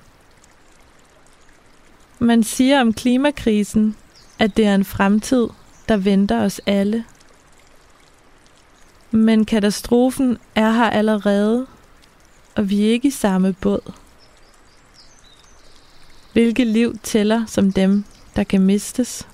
[2.19, 3.95] Man siger om klimakrisen,
[4.39, 5.47] at det er en fremtid,
[5.89, 7.05] der venter os alle.
[9.11, 11.67] Men katastrofen er her allerede,
[12.55, 13.93] og vi er ikke i samme båd.
[16.33, 18.03] Hvilke liv tæller som dem,
[18.35, 19.27] der kan mistes?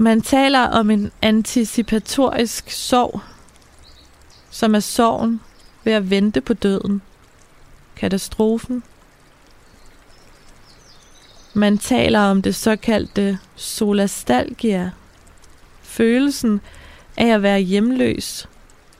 [0.00, 3.20] Man taler om en anticipatorisk sorg,
[4.50, 5.40] som er sorgen
[5.84, 7.02] ved at vente på døden.
[7.96, 8.82] Katastrofen.
[11.54, 14.90] Man taler om det såkaldte solastalgia.
[15.82, 16.60] Følelsen
[17.16, 18.48] af at være hjemløs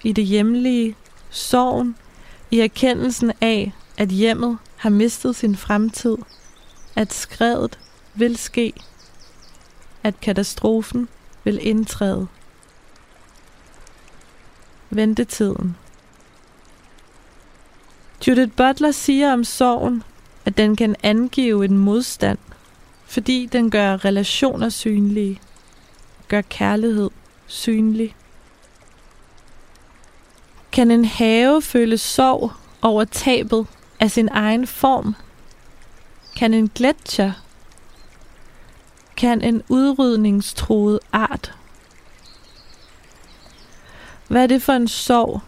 [0.02, 0.96] i det hjemlige,
[1.30, 1.96] sorgen
[2.50, 6.16] i erkendelsen af, at hjemmet har mistet sin fremtid,
[6.96, 7.78] at skredet
[8.14, 8.72] vil ske,
[10.02, 11.08] at katastrofen
[11.44, 12.26] vil indtræde.
[14.90, 15.76] Ventetiden.
[18.26, 20.02] Judith Butler siger om sorgen,
[20.48, 22.38] at den kan angive en modstand,
[23.06, 25.40] fordi den gør relationer synlige,
[26.28, 27.10] gør kærlighed
[27.46, 28.16] synlig.
[30.72, 32.52] Kan en have føle sorg
[32.82, 33.66] over tabet
[34.00, 35.14] af sin egen form?
[36.36, 37.32] Kan en gletscher?
[39.16, 41.54] Kan en udrydningstruet art?
[44.28, 45.40] Hvad er det for en sorg?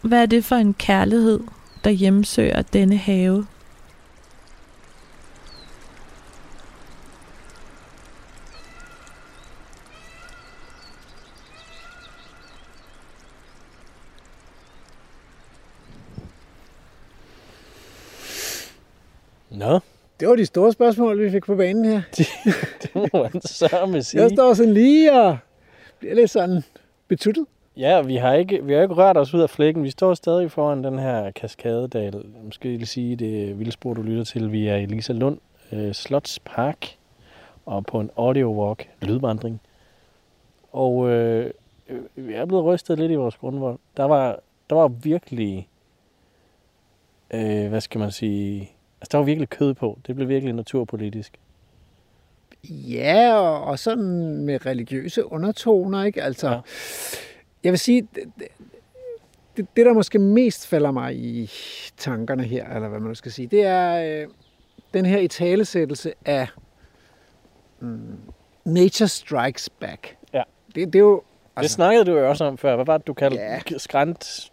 [0.00, 1.40] Hvad er det for en kærlighed,
[1.84, 3.46] der hjemsøger denne have?
[19.52, 19.80] Nå,
[20.20, 22.02] Det var de store spørgsmål, vi fik på banen her.
[22.82, 24.22] det må man sørme sige.
[24.22, 25.38] Jeg står sådan lige og
[25.98, 26.62] bliver lidt sådan
[27.08, 27.46] betuttet.
[27.76, 29.84] Ja, vi har ikke, vi har ikke rørt os ud af flækken.
[29.84, 32.24] Vi står stadig foran den her kaskadedal.
[32.44, 34.52] Måske vil sige, det er vildspor, du lytter til.
[34.52, 35.38] Vi er i Lisa Lund
[35.72, 36.96] øh, Slotspark
[37.66, 39.60] og på en audio walk, lydvandring.
[40.72, 41.50] Og øh,
[42.16, 43.78] vi er blevet rystet lidt i vores grundvold.
[43.96, 45.68] Der var, der var virkelig,
[47.34, 48.71] øh, hvad skal man sige,
[49.02, 49.98] altså der var virkelig kød på.
[50.06, 51.32] Det blev virkelig naturpolitisk.
[52.70, 56.22] Ja, og, og sådan med religiøse undertoner, ikke?
[56.22, 56.60] Altså, Ja.
[57.64, 58.22] jeg vil sige, det,
[59.56, 61.50] det, det, der måske mest falder mig i
[61.96, 64.28] tankerne her, eller hvad man nu skal sige, det er øh,
[64.94, 66.46] den her italesættelse af
[67.80, 68.18] mm,
[68.64, 70.16] Nature Strikes Back.
[70.34, 70.42] Ja.
[70.74, 71.22] Det, det er jo Det
[71.56, 72.74] altså, snakkede du jo også om før.
[72.74, 73.60] Hvad var det, du kaldte Ja.
[73.78, 74.50] skrant?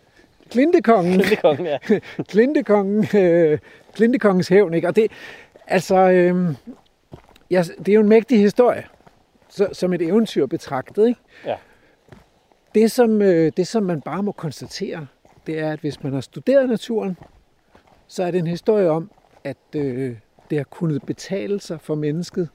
[0.50, 1.20] Klintekongen.
[1.20, 1.78] Klintekongen, ja.
[2.32, 3.60] Klintekongen, øh,
[3.94, 4.88] Klintekongens hævn, ikke?
[4.88, 5.12] Og det,
[5.68, 6.56] altså, øh,
[7.52, 8.84] ja, det er jo en mægtig historie,
[9.50, 11.20] så, som et eventyr betragtet, ikke?
[11.46, 11.56] Ja.
[12.76, 15.08] Det som, øh, det, som man bare må konstatere,
[15.48, 17.18] det er, at hvis man har studeret naturen,
[18.08, 19.12] så er det en historie om,
[19.44, 20.16] at øh,
[20.50, 22.50] det har kunnet betale sig for mennesket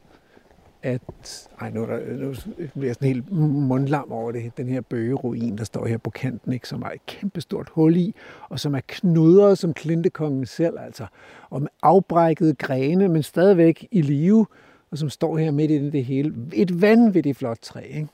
[0.84, 1.48] at...
[1.60, 4.56] Ej, nu, er der, nu bliver jeg sådan helt mundlam over det.
[4.56, 8.14] Den her bøgeruin, der står her på kanten, ikke, som er et kæmpestort hul i,
[8.48, 11.06] og som er knudret som klintekongen selv, altså.
[11.50, 14.46] Og med afbrækkede grene, men stadigvæk i live,
[14.90, 16.34] og som står her midt i det hele.
[16.52, 18.08] Et vanvittigt flot træ, ikke?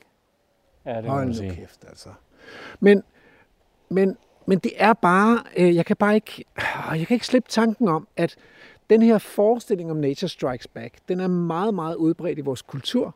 [0.85, 1.55] Ja, det må Hold man sige.
[1.55, 2.09] kæft, altså.
[2.79, 3.03] Men,
[3.89, 7.49] men, men det er bare, øh, jeg kan bare ikke, øh, jeg kan ikke slippe
[7.49, 8.35] tanken om, at
[8.91, 13.15] den her forestilling om Nature Strikes Back, den er meget, meget udbredt i vores kultur.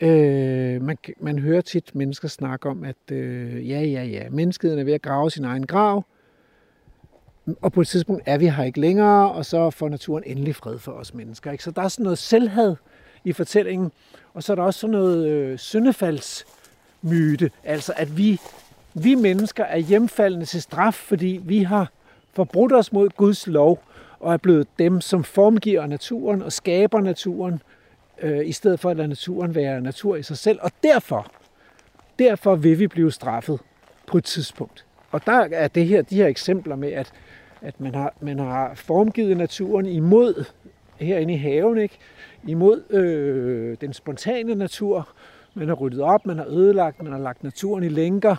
[0.00, 4.84] Øh, man, man hører tit mennesker snakke om, at øh, ja, ja, ja, menneskeheden er
[4.84, 6.04] ved at grave sin egen grav,
[7.60, 10.78] og på et tidspunkt er vi her ikke længere, og så får naturen endelig fred
[10.78, 11.52] for os mennesker.
[11.52, 11.64] Ikke?
[11.64, 12.76] Så der er sådan noget selvhed
[13.24, 13.92] i fortællingen,
[14.34, 18.40] og så er der også sådan noget øh, syndefaldsmyte, altså at vi,
[18.94, 21.90] vi mennesker er hjemfaldende til straf, fordi vi har
[22.32, 23.82] forbrudt os mod Guds lov,
[24.26, 27.62] og er blevet dem, som formgiver naturen og skaber naturen,
[28.22, 30.58] øh, i stedet for at lade naturen være natur i sig selv.
[30.62, 31.32] Og derfor,
[32.18, 33.60] derfor vil vi blive straffet
[34.06, 34.84] på et tidspunkt.
[35.10, 37.12] Og der er det her, de her eksempler med, at,
[37.62, 40.44] at man, har, man har formgivet naturen imod,
[40.96, 41.98] herinde i haven, ikke?
[42.46, 45.08] imod øh, den spontane natur.
[45.54, 48.36] Man har ryddet op, man har ødelagt, man har lagt naturen i lænker.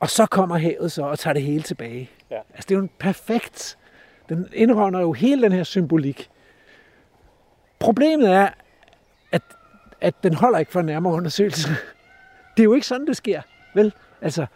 [0.00, 2.10] Og så kommer havet så og tager det hele tilbage.
[2.30, 2.36] Ja.
[2.54, 3.78] Altså det er jo en perfekt,
[4.28, 6.30] den indrømmer jo hele den her symbolik.
[7.78, 8.48] Problemet er,
[9.32, 9.42] at,
[10.00, 11.68] at den holder ikke for en nærmere undersøgelse.
[12.56, 13.42] Det er jo ikke sådan, det sker,
[13.74, 13.92] vel?
[14.22, 14.46] Altså,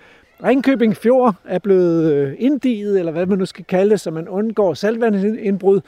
[0.45, 4.29] Ringkøbing Fjord er blevet øh, inddiget, eller hvad man nu skal kalde det, så man
[4.29, 5.81] undgår saltvandsindbrud.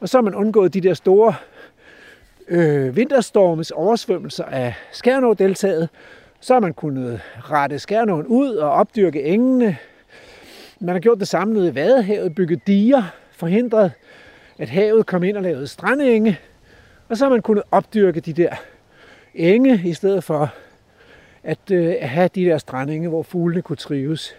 [0.00, 1.34] Og så har man undgået de der store
[2.48, 5.88] øh, vinterstormes oversvømmelser af Skærnå-deltaget.
[6.40, 9.76] Så har man kunnet rette Skærnåen ud og opdyrke engene.
[10.84, 13.92] Man har gjort det samme nede i Vadehavet, bygget diger, forhindret,
[14.58, 16.38] at havet kom ind og lavede strandenge.
[17.08, 18.54] Og så har man kunnet opdyrke de der
[19.34, 20.54] enge, i stedet for
[21.42, 24.36] at øh, have de der strandenge, hvor fuglene kunne trives.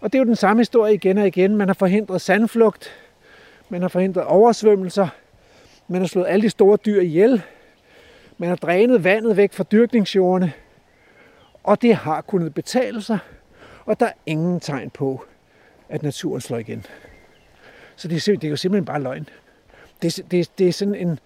[0.00, 1.56] Og det er jo den samme historie igen og igen.
[1.56, 2.90] Man har forhindret sandflugt,
[3.68, 5.08] man har forhindret oversvømmelser,
[5.88, 7.42] man har slået alle de store dyr ihjel,
[8.38, 10.52] man har drænet vandet væk fra dyrkningsjordene,
[11.64, 13.18] og det har kunnet betale sig.
[13.84, 15.24] Og der er ingen tegn på,
[15.90, 16.86] at naturen slår igen.
[17.96, 19.28] Så det er, det er jo simpelthen bare løgn.
[20.02, 21.18] Det, er, det, det, er sådan en,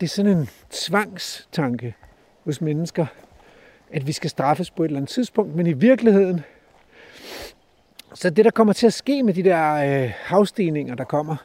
[0.00, 1.94] det er sådan en tvangstanke
[2.44, 3.06] hos mennesker,
[3.92, 6.44] at vi skal straffes på et eller andet tidspunkt, men i virkeligheden,
[8.14, 11.36] så det der kommer til at ske med de der øh, havstigninger, der kommer,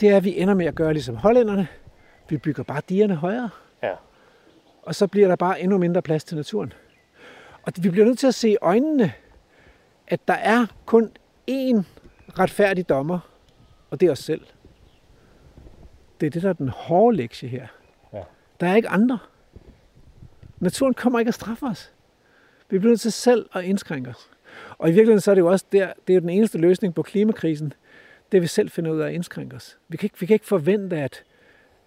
[0.00, 1.68] det er, at vi ender med at gøre ligesom hollænderne.
[2.28, 3.50] Vi bygger bare dierne højere.
[3.82, 3.92] Ja.
[4.82, 6.72] Og så bliver der bare endnu mindre plads til naturen.
[7.62, 9.12] Og vi bliver nødt til at se i øjnene,
[10.08, 11.10] at der er kun
[11.50, 11.82] én
[12.38, 13.18] retfærdig dommer,
[13.90, 14.46] og det er os selv.
[16.20, 17.66] Det er det, der er den hårde lektie her.
[18.12, 18.22] Ja.
[18.60, 19.18] Der er ikke andre.
[20.60, 21.92] Naturen kommer ikke at straffe os.
[22.70, 24.30] Vi bliver nødt til selv at indskrænke os.
[24.78, 26.94] Og i virkeligheden så er det jo også der, det er jo den eneste løsning
[26.94, 27.72] på klimakrisen,
[28.32, 29.78] det vi selv finder ud af at indskrænke os.
[29.88, 31.24] Vi kan ikke, vi kan ikke forvente, at,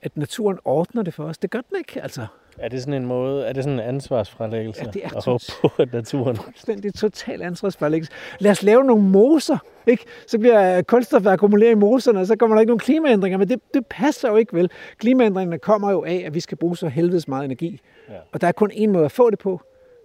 [0.02, 1.38] at naturen ordner det for os.
[1.38, 2.27] Det gør den ikke, altså.
[2.57, 4.82] Er det sådan en måde, er det sådan en ansvarsfralæggelse?
[4.86, 6.36] Ja, det er at håbe på, at naturen...
[6.36, 8.11] fuldstændig total ansvarsforlæggelse.
[8.40, 9.57] Lad os lave nogle moser,
[9.88, 10.03] ikke?
[10.27, 13.60] Så bliver kulstof akkumuleret i moserne, og så kommer der ikke nogen klimaændringer, men det,
[13.73, 14.72] det passer jo ikke vel.
[14.98, 17.80] Klimaændringerne kommer jo af, at vi skal bruge så helvedes meget energi.
[18.10, 18.14] Ja.
[18.32, 19.61] Og der er kun én måde at få det på,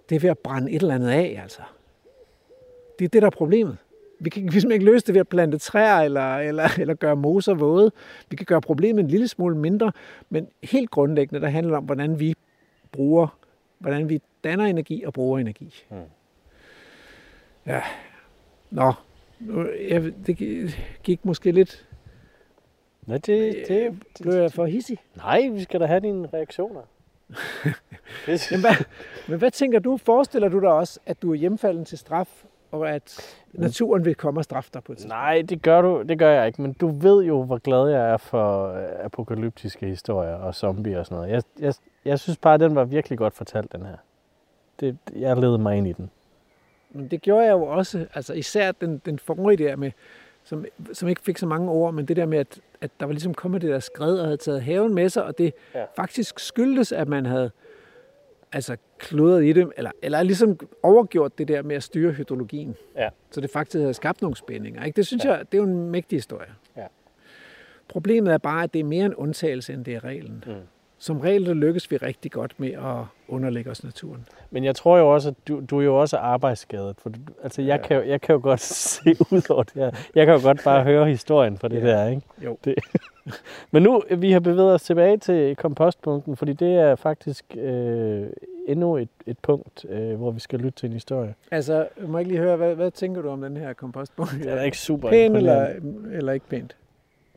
[0.09, 1.61] det er ved at brænde et eller andet af, altså.
[2.99, 3.77] Det er det, der er problemet.
[4.23, 7.53] Vi kan simpelthen ikke løse det ved at plante træer eller, eller, eller gøre moser
[7.53, 7.91] våde.
[8.29, 9.91] Vi kan gøre problemet en lille smule mindre,
[10.29, 12.33] men helt grundlæggende, der handler om, hvordan vi
[12.91, 13.37] bruger,
[13.79, 15.85] hvordan vi danner energi og bruger energi.
[15.89, 15.97] Mm.
[17.65, 17.81] Ja,
[18.69, 18.93] nå,
[19.89, 20.37] jeg, det
[21.03, 21.87] gik måske lidt,
[23.05, 24.97] Nej, det, det, blev jeg for hissig.
[25.15, 26.81] nej, vi skal da have dine reaktioner.
[28.27, 28.85] Men hvad,
[29.27, 29.97] men hvad tænker du?
[29.97, 34.39] Forestiller du dig også, at du er hjemfalden til straf, og at naturen vil komme
[34.39, 35.13] og straffe dig på et tidspunkt?
[35.13, 38.09] nej, det gør du, det gør jeg ikke, men du ved jo, hvor glad jeg
[38.09, 41.31] er for øh, apokalyptiske historier og zombier og sådan noget.
[41.31, 41.73] Jeg, jeg,
[42.05, 43.97] jeg synes bare, at den var virkelig godt fortalt, den her.
[44.79, 46.11] Det, jeg led mig ind i den.
[46.91, 49.91] Men det gjorde jeg jo også, altså især den, den forrige der med,
[50.43, 53.13] som, som ikke fik så mange ord, men det der med, at, at der var
[53.13, 55.85] ligesom kommet det der skred og havde taget haven med sig, og det ja.
[55.95, 57.51] faktisk skyldtes, at man havde
[58.51, 62.75] altså klodret i dem, eller, eller ligesom overgjort det der med at styre hydrologien.
[62.95, 63.09] Ja.
[63.31, 64.83] Så det faktisk havde skabt nogle spændinger.
[64.83, 64.95] Ikke?
[64.95, 65.31] Det synes ja.
[65.33, 66.49] jeg, det er jo en mægtig historie.
[66.77, 66.85] Ja.
[67.87, 70.43] Problemet er bare, at det er mere en undtagelse, end det er reglen.
[70.47, 70.53] Mm.
[71.03, 74.25] Som regel der lykkes vi rigtig godt med at underlægge os naturen.
[74.51, 76.95] Men jeg tror jo også, at du, du er jo også arbejdsskadet.
[76.99, 77.87] For du, altså, jeg, Ja.
[77.87, 79.91] kan jo, jeg kan jo godt se ud over det her.
[80.15, 81.87] Jeg kan jo godt bare høre historien for det Ja.
[81.87, 82.21] der, ikke?
[82.45, 82.57] Jo.
[82.65, 82.75] Det.
[83.71, 88.27] Men nu, vi har bevæget os tilbage til kompostpunkten, fordi det er faktisk øh,
[88.67, 91.35] endnu et, et punkt, øh, hvor vi skal lytte til en historie.
[91.51, 94.39] Altså, må jeg ikke lige høre, hvad, hvad tænker du om den her kompostbunke?
[94.39, 95.67] Den er ikke super Pæn eller,
[96.11, 96.75] eller ikke pænt?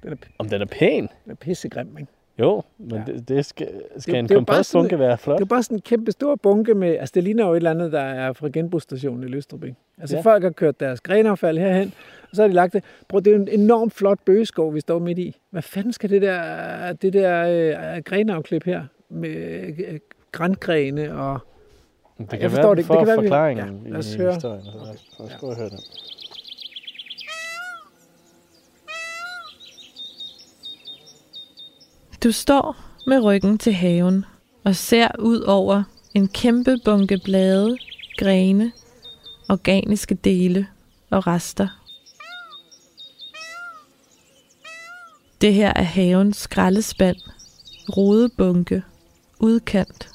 [0.02, 1.08] Den er, Om den er pæn?
[1.24, 2.12] den er pissegrim, ikke?
[2.38, 3.12] Jo, men ja.
[3.12, 5.38] Det, det skal, skal Det- en kompostbunke være flot?
[5.38, 7.70] Det er bare sådan en kæmpe stor bunke med, altså det ligner jo et eller
[7.70, 9.76] andet, der er fra genbrugsstationen i Lystrup, ikke?
[9.98, 10.22] Altså Ja.
[10.22, 11.92] folk har kørt deres grenaffald herhen,
[12.22, 12.84] og så har de lagt det.
[13.08, 15.36] Prøv, det er jo en enormt flot bøgeskov, vi står midt i.
[15.50, 17.46] Hvad fanden skal det der, det der
[17.96, 19.30] øh, grenafklip her med
[19.88, 19.98] øh,
[20.32, 21.38] grængrene og...
[22.18, 24.06] Det jeg kan forstår være, det for Det kan være, vi- forklaringen ja, lad os
[24.06, 24.40] i historien.
[24.42, 25.78] Lad os, lad os høre den.
[32.24, 32.76] Du står
[33.06, 34.24] med ryggen til haven
[34.64, 35.82] og ser ud over
[36.14, 37.78] en kæmpe bunke blade,
[38.18, 38.72] grene,
[39.48, 40.66] organiske dele
[41.10, 41.68] og rester.
[45.40, 47.16] Det her er havens skraldespand,
[47.96, 48.82] rodebunke,
[49.40, 50.10] udkant.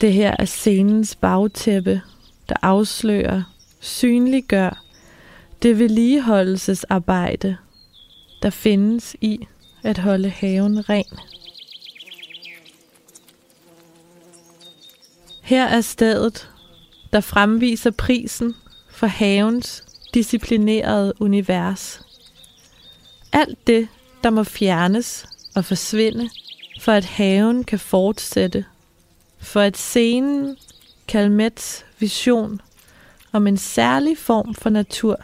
[0.00, 2.00] Det her er scenens bagtæppe,
[2.48, 3.42] der afslører,
[3.80, 4.84] synliggør
[5.62, 7.56] det vedligeholdelsesarbejde,
[8.42, 9.46] der findes i
[9.82, 11.18] at holde haven ren.
[15.42, 16.50] Her er stedet,
[17.12, 18.54] der fremviser prisen
[18.90, 19.84] for havens
[20.14, 22.00] disciplinerede univers.
[23.32, 23.88] Alt det,
[24.22, 26.30] der må fjernes og forsvinde,
[26.80, 28.64] for at haven kan fortsætte.
[29.38, 30.56] For at scenen,
[31.08, 32.60] Kalmets vision
[33.32, 35.20] om en særlig form for natur,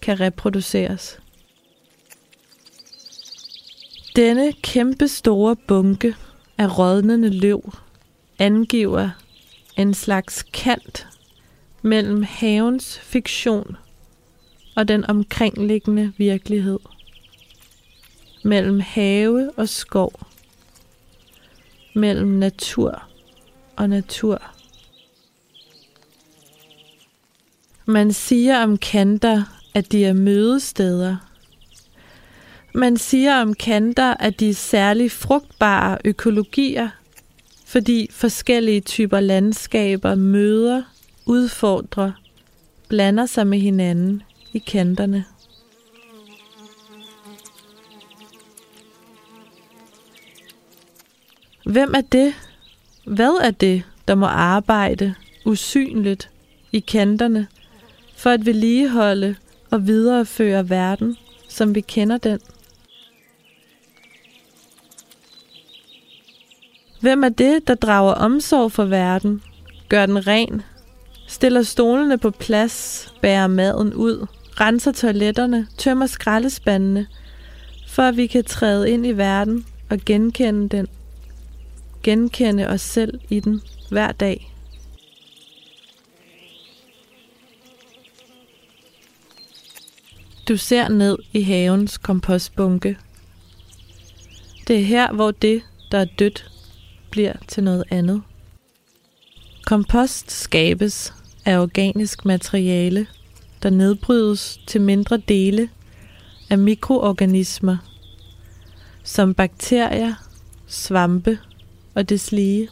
[0.00, 1.18] kan reproduceres.
[4.18, 6.14] Denne kæmpe store bunke
[6.58, 7.72] af rådnende løv
[8.38, 9.10] angiver
[9.76, 11.06] en slags kant
[11.82, 13.76] mellem havens fiktion
[14.76, 16.78] og den omkringliggende virkelighed.
[18.44, 20.12] Mellem have og skov.
[21.94, 23.02] Mellem natur
[23.76, 24.42] og natur.
[27.86, 29.42] Man siger om kanter,
[29.74, 31.27] at de er mødesteder.
[32.74, 36.88] Man siger om kanter, at de er særlig frugtbare økologier,
[37.66, 40.82] fordi forskellige typer landskaber møder,
[41.26, 42.12] udfordrer,
[42.88, 44.22] blander sig med hinanden
[44.52, 45.24] i kanterne.
[51.64, 52.34] Hvem er det?
[53.06, 55.14] Hvad er det, der må arbejde
[55.44, 56.30] usynligt
[56.72, 57.46] i kanterne
[58.16, 59.36] for at vedligeholde
[59.70, 61.16] og videreføre verden,
[61.48, 62.40] som vi kender den?
[67.00, 69.42] Hvem er det, der drager omsorg for verden,
[69.88, 70.62] gør den ren,
[71.26, 74.26] stiller stolene på plads, bærer maden ud,
[74.60, 77.06] renser toiletterne, tømmer skraldespandene,
[77.88, 80.86] for at vi kan træde ind i verden og genkende den.
[82.02, 83.60] Genkende os selv i den
[83.90, 84.54] hver dag.
[90.48, 92.98] Du ser ned i havens kompostbunke.
[94.68, 95.62] Det er her, hvor det,
[95.92, 96.50] der er dødt,
[97.10, 98.22] bliver til noget andet.
[99.66, 101.14] Kompost skabes
[101.44, 103.06] af organisk materiale,
[103.62, 105.68] der nedbrydes til mindre dele
[106.50, 107.76] af mikroorganismer,
[109.02, 110.14] som bakterier,
[110.66, 111.38] svampe
[111.94, 112.68] og deslige.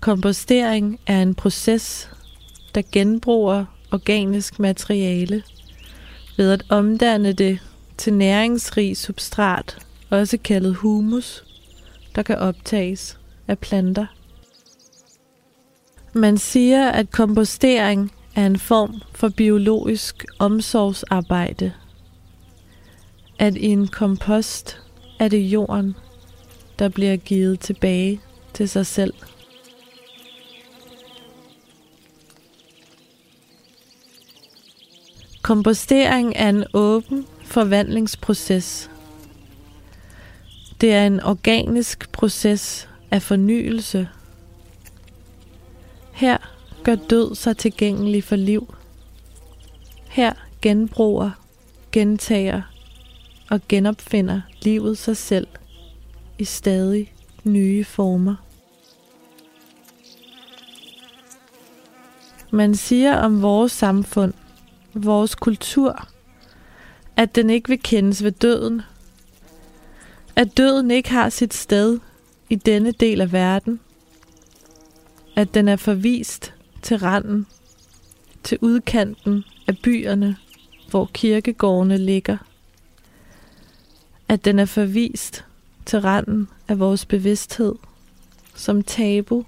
[0.00, 2.10] Kompostering er en proces,
[2.74, 5.42] der genbruger organisk materiale
[6.36, 7.58] ved at omdanne det
[7.96, 11.44] til næringsrig substrat, også kaldet humus,
[12.16, 13.18] der kan optages
[13.48, 14.06] af planter.
[16.12, 21.72] Man siger, at kompostering er en form for biologisk omsorgsarbejde.
[23.38, 24.80] At i en kompost
[25.20, 25.94] er det jorden,
[26.78, 28.20] der bliver givet tilbage
[28.54, 29.14] til sig selv.
[35.42, 38.90] Kompostering er en åben forvandlingsproces.
[40.80, 44.08] Det er en organisk proces af fornyelse.
[46.12, 46.38] Her
[46.82, 48.74] gør død sig tilgængelig for liv.
[50.08, 50.32] Her
[50.62, 51.30] genbruger,
[51.92, 52.62] gentager
[53.50, 55.46] og genopfinder livet sig selv
[56.38, 57.12] i stadig
[57.44, 58.34] nye former.
[62.50, 64.34] Man siger om vores samfund,
[64.94, 66.08] vores kultur,
[67.16, 68.82] at den ikke vil kendes ved døden.
[70.36, 71.98] At døden ikke har sit sted
[72.50, 73.80] i denne del af verden.
[75.36, 77.46] At den er forvist til randen,
[78.42, 80.36] til udkanten af byerne,
[80.90, 82.36] hvor kirkegårdene ligger.
[84.28, 85.44] At den er forvist
[85.86, 87.74] til randen af vores bevidsthed,
[88.54, 89.44] som tabu,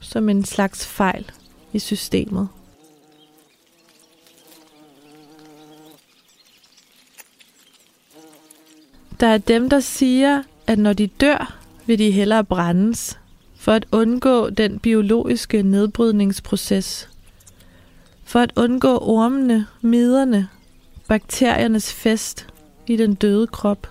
[0.00, 1.30] som en slags fejl
[1.72, 2.48] i systemet.
[9.20, 13.18] Der er dem, der siger, at når de dør, vil de hellere brændes,
[13.56, 17.08] for at undgå den biologiske nedbrydningsproces.
[18.24, 20.48] For at undgå ormene, miderne,
[21.08, 22.46] bakteriernes fest
[22.86, 23.90] i den døde krop.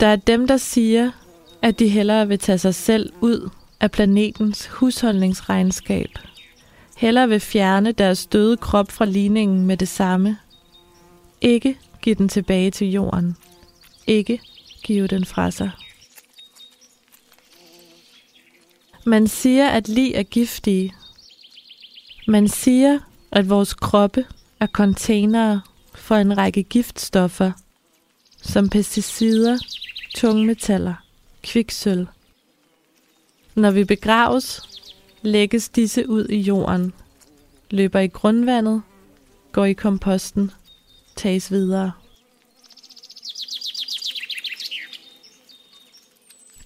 [0.00, 1.10] Der er dem, der siger,
[1.62, 6.08] at de hellere vil tage sig selv ud af planetens husholdningsregnskab.
[6.96, 10.36] Hellere vil fjerne deres døde krop fra ligningen med det samme.
[11.40, 13.36] Ikke give den tilbage til jorden.
[14.06, 14.40] Ikke
[14.82, 15.70] give den fra sig.
[19.04, 20.94] Man siger, at lig er giftige.
[22.28, 22.98] Man siger,
[23.30, 24.26] at vores kroppe
[24.60, 25.60] er containere
[25.94, 27.52] for en række giftstoffer,
[28.42, 29.58] som pesticider,
[30.14, 30.94] tungmetaller,
[31.42, 32.06] kviksøl.
[33.54, 34.62] Når vi begraves,
[35.22, 36.92] lægges disse ud i jorden,
[37.70, 38.82] løber i grundvandet,
[39.52, 40.50] går i komposten,
[41.16, 41.92] tages videre.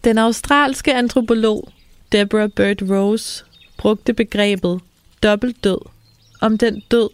[0.04, 1.72] Den australske antropolog
[2.12, 3.44] Deborah Bird Rose
[3.76, 4.80] brugte begrebet
[5.22, 5.78] dobbelt død
[6.40, 7.08] om den død,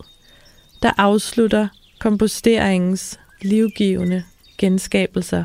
[0.82, 1.68] der afslutter
[1.98, 4.24] komposteringens livgivende
[4.58, 5.44] genskabelser.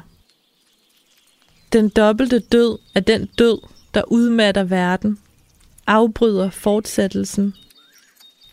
[1.74, 3.60] Den dobbelte død er den død,
[3.94, 5.20] der udmatter verden,
[5.88, 7.54] afbryder fortsættelsen.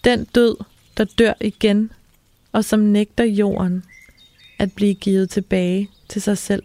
[0.05, 0.56] Den død,
[0.97, 1.93] der dør igen,
[2.55, 3.85] og som nægter jorden
[4.59, 6.62] at blive givet tilbage til sig selv.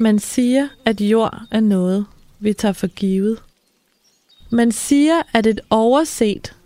[0.00, 2.06] Man siger, at jord er noget,
[2.38, 3.42] vi tager for givet.
[4.50, 6.56] Man siger, at et overset,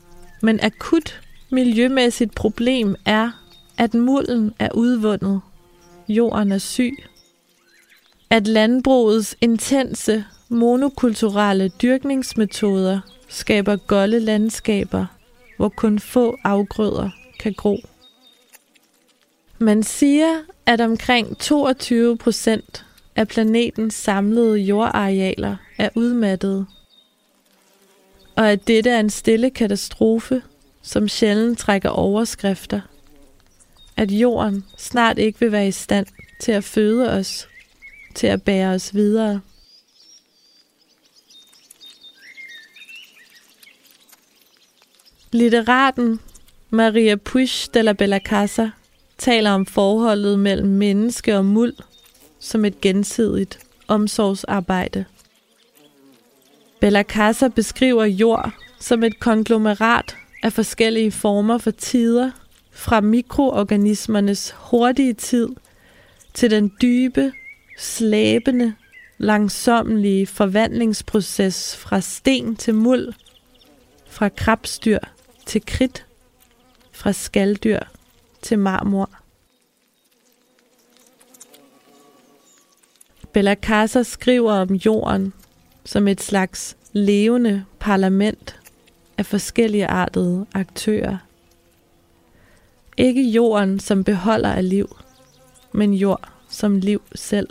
[0.43, 1.21] men akut
[1.51, 3.31] miljømæssigt problem er,
[3.79, 5.41] at mulden er udvundet.
[6.09, 6.95] Jorden er syg.
[8.31, 13.01] At landbrugets intense, monokulturelle dyrkningsmetoder
[13.35, 15.07] skaber golde landskaber,
[15.57, 17.79] hvor kun få afgrøder kan gro.
[19.59, 22.85] Man siger, at omkring 22 procent
[23.17, 26.67] af planetens samlede jordarealer er udmattede.
[28.37, 30.43] Og at dette er en stille katastrofe,
[30.83, 32.81] som sjældent trækker overskrifter.
[33.97, 36.07] At jorden snart ikke vil være i stand
[36.41, 37.49] til at føde os,
[38.15, 39.41] til at bære os videre.
[45.35, 46.21] Litteraten
[46.71, 48.71] Maria Puig de la Bella Casa
[49.19, 51.75] taler om forholdet mellem menneske og muld
[52.39, 53.59] som et gensidigt
[53.89, 55.05] omsorgsarbejde.
[56.81, 58.51] Bella Casa beskriver jord
[58.81, 62.31] som et konglomerat af forskellige former for tider,
[62.71, 65.49] fra mikroorganismernes hurtige tid
[66.35, 67.33] til den dybe,
[67.79, 68.75] slæbende,
[69.19, 73.13] langsommelige forvandlingsproces fra sten til muld,
[74.07, 74.99] fra krabstyr
[75.47, 76.07] til kridt,
[76.93, 77.81] fra skalddyr
[78.43, 79.11] til marmor.
[83.33, 85.33] Bella Casa skriver om jorden
[85.85, 88.61] som et slags levende parlament
[89.19, 91.19] af forskellige artede aktører.
[92.97, 94.97] Ikke jorden som beholder af liv,
[95.73, 97.49] men jord som liv selv.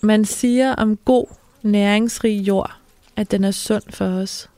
[0.00, 1.26] Man siger om god,
[1.64, 2.76] næringsrig jord,
[3.16, 4.50] at den er sund for os.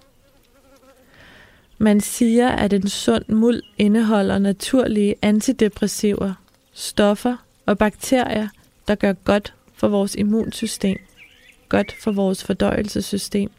[1.78, 6.34] Man siger, at en sund muld indeholder naturlige antidepressiver,
[6.72, 8.48] stoffer og bakterier,
[8.88, 10.98] der gør godt for vores immunsystem,
[11.68, 13.50] godt for vores fordøjelsessystem.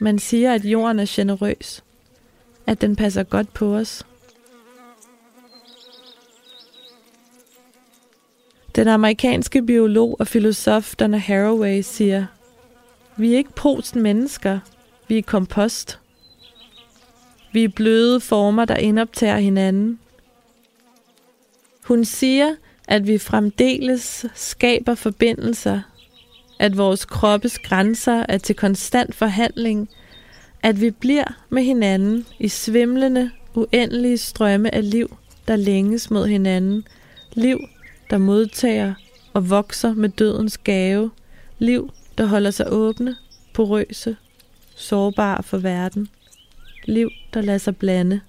[0.00, 1.84] Man siger, at jorden er generøs,
[2.66, 4.06] at den passer godt på os.
[8.76, 12.26] Den amerikanske biolog og filosof Donna Haraway siger,
[13.16, 14.58] vi er ikke posten mennesker,
[15.08, 15.98] vi er kompost.
[17.52, 19.98] Vi er bløde former, der indoptager hinanden.
[21.84, 22.54] Hun siger,
[22.88, 25.80] at vi fremdeles skaber forbindelser,
[26.58, 29.88] at vores kroppes grænser er til konstant forhandling,
[30.62, 35.16] at vi bliver med hinanden i svimlende, uendelige strømme af liv,
[35.48, 36.84] der længes mod hinanden,
[37.32, 37.58] liv,
[38.10, 38.94] der modtager
[39.32, 41.10] og vokser med dødens gave,
[41.58, 43.16] liv, der holder sig åbne,
[43.54, 44.16] porøse,
[44.74, 46.08] sårbare for verden,
[46.84, 48.20] liv, der lader sig blande,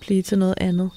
[0.00, 0.90] blive til noget andet.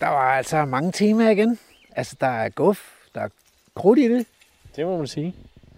[0.00, 1.58] Der var altså mange temaer igen.
[1.96, 3.28] Altså, der er guf, der er
[3.74, 4.26] krudt i det.
[4.76, 5.34] Det må man sige.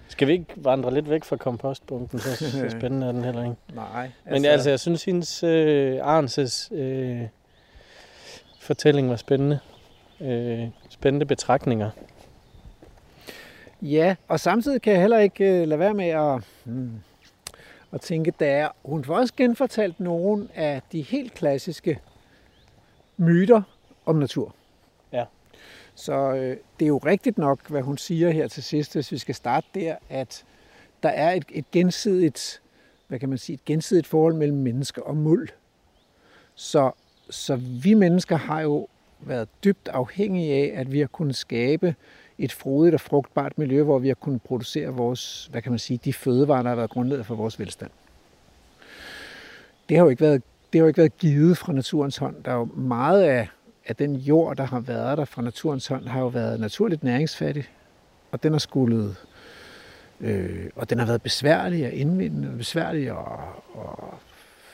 [0.09, 2.19] Skal vi ikke vandre lidt væk fra kompostbunken?
[2.19, 3.57] Så, så spændende er den heller ikke.
[3.75, 4.11] Nej.
[4.31, 7.21] Men altså, jeg synes, hendes øh, Arnses øh,
[8.61, 9.59] fortælling var spændende.
[10.21, 11.91] Øh, spændende betragtninger.
[13.83, 16.93] Ja, og samtidig kan jeg heller ikke øh, lade være med at, hmm,
[17.93, 21.99] at tænke, der hun får også genfortalt nogle af de helt klassiske
[23.17, 23.63] myter
[24.07, 24.55] om natur.
[25.13, 25.25] Ja.
[25.95, 29.19] Så øh, det er jo rigtigt nok, hvad hun siger her til sidst, hvis vi
[29.19, 30.45] skal starte der, at
[31.03, 32.63] der er et, et gensidigt,
[33.09, 35.49] hvad kan man sige, et gensidigt forhold mellem mennesker og muld.
[36.55, 36.91] Så,
[37.31, 38.89] så vi mennesker har jo
[39.21, 41.95] været dybt afhængige af, at vi har kunnet skabe
[42.39, 46.01] et frodigt og frugtbart miljø, hvor vi har kunnet producere vores, hvad kan man sige,
[46.05, 47.91] de fødevarer, der har været grundlaget for vores velstand.
[49.89, 50.43] Det har jo ikke været,
[50.73, 52.45] det har jo ikke været givet fra naturens hånd.
[52.45, 53.49] Der er jo meget af,
[53.87, 57.65] at den jord, der har været der fra naturens hånd, har jo været naturligt næringsfattig,
[58.33, 59.15] og den har skulle
[60.21, 63.17] øh, og den har været besværlig at indvinde, og besværlig at,
[63.75, 64.15] at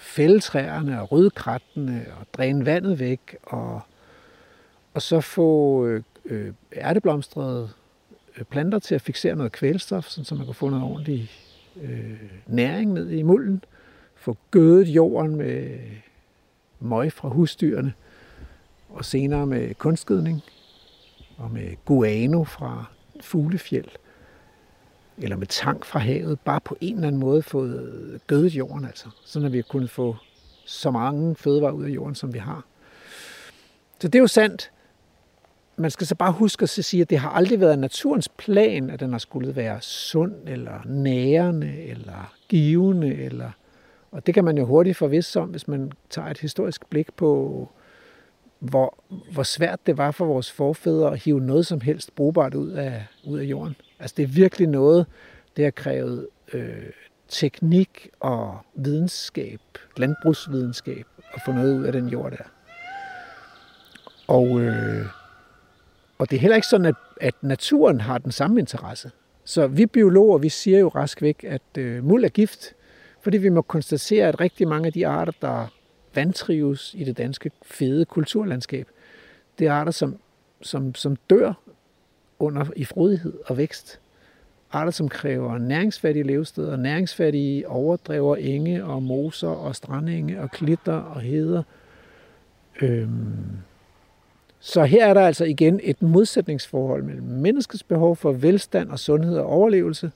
[0.01, 3.81] fælde træerne og rydde krattene og dræne vandet væk og,
[4.95, 7.71] og så få øh, øh, ærteblomstrede
[8.39, 11.31] øh, planter til at fixere noget kvælstof, sådan, så man kan få noget ordentlig
[11.83, 13.65] øh, næring ned i mulden.
[14.15, 15.79] Få gødet jorden med
[16.81, 17.93] møg fra husdyrene,
[18.89, 20.43] og senere med kunstgødning
[21.37, 22.85] og med guano fra
[23.21, 23.89] fuglefjeld
[25.19, 29.09] eller med tang fra havet, bare på en eller anden måde fået gødet jorden, altså,
[29.25, 30.17] sådan at vi har kunnet få
[30.65, 32.65] så mange fødevarer ud af jorden, som vi har.
[34.01, 34.71] Så det er jo sandt.
[35.77, 39.01] Man skal så bare huske at sige, at det har aldrig været naturens plan, at
[39.01, 43.51] den har skulle være sund, eller nærende, eller givende, eller...
[44.11, 47.69] Og det kan man jo hurtigt forvisse om, hvis man tager et historisk blik på,
[48.59, 48.95] hvor,
[49.33, 53.07] hvor svært det var for vores forfædre at hive noget som helst brugbart ud af,
[53.25, 53.77] ud af jorden.
[53.99, 55.07] Altså det er virkelig noget,
[55.57, 56.87] det har krævet øh,
[57.29, 59.61] teknik og videnskab,
[59.97, 62.45] landbrugsvidenskab, at få noget ud af den jord der.
[64.27, 65.07] Og, øh,
[66.19, 69.11] Og det er heller ikke sådan, at, at naturen har den samme interesse.
[69.45, 72.75] Så vi biologer, vi siger jo rask væk, at øh, muld er gift,
[73.21, 75.67] fordi vi må konstatere, at rigtig mange af de arter, der
[76.19, 78.89] vandtrives i det danske fede kulturlandskab,
[79.59, 80.17] det er arter, som,
[80.63, 81.53] som, som dør
[82.39, 84.01] under i frodighed og vækst.
[84.73, 91.21] Arter, som kræver næringsfattige levesteder, næringsfattige overdrever, enge og moser og strandenge og klitter og
[91.21, 91.63] heder.
[92.83, 93.59] Øhm.
[94.61, 99.39] Så her er der altså igen et modsætningsforhold mellem menneskets behov for velstand og sundhed
[99.39, 100.11] og overlevelse,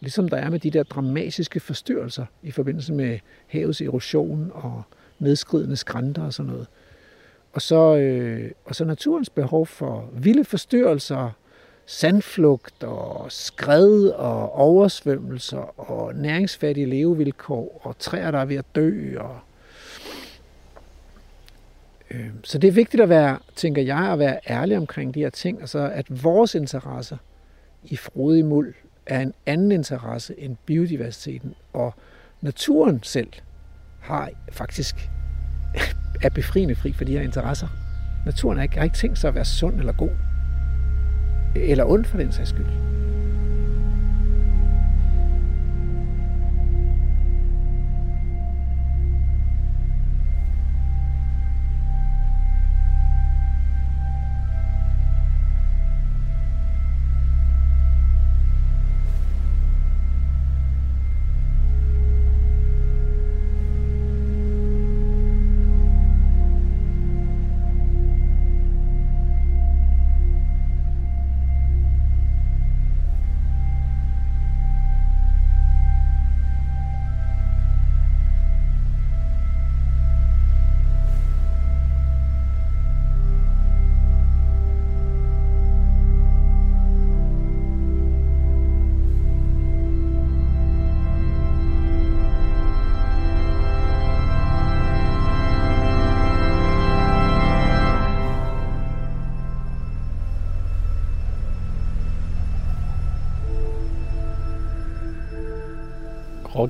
[0.00, 4.82] ligesom der er med de der dramatiske forstyrrelser i forbindelse med havets erosion og
[5.22, 6.66] nedskridende skrænter og sådan noget.
[7.52, 11.30] Og så, øh, og så naturens behov for vilde forstyrrelser,
[11.86, 19.18] sandflugt og skred og oversvømmelser og næringsfattige levevilkår og træer, der er ved at dø.
[19.18, 19.38] Og
[22.10, 25.30] øh, så det er vigtigt at være, tænker jeg, at være ærlig omkring de her
[25.30, 27.16] ting, altså at vores interesser
[27.84, 28.74] i frodig muld
[29.06, 31.94] er en anden interesse end biodiversiteten, og
[32.40, 33.28] naturen selv
[34.02, 35.10] har faktisk
[36.24, 37.68] er befriende fri for de her interesser.
[38.24, 40.10] Naturen har ikke, har ikke tænkt sig at være sund eller god,
[41.54, 42.91] eller ond for den sags skyld.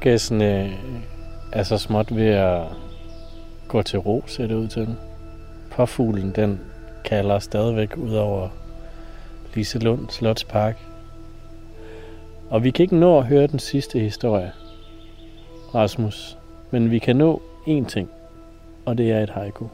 [0.03, 0.79] Grågæssene
[1.53, 2.63] er så småt ved at
[3.69, 4.97] gå til ro, ser det ud til.
[5.71, 6.61] Påfuglen, den
[7.05, 8.49] kalder stadigvæk ud over
[9.55, 10.79] Liselund Slotspark.
[12.51, 14.53] Og vi kan ikke nå at høre den sidste historie,
[15.75, 16.39] Rasmus.
[16.71, 18.11] Men vi kan nå én ting,
[18.85, 19.67] og det er et haiku.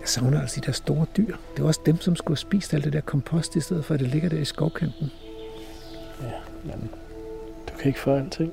[0.00, 1.36] Jeg savner altså de der store dyr.
[1.56, 3.94] Det var også dem, som skulle have spist alt det der kompost, i stedet for
[3.94, 5.10] at det ligger der i skovkanten.
[6.64, 7.09] Men du
[7.80, 8.52] kan ikke få alting.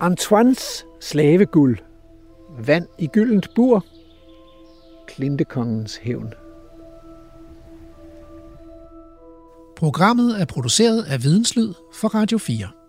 [0.00, 1.78] Antoines slaveguld.
[2.66, 3.84] Vand i gyldent bur.
[5.06, 6.34] Klintekongens hævn.
[9.76, 12.81] Programmet er produceret af Videnslyd for Radio 4.